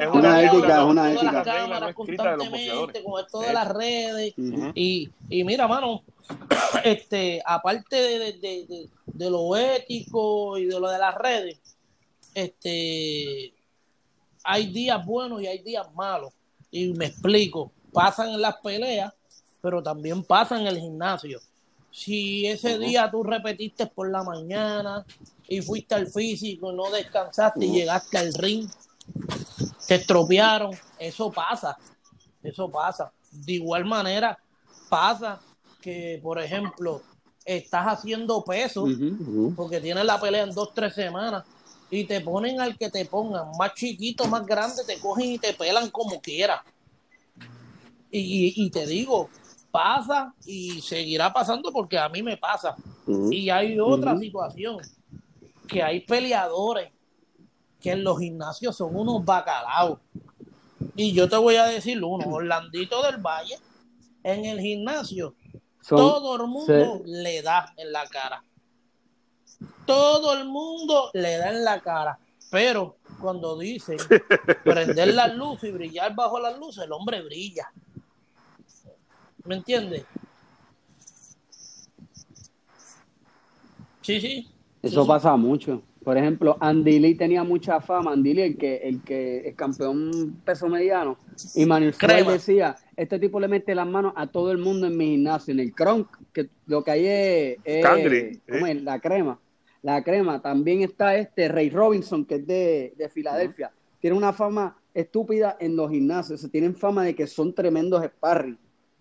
[0.00, 1.42] es una ética, es con una todas ética.
[1.44, 4.34] cámaras constantemente, con esto De las redes.
[4.74, 6.02] Y, y mira, mano,
[6.84, 11.60] este, aparte de, de, de- de- de lo ético y de lo de las redes,
[12.34, 13.52] este,
[14.44, 16.32] hay días buenos y hay días malos.
[16.70, 19.12] Y me explico, pasan en las peleas,
[19.60, 21.40] pero también pasan en el gimnasio.
[21.90, 25.04] Si ese día tú repetiste por la mañana
[25.48, 28.68] y fuiste al físico no descansaste y llegaste al ring,
[29.86, 31.76] te estropearon, eso pasa,
[32.42, 33.12] eso pasa.
[33.32, 34.38] De igual manera,
[34.88, 35.40] pasa
[35.80, 37.02] que, por ejemplo,
[37.44, 38.86] estás haciendo peso
[39.56, 41.44] porque tienes la pelea en dos, tres semanas
[41.90, 45.54] y te ponen al que te pongan, más chiquito, más grande, te cogen y te
[45.54, 46.60] pelan como quieras.
[48.12, 49.28] Y te digo,
[49.70, 52.74] pasa y seguirá pasando porque a mí me pasa.
[53.32, 54.78] Y hay otra situación,
[55.68, 56.90] que hay peleadores
[57.80, 59.98] que en los gimnasios son unos bacalaos.
[60.96, 63.56] Y yo te voy a decir uno, Orlandito del Valle,
[64.22, 65.34] en el gimnasio,
[65.80, 66.66] Son- todo el mundo
[67.04, 68.44] se- le da en la cara.
[69.86, 72.18] Todo el mundo le da en la cara.
[72.50, 73.96] Pero cuando dicen
[74.64, 77.70] prender las luces y brillar bajo las luces, el hombre brilla.
[79.44, 80.04] ¿Me entiendes?
[84.02, 84.48] Sí, sí.
[84.82, 85.08] Eso Sí, sí.
[85.08, 85.82] pasa mucho.
[86.02, 88.12] Por ejemplo, Andy Lee tenía mucha fama.
[88.12, 91.18] Andy Lee, el que, el que es campeón peso mediano.
[91.54, 91.94] Y Manuel
[92.26, 95.52] decía, este tipo le mete las manos a todo el mundo en mi gimnasio.
[95.52, 98.72] En el Kronk, que lo que hay es, es- Cangri, ¿cómo ¿eh?
[98.72, 98.82] es?
[98.82, 99.38] la crema.
[99.82, 100.40] La crema.
[100.40, 103.70] También está este Ray Robinson, que es de, de Filadelfia.
[104.00, 106.40] Tiene una fama estúpida en los gimnasios.
[106.40, 108.58] Se tienen fama de que son tremendos sparring.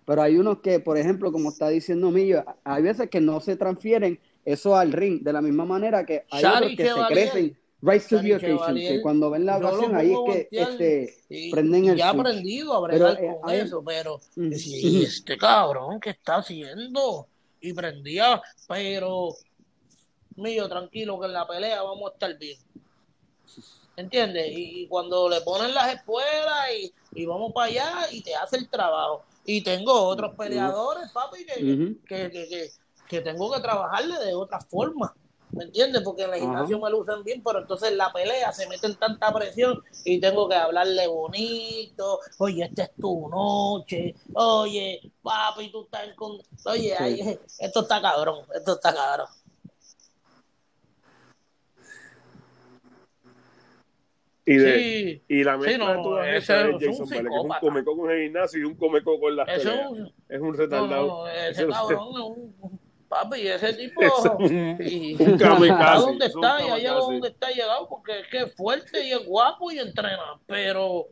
[0.09, 3.55] Pero hay unos que, por ejemplo, como está diciendo Millo, hay veces que no se
[3.55, 7.57] transfieren eso al ring, de la misma manera que hay Shari otros que se crecen
[8.09, 11.89] to the occasion, que cuando ven la ocasión, ahí es que este, y, prenden y
[11.89, 12.21] el ya switch.
[12.21, 14.19] aprendido a bregar Pero, con eso, pero
[14.57, 17.27] sí, este cabrón, ¿qué está haciendo?
[17.61, 19.35] Y prendía, pero
[20.37, 22.57] mío, tranquilo, que en la pelea vamos a estar bien.
[23.95, 24.47] ¿Entiendes?
[24.57, 28.57] Y, y cuando le ponen las espuelas y, y vamos para allá y te hace
[28.57, 29.23] el trabajo.
[29.51, 32.71] Y tengo otros peleadores, papi, que, que, que, que,
[33.07, 35.11] que tengo que trabajarle de otra forma.
[35.51, 36.03] ¿Me entiendes?
[36.03, 39.33] Porque en el gimnasio me lucen bien, pero entonces en la pelea se meten tanta
[39.33, 42.19] presión y tengo que hablarle bonito.
[42.37, 44.13] Oye, esta es tu noche.
[44.35, 47.03] Oye, papi, tú estás con- Oye, Sí.
[47.03, 48.45] ay, esto está cabrón.
[48.53, 49.27] Esto está cabrón.
[54.51, 55.23] Y, de, Sí.
[55.27, 57.35] y la Sí, mezcla no, de todas ese esas es es un Jason Vélez, que
[57.37, 59.65] es un comeco con el gimnasio y un comeco con las peleas.
[59.67, 61.07] es un- Es un No, retardado.
[61.07, 62.79] no, ese Ese- cabrón es un.
[63.09, 64.01] Papi, ese tipo.
[64.01, 68.27] es un, y- un kamikaze, es un está, ya llegó donde está llegado, porque es
[68.27, 71.07] que es fuerte y es guapo y entrena, pero,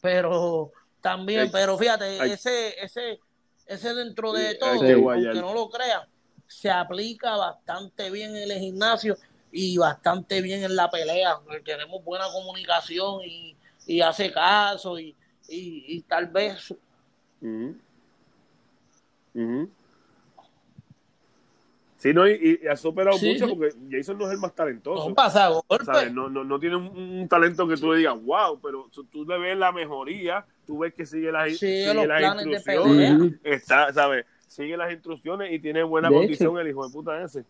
[0.00, 3.20] pero también, Hay- pero fíjate, hay- ese, ese,
[3.66, 6.02] ese dentro de Sí, todo, que aunque no lo crean,
[6.46, 9.16] se aplica bastante bien en el gimnasio
[9.52, 13.56] y bastante bien en la pelea, porque tenemos buena comunicación y,
[13.86, 15.14] y hace caso y,
[15.48, 16.74] y, y tal vez.
[17.40, 17.76] Ujú.
[21.96, 23.54] Sí, no, y, y ha superado Sí, mucho sí.
[23.54, 25.08] porque Jason no es el más talentoso.
[25.08, 25.84] no pasa golpe.
[25.84, 26.12] ¿sabes?
[26.12, 29.24] No, no, no tiene un, un talento que tú le digas, wow, pero tú, tú
[29.24, 32.52] le ves la mejoría, tú ves que sigue las, Sigue sigue los las planes de
[32.52, 33.56] instrucciones, pelea.
[33.56, 34.26] está, ¿sabes?
[34.46, 36.60] Sigue las instrucciones y tiene buena De condición hecho.
[36.60, 37.44] el hijo de puta ese.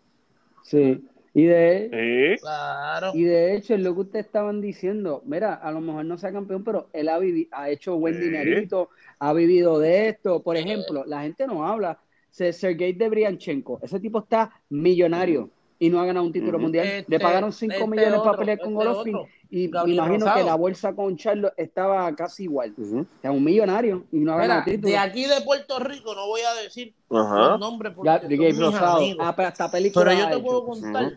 [0.63, 1.05] Sí.
[1.39, 2.37] Y de.
[2.41, 3.13] Claro.
[3.15, 6.33] y de hecho, es lo que ustedes estaban diciendo, mira, a lo mejor no sea
[6.33, 7.21] campeón, pero él ha,
[7.53, 8.23] ha hecho buen Sí.
[8.23, 8.89] dinerito,
[9.21, 10.43] ha vivido de esto.
[10.43, 11.99] Por ejemplo, la gente no habla.
[12.31, 16.87] Se- Sergei Debrianchenko, ese tipo está millonario y no ha ganado un título mundial.
[16.87, 19.17] Este- Le pagaron 5 este millones para pelear con este Golovkin
[19.51, 20.39] y me imagino Rosado.
[20.39, 22.75] que la bolsa con Charlo estaba casi igual.
[22.79, 24.89] O sea, un millonario y no ha Mira, ganado título.
[24.89, 27.51] de aquí de Puerto Rico no voy a decir Ajá.
[27.51, 28.97] los nombres porque Ya, son de Gabe mis Rosado.
[28.99, 29.27] amigos.
[29.27, 31.13] Ah, pero hasta película Pero yo te puedo contar.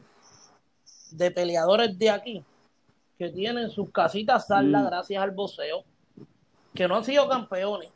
[1.11, 2.43] De peleadores de aquí
[3.17, 4.88] que tienen sus casitas saldas Mm.
[4.88, 5.83] gracias al boxeo,
[6.73, 7.91] que no han sido campeones,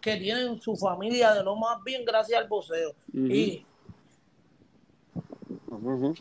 [0.00, 2.90] que tienen su familia de lo más bien gracias al boxeo.
[3.12, 3.26] Ujú.
[3.26, 3.66] Y
[5.70, 6.14] Ujú.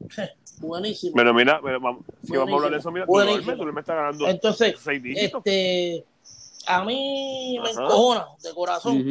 [0.60, 1.14] buenísimo.
[1.16, 3.56] Pero mira, pero vamos, si vamos a hablar de eso, mira, tú, Buenísimo.
[3.56, 5.42] Tú le me estás ganando Entonces, seis dígitos.
[5.44, 6.04] este,
[6.66, 7.82] a mí me Ajá.
[7.82, 9.04] encojona de corazón.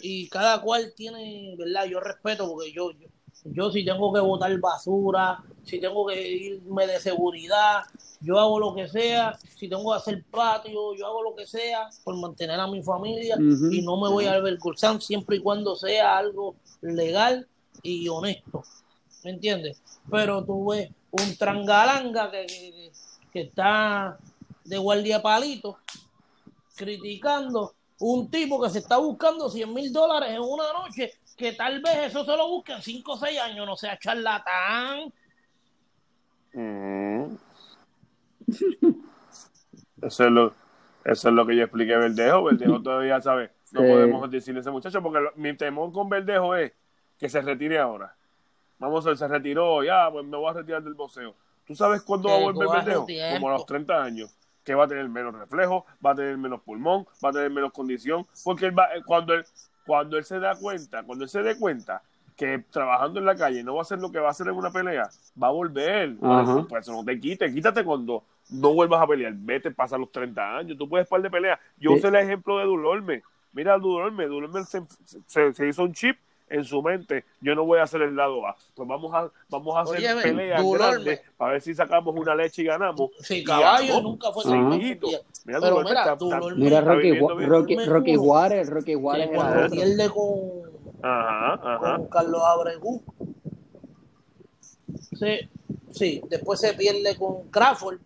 [0.00, 1.86] Y cada cual tiene, ¿verdad?
[1.86, 3.08] Yo respeto porque yo, yo,
[3.44, 7.82] yo si tengo que botar basura, si tengo que irme de seguridad,
[8.20, 11.88] yo hago lo que sea, si tengo que hacer patio, yo hago lo que sea
[12.04, 16.18] por mantener a mi familia y no me voy a avergonzar siempre y cuando sea
[16.18, 17.48] algo legal
[17.82, 18.62] y honesto.
[19.24, 19.82] ¿me entiendes?
[20.10, 22.92] Pero tú ves un trangalanga que, que,
[23.32, 24.18] que está
[24.64, 25.78] de guardia palito
[26.74, 27.74] criticando
[28.04, 31.98] un tipo que se está buscando 100 mil dólares en una noche, que tal vez
[32.08, 35.12] eso se lo busque en 5 o 6 años, no sea charlatán.
[36.54, 37.38] Ujú.
[40.02, 40.52] Eso es lo,
[41.04, 42.42] eso es lo que yo expliqué a Verdejo.
[42.42, 43.52] Verdejo todavía sabe.
[43.70, 43.86] No Sí.
[43.86, 46.72] podemos decirle a ese muchacho porque lo- mi temor con Verdejo es
[47.18, 48.12] que se retire ahora.
[48.80, 51.36] Vamos a ver, se retiró, ya, pues me voy a retirar del boxeo.
[51.64, 53.06] ¿Tú sabes cuándo va a volver Verdejo?
[53.34, 54.34] Como a los 30 años.
[54.64, 57.72] Que va a tener menos reflejo, va a tener menos pulmón, va a tener menos
[57.72, 58.24] condición.
[58.44, 59.44] Porque él va, cuando, él,
[59.86, 62.02] cuando él se da cuenta, cuando él se dé cuenta
[62.36, 64.54] que trabajando en la calle no va a ser lo que va a hacer en
[64.54, 65.08] una pelea,
[65.40, 66.16] va a volver.
[66.22, 66.42] Ajá.
[66.42, 69.32] eso, pues, no te quites, quítate cuando no vuelvas a pelear.
[69.36, 71.58] Vete, pasa los 30 años, tú puedes par de peleas.
[71.78, 71.96] Yo Sí.
[71.98, 73.22] usé el ejemplo de Dulorme.
[73.52, 74.82] Mira, Dulorme, Dulorme se,
[75.26, 76.16] se- se hizo un chip
[76.52, 77.24] en su mente.
[77.40, 78.54] Yo no voy a hacer el lado A.
[78.74, 82.62] Pues vamos a, vamos a hacer Oye, peleas grandes para ver si sacamos una leche
[82.62, 83.10] y ganamos.
[83.20, 84.44] Sí, Y caballo, nunca fue.
[84.44, 85.08] Seguidito.
[85.44, 86.16] Mira, Pero mira, está-
[86.56, 87.18] Mira, está Rocky.
[87.46, 88.22] Rocky, Rocky juro.
[88.22, 90.30] Juárez, Rocky Juárez era pierde con,
[91.02, 91.96] Ajá, ajá.
[91.96, 93.02] con Carlos Abregu.
[95.18, 95.38] Sí,
[95.90, 97.98] sí, después se pierde con Crawford.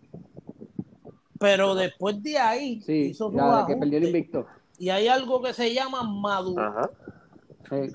[1.39, 4.47] Pero después de ahí Sí, hizo ya, que perdió el invicto.
[4.79, 6.65] Y hay algo que se llama madurez.
[6.67, 6.89] Ajá.
[7.69, 7.93] Sí.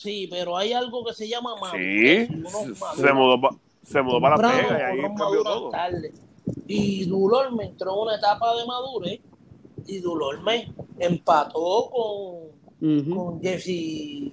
[0.00, 2.30] Sí, pero hay algo que se llama Sí, madurez.
[2.30, 5.68] uno se mudó, pa- se mudó para la temprano, pega y ahí cambió todo.
[5.68, 6.12] tarde.
[6.66, 9.20] Y Dulor me entró en una etapa de madurez
[9.86, 13.14] y Dulor me empató con, Ujú.
[13.14, 14.32] con Jesse.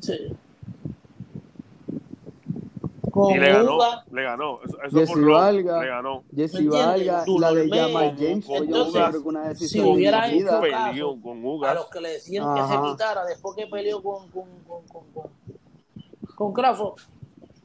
[0.00, 0.18] Sí.
[3.22, 4.04] Con Y le ganó, Uga.
[4.10, 4.58] le ganó.
[4.62, 5.24] Eso, eso Jesse.
[5.26, 5.80] Valga.
[5.82, 6.24] Le ganó.
[6.34, 6.68] Jesse.
[6.68, 7.68] Valga, Tú la lo de.
[7.70, 11.48] Jamal James, Con- yo entonces, creo que una decisión si hubiera hecho- caso con A
[11.48, 11.74] Ugas.
[11.74, 12.82] los que le decían que se Ajá.
[12.90, 15.30] quitara después que peleó con, con, con, con, con,
[16.34, 17.00] con Crawford.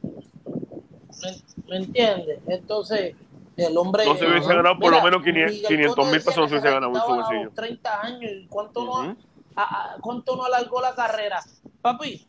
[0.04, 2.40] ¿Me, me entiendes?
[2.48, 3.16] Entonces,
[3.56, 4.06] el hombre.
[4.06, 4.56] No se hubiese Ajá.
[4.58, 6.92] ganado por lo Mira, menos 500 Miguel 500 Cotto mil pesos no se hubiese ganado
[6.94, 7.44] en su a bolsillo.
[7.46, 8.32] los 30 años.
[8.32, 9.16] ¿Y cuánto, no, Ujú.
[9.56, 9.62] a-
[9.96, 11.42] a- ¿Cuánto no alargó la carrera?
[11.82, 12.28] Papi,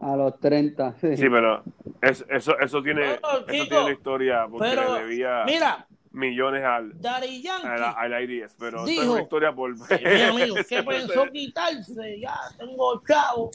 [0.00, 0.94] A los 30.
[1.00, 1.16] Sí.
[1.16, 1.62] Sí, pero
[2.02, 6.64] es- eso, eso tiene, No, eso tiene una historia porque pero le debía mira, millones
[6.64, 8.54] al, Daddy al, al IDS.
[8.58, 9.74] Pero eso es Dijo- una historia por.
[9.76, 13.50] Mi amigo, que pensó se- quitarse, ya tengo chavo,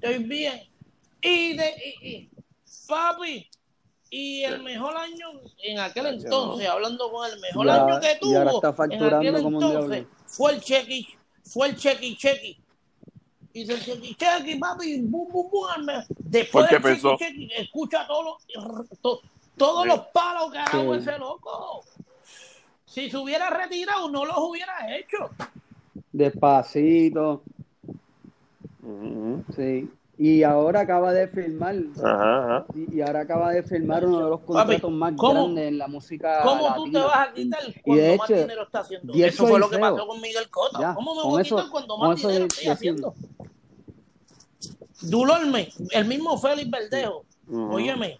[0.00, 0.60] estoy bien.
[1.20, 1.70] Y de
[2.02, 2.30] y, y,
[2.86, 3.48] papi,
[4.10, 5.30] y el mejor año
[5.64, 10.06] en aquel entonces, hablando con el mejor Ya, año que tuvo, está en aquel entonces,
[10.26, 11.08] fue el chequi,
[11.44, 12.60] fue el chequi chequi.
[13.60, 15.86] Hizo el chequi chequi, papi, bum bum
[16.18, 17.16] Después chequi pensó.
[17.18, 18.24] chequi, escucha todos
[18.54, 19.20] los, to-
[19.56, 19.88] todos Sí.
[19.88, 21.00] los palos que ha dado Sí.
[21.00, 21.80] ese loco.
[22.86, 25.30] Si se hubiera retirado, no los hubiera hecho.
[26.12, 27.42] Despacito.
[29.56, 29.90] Sí.
[30.20, 31.76] Y ahora acaba de firmar.
[32.02, 32.66] Ajá, ajá.
[32.74, 35.86] Y y ahora acaba de firmar uno de los contratos más ¿cómo- grandes en la
[35.86, 37.04] música ¿Cómo tú te latina.
[37.06, 39.12] vas a quitar Y cuando de más dinero está haciendo?
[39.12, 40.80] 10 Eso fue lo que pasó con Miguel Cotto.
[40.80, 43.14] Ya, ¿Cómo me voy a quitar cuando más dinero de- estoy de- haciendo?
[45.02, 47.24] Dulorme, el mismo Félix Verdejo.
[47.46, 47.74] Ujú.
[47.74, 48.18] Óyeme,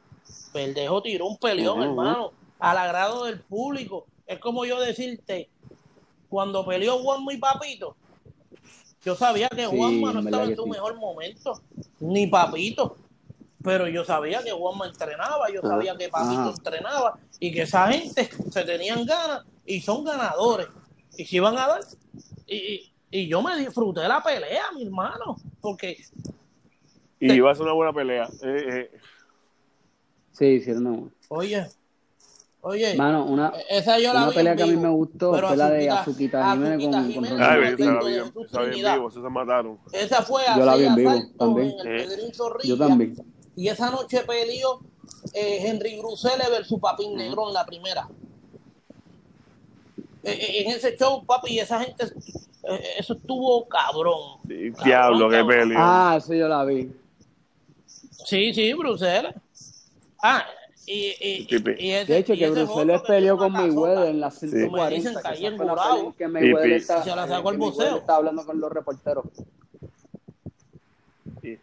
[0.54, 4.06] Verdejo tiró un peleón, hermano, al agrado del público.
[4.26, 5.48] Es como yo decirte,
[6.28, 7.96] cuando peleó Juanma y Papito,
[9.04, 10.70] yo sabía que Sí, Juanma no estaba en su sí.
[10.70, 11.60] mejor momento,
[12.00, 12.96] ni Papito.
[13.62, 16.50] Pero yo sabía que Juanma entrenaba, yo sabía que Papito Ajá.
[16.50, 20.68] entrenaba y que esa gente se tenían ganas y son ganadores.
[21.16, 21.80] Y si iban a dar.
[22.46, 25.96] Y, y- y yo me disfruté la pelea, mi hermano, porque
[27.20, 28.28] Y iba a ser una buena pelea.
[28.42, 28.90] Eh, eh,
[30.32, 31.10] Sí, sí, no.
[31.30, 31.66] Oye,
[32.60, 34.88] oye, Mano, una, esa yo la una vi pelea en que a mí vivo, me
[34.90, 38.60] gustó fue la de Azuquita- Jiménez con, con Ronald Ay, esa la vi en- esa
[38.62, 39.78] vi en vivo, eso se mataron.
[39.92, 41.74] Esa fue Yo la vi en vivo, también.
[41.80, 42.32] en el Eh.
[42.32, 42.68] Zorrilla.
[42.68, 43.16] Yo también.
[43.56, 44.80] Y esa noche peleó
[45.34, 48.08] eh, Henry Grusele versus Papín Negrón, la primera.
[50.22, 54.38] Eh, eh, en ese show, papi, y esa gente, eh, eso estuvo cabrón.
[54.46, 55.58] Sí, Cabrón, diablo, qué cabrón.
[55.58, 55.78] pelea.
[55.80, 56.92] Ah, eso yo la vi.
[58.28, 59.34] Sí, sí, Bruselas.
[60.22, 60.44] Ah,
[60.86, 61.72] y, y, Pipi.
[61.82, 64.48] y ese, De hecho, y que Bruselas peleó con Mayweather en las Sí.
[64.48, 64.88] 140.
[64.90, 66.74] Me dicen que en la que Mayweather Pipi.
[66.76, 67.96] está, Se la eh, sacó el boxeo.
[67.98, 69.24] está hablando con los reporteros.
[71.42, 71.56] Y-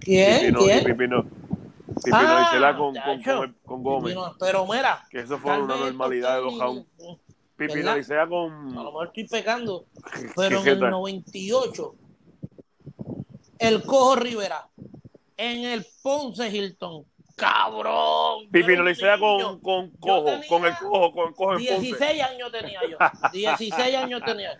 [0.00, 0.40] ¿Quién?
[0.40, 0.78] Pipino, ¿Quién?
[0.80, 4.14] y Pipino, Pipino Ah, Isela con, con, con, con Gómez.
[4.14, 6.86] Pipino, Pero mira, Que eso fue una normalidad de está rounds.
[7.56, 7.96] Pipino ¿verdad?
[7.98, 8.66] Isela A lo con.
[8.74, 9.86] mejor estoy pecando,
[10.36, 10.90] pero en ¿Qué el tal?
[10.90, 11.94] 98,
[13.58, 14.68] el Cojo Rivera,
[15.36, 17.06] en el Ponce Hilton,
[17.36, 18.48] cabrón.
[18.50, 19.42] Pipino yo era un Isela niño.
[19.42, 21.88] con, con Yo cojo, con el cojo, con el cojo en Ponce.
[21.88, 22.98] 16 años tenía yo,
[23.32, 24.58] 16 años tenía.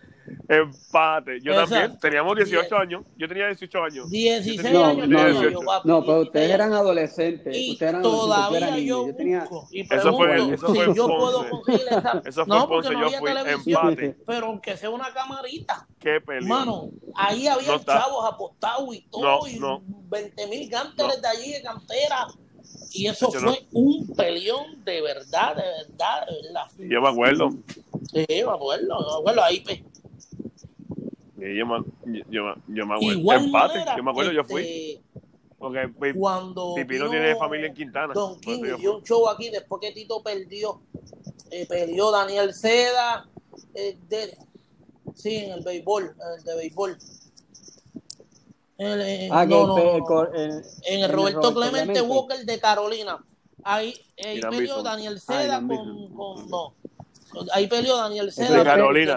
[0.49, 1.41] Empate.
[1.41, 1.75] Yo Exacto.
[1.75, 1.99] también.
[2.01, 2.73] Teníamos 18 Diez.
[2.73, 3.03] años.
[3.17, 4.11] Yo tenía 18 años.
[4.11, 7.57] 16 No, años no, tenía no, yo, papi, No, pero 16 ustedes eran adolescentes.
[7.57, 8.87] Y ustedes eran adolescentes, todavía niño.
[8.87, 9.41] yo Yo tenía.
[9.41, 12.23] busco y Eso fue- eso fue si yo puedo conseguir esa.
[12.27, 12.91] Eso fue no, Ponce.
[12.91, 13.89] no Yo fui televisión.
[13.91, 14.17] empate.
[14.27, 16.49] Pero aunque sea una camarita, Qué pelea.
[16.49, 19.83] mano, ahí había No chavos apostados y todo, No, y no.
[20.09, 22.27] 20 mil gánteres de allí de cantera.
[22.93, 23.57] Y eso Yo fue no.
[23.73, 26.67] un peleón de verdad, de verdad, de verdad.
[26.79, 27.51] Yo me acuerdo.
[28.13, 29.65] Sí, me acuerdo, me acuerdo ahí,
[31.53, 33.19] Yo me, yo, yo me- yo me acuerdo.
[33.21, 33.69] Igual Empate.
[33.75, 35.01] manera, Yo me acuerdo, yo este, fui.
[35.59, 38.15] Porque pues, cuando Pipino tiene familia en Quintana.
[38.15, 40.81] Don King dio un show aquí después que Tito perdió.
[41.51, 43.29] Eh, perdió Daniel Seda.
[43.75, 44.37] eh, de-
[45.15, 46.99] sí, en el béisbol, en el de béisbol.
[49.31, 49.79] Ah, no,
[50.35, 52.01] en- el Roberto, Clemente, Clemente.
[52.03, 53.25] Walker de Carolina.
[53.63, 53.95] Ahí,
[54.51, 54.83] Bison.
[54.85, 56.15] Daniel Ah, Seda con, Bison.
[56.15, 56.75] con- no.
[57.53, 59.15] Ahí peleó Daniel Seda De Carolina.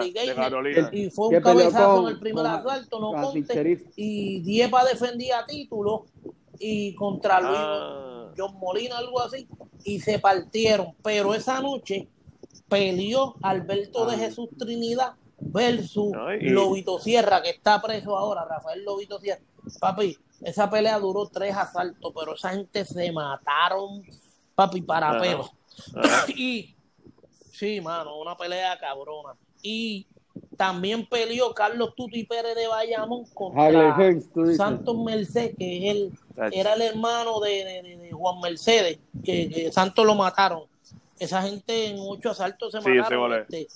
[0.90, 0.98] De.
[0.98, 3.86] Y fue un cabezazo con- en el primer asalto, no con conte.
[3.96, 6.06] Y Diepa defendía título
[6.58, 8.32] y contra Luis Ah.
[8.36, 9.48] John Molina, algo así,
[9.84, 10.94] y se partieron.
[11.02, 12.08] Pero esa noche
[12.68, 14.18] peleó Alberto de Ah.
[14.18, 19.40] Jesús Trinidad versus y- Lobito Sierra, que está preso ahora, Rafael Lobito Sierra.
[19.80, 24.02] Papi, esa pelea duró tres asaltos, pero esa gente se mataron,
[24.54, 25.20] papi, para Ajá.
[25.20, 25.50] pelo.
[25.96, 26.26] Ajá.
[26.36, 26.74] Y
[27.58, 29.34] sí, mano, una pelea cabrona.
[29.62, 30.06] Y
[30.56, 33.96] también peleó Carlos Tuti Pérez de Bayamón contra.
[34.56, 36.12] Santos Mercedes, que es el,
[36.52, 40.62] era el hermano de, de- de- de Juan Mercedes, que, que Santos lo mataron.
[41.18, 43.42] Esa gente en ocho asaltos se Sí, mataron vale.
[43.42, 43.66] este,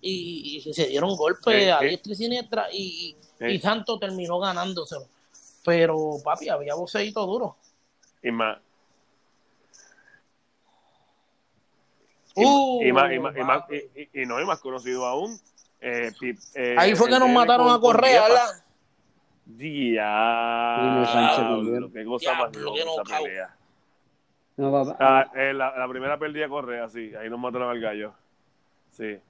[0.00, 1.88] y, y se dieron golpes Eh, a eh.
[1.90, 3.58] diestra y siniestra y, y.
[3.60, 5.06] Santos terminó ganándoselo.
[5.64, 7.56] Pero, papi, había voceito duro.
[8.22, 8.58] Y más.
[12.46, 13.76] Uh, y más, y, más, y, más- papi.
[13.94, 15.36] y- y- y no, y más conocido aún.
[15.80, 16.12] eh,
[16.54, 18.22] eh, Ahí fue que nos mataron con- a Correa.
[18.22, 18.64] ¿verdad?
[19.46, 21.06] Diablo,
[21.92, 23.54] qué cosa más Diablo, loca esa pelea.
[24.56, 24.96] No, papá.
[25.00, 28.12] Ah, eh, la, la primera pérdida Correa, sí, ahí nos mataron al gallo.
[28.90, 29.04] Sí.
[29.04, 29.20] De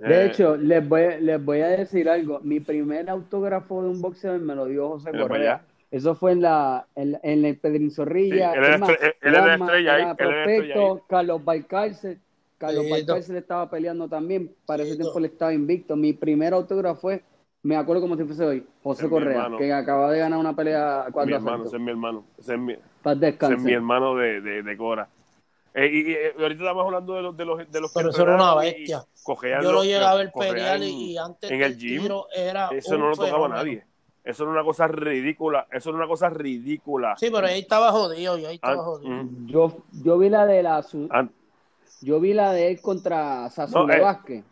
[0.00, 2.40] Eh, hecho, les voy, les voy a decir algo.
[2.40, 5.62] Mi primer autógrafo de un boxeador me lo dio José Correa.
[5.90, 8.52] Eso fue en la en, en el Pedrín Zorrilla.
[8.52, 11.04] Sí, él era estre- él era estrella ahí, era prospecto.
[11.08, 12.20] Carlos Balcárcel.
[12.58, 14.54] Carlos Sí, Balcárcel estaba peleando también.
[14.66, 15.94] Para ese tiempo él estaba invicto.
[15.94, 17.22] Mi primer autógrafo fue,
[17.62, 21.02] me acuerdo como si fuese hoy, José Es Correa, que acaba de ganar una pelea
[21.02, 22.24] a mi cuatro hermano, ese es mi hermano.
[22.38, 25.08] Ese es mi, ese es mi hermano de, de, de Cora.
[25.74, 28.08] Eh, y, y, eh, ahorita estamos hablando de los, de los, de los que Pero
[28.10, 29.04] eso era una bestia.
[29.62, 32.70] Yo lo llegué a ver Correa pelear y, y antes en el gym, tiro era
[32.70, 33.56] Eso no lo tocaba fenómeno.
[33.56, 33.84] nadie.
[34.26, 35.66] Eso era una cosa ridícula.
[35.70, 37.16] Eso era una cosa ridícula.
[37.16, 39.10] Sí, pero ahí estaba jodido, y ahí estaba Ah, jodido.
[39.10, 39.46] mm.
[39.46, 41.28] Yo, yo vi la de la su- Ah,
[42.02, 44.44] yo vi la de él contra Sazule No, eh, Vázquez.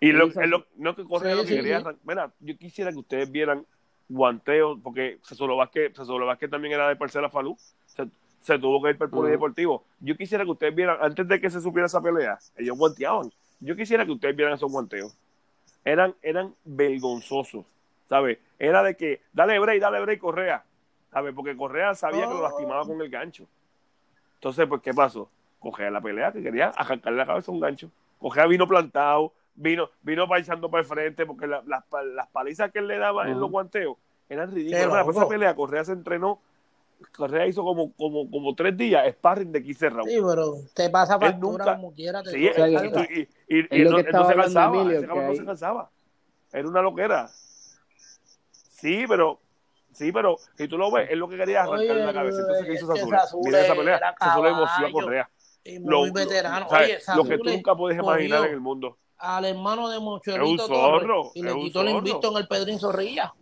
[0.00, 1.86] Y lo, es lo- no que Correa Sí, lo que sí, quería sí.
[2.04, 3.64] Mira, yo quisiera que ustedes vieran
[4.08, 7.56] guanteo, porque Sasolo Vázquez, Vázquez también era de Parcela Falú.
[7.86, 8.08] Se,
[8.40, 9.84] se tuvo que ir para el polideportivo.
[10.00, 13.30] Yo quisiera que ustedes vieran, antes de que se supiera esa pelea, ellos guanteaban.
[13.60, 15.16] Yo quisiera que ustedes vieran esos guanteos.
[15.84, 17.64] Eran, eran vergonzosos,
[18.10, 18.38] ¿sabes?
[18.58, 20.64] Era de que, dale break, dale break, Correa.
[21.12, 21.32] ¿Sabes?
[21.34, 23.46] Porque Correa sabía que lo lastimaba con el gancho.
[24.34, 25.30] Entonces, pues, ¿qué pasó?
[25.60, 27.90] Cogea la pelea que quería arrancarle la cabeza a un gancho.
[28.18, 32.70] Cogea vino plantado, vino, vino paisando para el frente, porque la- las, pa- las palizas
[32.72, 33.96] que él le daba en los guanteos
[34.28, 34.80] eran ridículas.
[35.22, 36.40] Esa pelea, Correa se entrenó,
[37.16, 40.10] Correa hizo como, como, como tres días sparring de 15 rounds.
[40.12, 42.22] Sí, pero te pasa factura nunca- como quiera.
[42.22, 42.50] Te Sí,
[43.48, 43.96] y, y, no,
[44.28, 45.90] se cansaba, Emilio, ese cabrón no se cansaba.
[46.52, 47.28] Era una loquera.
[48.80, 49.40] Sí, pero,
[49.92, 52.40] sí, pero si tú lo ves, es lo que quería arrancarle Oye, la cabeza.
[52.40, 53.18] Entonces, ¿qué hizo es que Sazule?
[53.18, 53.96] Sazule Mira esa pelea.
[53.96, 54.92] era Sazule emocionó a.
[54.92, 55.30] Correa.
[55.84, 56.68] Lo- muy lo- veterano.
[56.68, 57.08] ¿sabes?
[57.08, 58.96] Oye, lo que tú nunca puedes imaginar en el mundo.
[59.18, 60.20] al hermano de un
[60.56, 63.34] Torres y le quitó el invicto en el Pedrín Zorrilla.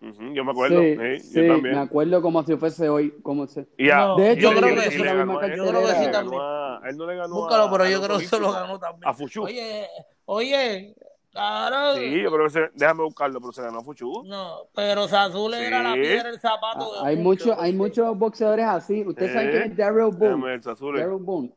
[0.00, 0.80] Yo me acuerdo.
[0.80, 1.78] Sí, sí, sí, yo me también.
[1.78, 3.10] acuerdo como si fuese hoy.
[3.22, 3.66] Como se...
[3.78, 5.14] Y a- No, De hecho, yo creo que sí, a.
[5.56, 6.40] Yo creo que sí también.
[6.42, 8.52] a- Él no le ganó Búscalo, a- pero a yo los creo que se lo
[8.52, 9.08] ganó también.
[9.08, 9.44] A Fuchu.
[9.44, 9.86] Oye,
[10.26, 10.94] oye,
[11.32, 11.94] claro.
[11.96, 14.22] Sí, yo creo que se, déjame buscarlo, pero se ganó a Fuchu.
[14.24, 16.00] No, pero Sazule era la Sí.
[16.00, 19.04] piedra el zapato de Ah, hay muchos, muchos, hay muchos boxeadores así.
[19.06, 20.60] Usted sabe Eh, quién es Daryl Boone.
[20.60, 21.52] Daryl Boone.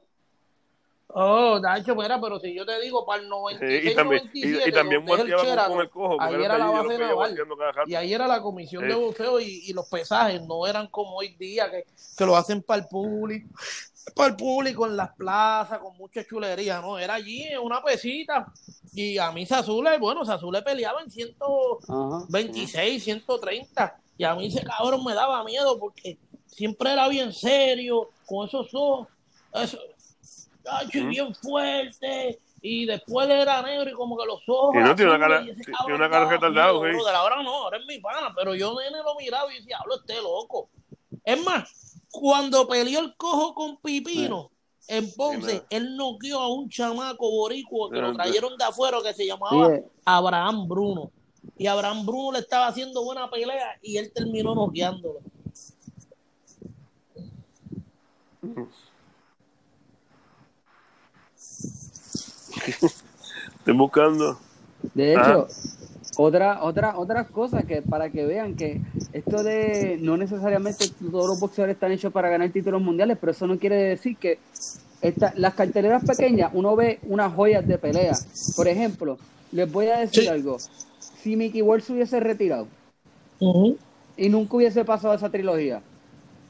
[1.12, 4.42] Oh, Nacho, mira, pero si yo te digo para el Sí, 96 y también, y,
[4.42, 7.36] 97, y también el guanteaba con, el cojo, ahí era la base naval.
[7.88, 11.30] Y ahí era la comisión de boxeo y, y los pesajes no eran como hoy
[11.30, 13.50] día que, que lo hacen para el público,
[14.16, 18.52] para el público en las plazas con mucha chulería, no, era allí en una pesita.
[18.94, 23.04] Y a mí Sazule, bueno, Sazule peleaba en 126, Ajá.
[23.04, 28.48] 130 y a mí ese cabrón me daba miedo porque siempre era bien serio, con
[28.48, 29.08] esos ojos.
[29.54, 29.80] Eso,
[30.70, 34.76] tacho, y bien fuerte, y después era negro y como que los ojos.
[34.76, 36.98] Y no, tiene una cara- tiene una cara retardado, sí.
[37.14, 40.16] Ahora no, ahora es mi pana, pero yo nene lo miraba y decía, hablo este
[40.22, 40.70] loco.
[41.24, 44.52] Es más, cuando peleó el cojo con Pipino.
[44.92, 45.64] En Ponce, Sí, no.
[45.70, 49.84] él noqueó a un chamaco boricua que lo trajeron de afuera que se llamaba eh.
[50.04, 51.12] Abraham Bruno.
[51.60, 55.20] Y Abraham Bruno le estaba haciendo buena pelea y él terminó noqueándolo.
[62.68, 64.40] Estoy buscando.
[64.94, 65.22] De Ah.
[65.22, 65.48] hecho,
[66.18, 68.82] otra, otra, otras cosas que para que vean que
[69.14, 73.48] esto de no necesariamente todos los boxeadores están hechos para ganar títulos mundiales, pero eso
[73.48, 74.40] no quiere decir que
[75.02, 78.14] esta, las carteleras pequeñas uno ve unas joyas de pelea.
[78.56, 79.18] Por ejemplo,
[79.52, 80.28] les voy a decir Sí.
[80.28, 80.58] algo.
[81.24, 82.68] Si Mickey Wall se hubiese retirado
[84.18, 85.82] y nunca hubiese pasado esa trilogía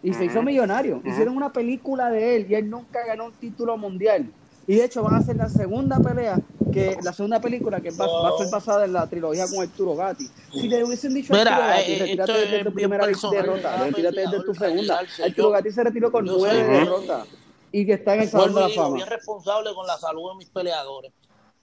[0.01, 3.77] y se hizo millonario, hicieron una película de él y él nunca ganó un título
[3.77, 4.25] mundial.
[4.69, 6.39] Y de hecho van a hacer la segunda pelea,
[6.71, 9.95] que la segunda película que va, va a ser basada en la trilogía con Arturo
[9.95, 10.27] Gatti.
[10.51, 13.77] Si le hubiesen dicho Mira, Arturo Gatti, eh, retírate esto desde es tu primera derrota,
[13.83, 15.01] retírate desde tu segunda.
[15.17, 17.27] Yo- Arturo Gatti se retiró con yo nueve soy- derrotas
[17.71, 18.95] y que está en el Salón de la Fama.
[18.97, 21.13] bien responsable con la salud de mis peleadores.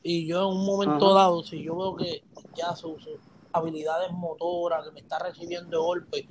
[0.03, 1.15] Y yo en un momento Ajá.
[1.21, 2.25] dado, si yo veo que
[2.57, 3.21] ya sus sus
[3.53, 6.25] habilidades motoras, que me está recibiendo golpes,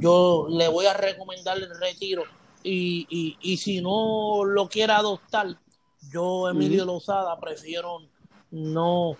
[0.00, 2.24] yo le voy a recomendar el retiro.
[2.64, 5.56] Y, y, y si no lo quiere adoptar,
[6.16, 7.98] yo, Emilio Lozada, prefiero
[8.50, 9.16] no,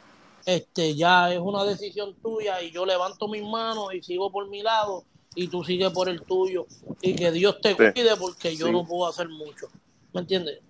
[0.47, 4.63] este, ya es una decisión tuya y yo levanto mis manos y sigo por mi
[4.63, 5.05] lado
[5.35, 6.67] y tú sigues por el tuyo
[7.03, 7.77] y que Dios te Sí.
[7.77, 8.73] cuide porque yo Sí.
[8.73, 9.67] no puedo hacer mucho.
[10.15, 10.61] ¿Me entiendes?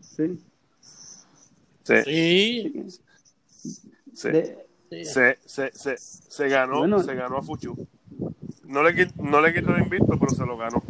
[0.00, 0.38] Sí.
[1.82, 2.90] Sí, Sí.
[4.14, 4.28] sí.
[4.28, 5.04] De- sí.
[5.04, 7.02] Se, se, se, se ganó, Bueno.
[7.02, 7.74] se ganó a Fuchu.
[8.64, 10.82] No le, no le quitó el invicto, pero se lo ganó.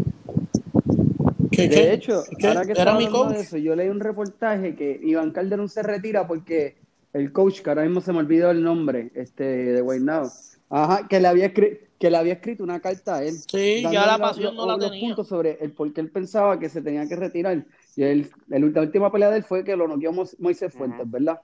[1.57, 2.47] ¿Qué, De hecho, ¿Qué?
[2.49, 3.45] ahora que Era mi hablando de coach.
[3.47, 6.77] eso, yo leí un reportaje que Iván Calderón se retira porque
[7.13, 10.29] el coach, que ahora mismo se me olvidó el nombre, este, de Guaynabo,
[10.71, 13.35] ajá, que le había escri- que le había escrito una carta a él.
[13.35, 15.09] Sí, ya la los- pasión no la los tenía.
[15.09, 17.65] puntos sobre el por qué él pensaba que se tenía que retirar.
[17.97, 21.09] Y él, el- la última pelea de él fue que lo noqueó Mo- Moisés Fuentes.
[21.11, 21.41] ¿verdad?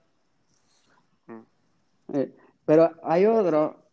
[2.12, 2.32] Eh,
[2.64, 3.84] pero hay otro,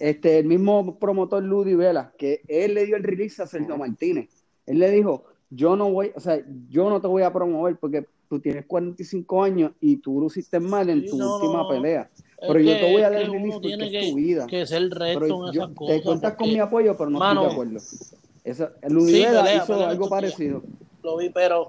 [0.00, 3.78] este, el mismo promotor Ludy Vela, que él le dio el release a Sergio Ujú.
[3.84, 4.44] Martínez.
[4.66, 8.06] Él le dijo, yo no voy, o sea, yo no te voy a promover porque
[8.28, 11.68] tú tienes 45 años y tú luciste mal en Sí, tu no, última no.
[11.68, 12.08] pelea.
[12.12, 14.16] Es Pero yo que- te voy a es dar el release porque es que, tu
[14.16, 14.46] vida.
[14.46, 15.96] que ser recto Pero en yo, esas cosas.
[15.96, 17.80] te cuentas con mi apoyo, pero no Mano, estoy de acuerdo.
[19.06, 20.62] Sí, Vela pelea, hizo pelea algo parecido.
[21.02, 21.68] Lo vi, pero,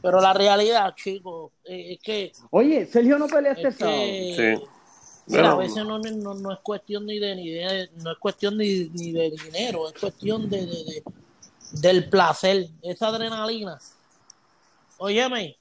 [0.00, 3.98] pero la realidad, chicos, eh, es que, Oye, Sergio no pelea este es sábado.
[3.98, 4.62] que
[5.26, 5.36] Sí.
[5.36, 8.88] a veces no, no, no es cuestión ni de, ni de no es cuestión ni,
[8.90, 11.02] ni de dinero, es cuestión de, de, de-
[11.72, 13.78] del placer, esa adrenalina.
[14.98, 15.56] Óyeme,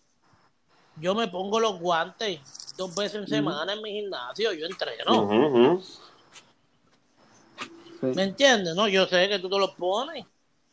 [0.97, 2.39] yo me pongo los guantes
[2.77, 5.81] dos veces en semana en mi gimnasio, yo entreno.
[5.81, 5.97] Sí.
[8.01, 8.75] ¿Me entiendes?
[8.75, 10.25] No, yo sé que tú te los pones,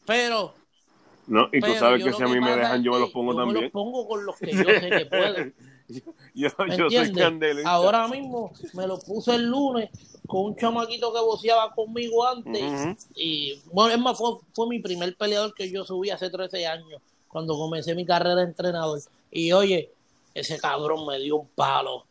[0.07, 0.55] pero.
[1.27, 3.11] No, y tú sabes yo que si a mí me dejan, yo me que los
[3.11, 3.65] pongo yo Me también.
[3.65, 5.37] los pongo con los que yo sé que puedo.
[5.89, 6.01] yo
[6.35, 7.69] yo, ¿Me yo soy candelita.
[7.69, 9.91] Ahora mismo me lo puse el lunes
[10.27, 13.07] con un chamaquito que boceaba conmigo antes.
[13.15, 17.01] Y bueno, es más, fue, fue mi primer peleador que yo subí hace 13 años,
[17.27, 19.01] cuando comencé mi carrera de entrenador.
[19.31, 19.91] Y oye,
[20.35, 22.05] ese cabrón me dio un palo.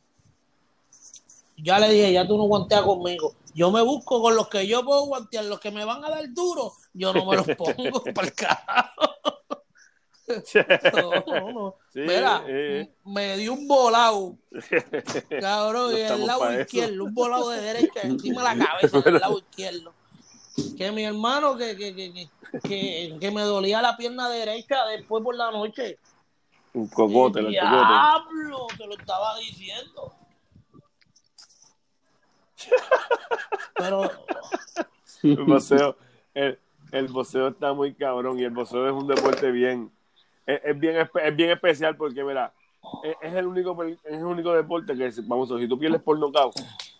[1.57, 3.33] Ya le dije, ya tú no guanteas conmigo.
[3.53, 6.31] Yo me busco con los que yo puedo guantear, los que me van a dar
[6.31, 9.36] duro, yo no me los pongo para el carajo.
[10.27, 10.33] No,
[11.53, 11.75] no.
[11.93, 12.91] Sí, Mira, eh.
[13.05, 14.35] me dio un volado,
[15.39, 16.61] cabrón, No y el lado eso.
[16.61, 19.93] izquierdo, un volado de derecha encima de la cabeza del lado izquierdo.
[20.75, 22.29] Que mi hermano, que, que, que,
[22.63, 25.97] que, que, me dolía la pierna derecha después por la noche.
[26.73, 27.49] Un cocote, el.
[27.49, 30.13] Diablo, te lo estaba diciendo.
[33.75, 34.11] Pero,
[35.23, 35.95] El boxeo,
[36.33, 36.59] el,
[36.91, 39.91] el boxeo está muy cabrón y el boxeo es un deporte bien,
[40.48, 42.52] es, es bien, es bien especial porque, mira,
[43.03, 46.56] es, es el único, es el único deporte que, vamos, si tú pierdes por nocaut,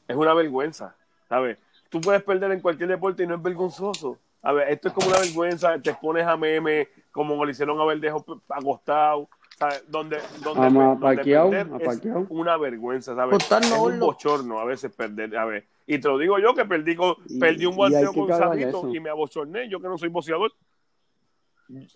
[0.08, 0.96] es una vergüenza,
[1.28, 1.58] ¿sabes?
[1.90, 4.18] Tú puedes perder en cualquier deporte y no es vergonzoso.
[4.42, 7.86] A ver, esto es como una vergüenza, te expones a meme, como le hicieron a
[7.86, 9.84] Verdejo acostado, ¿sabes?
[9.90, 10.62] Donde, donde,
[11.00, 11.88] donde Pacquiao, perder es
[12.30, 13.34] una vergüenza, ¿sabes?
[13.66, 15.66] Es un bochorno a veces perder, a ver.
[15.88, 17.76] Y te lo digo yo que perdí, con, Y- perdí un
[18.12, 20.52] que con Sabito y me abochorné, yo que no soy boxeador.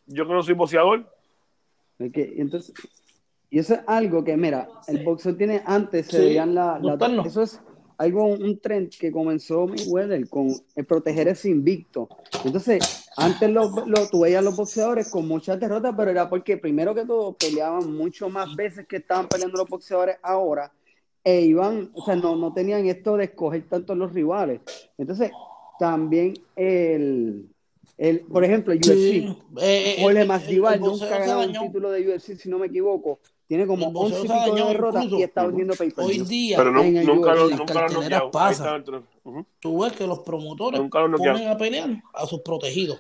[0.08, 1.06] Yo que no soy boxeador.
[2.10, 2.74] Que, entonces,
[3.50, 7.22] y eso es algo que, mira, el boxeo tiene antes, se Sí, veían la, la-
[7.26, 7.60] eso es
[7.98, 12.08] algo, un trend que comenzó Mayweather con el proteger ese invicto.
[12.44, 16.96] Entonces, antes lo, lo, tú veías los boxeadores con muchas derrotas, pero era porque primero
[16.96, 20.72] que todo peleaban mucho más veces que estaban peleando los boxeadores ahora
[21.24, 24.62] e iban, o sea, no, no tenían esto de escoger tanto los rivales.
[24.98, 25.32] Entonces,
[25.78, 27.48] también el,
[28.10, 31.92] el por ejemplo, UFC, Sí, eh, eh, Jorge el- Masvidal nunca ha ganado un título
[31.92, 33.20] de UFC, si no me equivoco.
[33.48, 35.20] Tiene como El boxeo 11 se ha y pico de derrotas incluso.
[35.20, 37.58] y está vendiendo pay Hoy día, Pero no, en el nunca lo, UFC.
[37.58, 39.04] nunca lo.
[39.24, 39.46] Ujú.
[39.60, 43.00] tú ves que los promotores Nunca lo ponen a pelear a sus protegidos.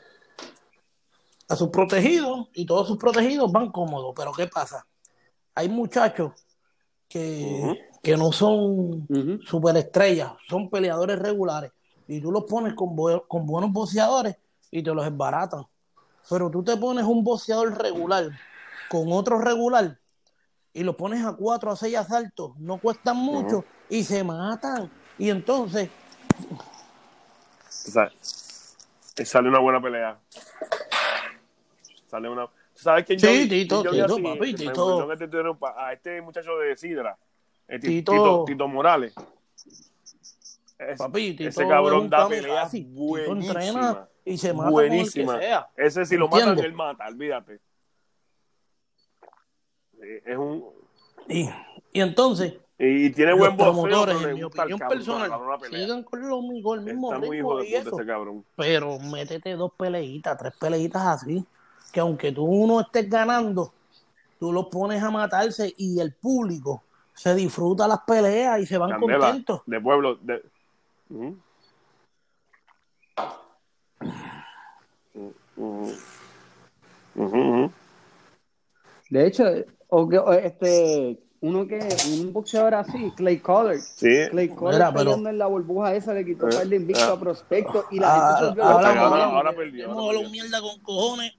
[1.50, 4.14] A sus protegidos y todos sus protegidos van cómodos.
[4.16, 4.86] Pero ¿qué pasa?
[5.56, 6.34] Hay muchachos
[7.08, 9.40] que, que no son Ujú.
[9.46, 11.72] superestrellas, son peleadores regulares.
[12.08, 12.96] Y tú los pones con,
[13.28, 14.36] con buenos boxeadores
[14.72, 15.66] y te los esbaratan.
[16.30, 18.30] Pero tú te pones un boxeador regular
[18.90, 20.00] con otro regular
[20.74, 24.90] y lo pones a cuatro a seis asaltos, no cuestan mucho y se matan.
[25.18, 25.90] Y entonces,
[27.88, 28.12] O sea,
[29.26, 30.18] sale una buena pelea.
[32.08, 32.48] Sale una.
[32.74, 33.50] ¿Sabes quién Sí, yo?
[33.50, 35.08] Tito, yo Tito, así, papi, Tito.
[35.78, 37.18] a este muchacho de Sidra,
[37.68, 38.12] eh, Ti- Tito.
[38.12, 39.14] Tito, Tito Morales.
[40.78, 43.56] Es- papi, Tito ese es cabrón da peleas Tito buenísimas.
[43.66, 45.26] entrena y se mata buenísima.
[45.26, 45.70] con el que sea.
[45.76, 46.66] Ese si lo matan, ¿Entiendes?
[46.66, 47.60] él mata, olvídate.
[50.02, 50.66] Eh, Es un.
[51.28, 51.50] Y,
[51.94, 55.32] y entonces, Y tiene los buen boxeo, pero en mi opinión cabrón, personal,
[55.70, 58.46] sigan con lo mismo, el mismo Está muy hijo de puta ese cabrón.
[58.56, 61.46] Pero métete dos peleitas, tres peleitas así,
[61.94, 63.72] que aunque tú no estés ganando,
[64.40, 66.84] tú los pones a matarse y el público
[67.14, 69.62] se disfruta las peleas y se van Candela, contentos.
[69.68, 70.16] de pueblo.
[70.16, 70.44] De...
[71.12, 71.38] Ujú.
[79.10, 79.44] De hecho,
[79.90, 81.80] o que- o este, uno que,
[82.20, 83.80] un boxeador así, Clay Collard.
[83.80, 84.08] Sí.
[84.30, 87.14] Clay Collard pero- en la burbuja esa le quitó Eh, par de invicto ah.
[87.14, 89.36] a Prospecto y la Ah, gente se volvió ahora, ahora- él.
[89.36, 91.34] ahora perdió, ahora hemos hablado mierda con cojones.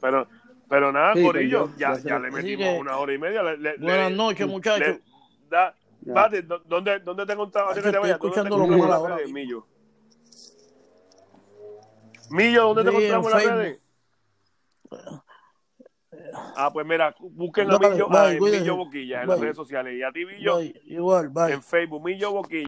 [0.00, 0.28] Pero,
[0.68, 3.42] pero nada, Sí, Corillo, ya, ya le metimos que- una hora y media.
[3.42, 4.96] Le- le- Buenas le- noches, muchachos.
[5.48, 6.12] da- Ya.
[6.12, 7.34] Bate, ¿dó- ¿dónde, ¿dónde te
[7.82, 9.16] te estoy vayas, ¿dónde te escuchando lo las ahora.
[9.32, 9.66] Millo?
[12.30, 13.82] Millo, ¿dónde te encontramos en las redes?
[16.56, 18.60] Ah, pues mira, busquen a Millo, bye, a cuídense.
[18.62, 19.94] Millo Boquilla en las redes sociales.
[19.94, 22.64] Y a ti, Millo, igual, en Facebook, Millo Boquilla.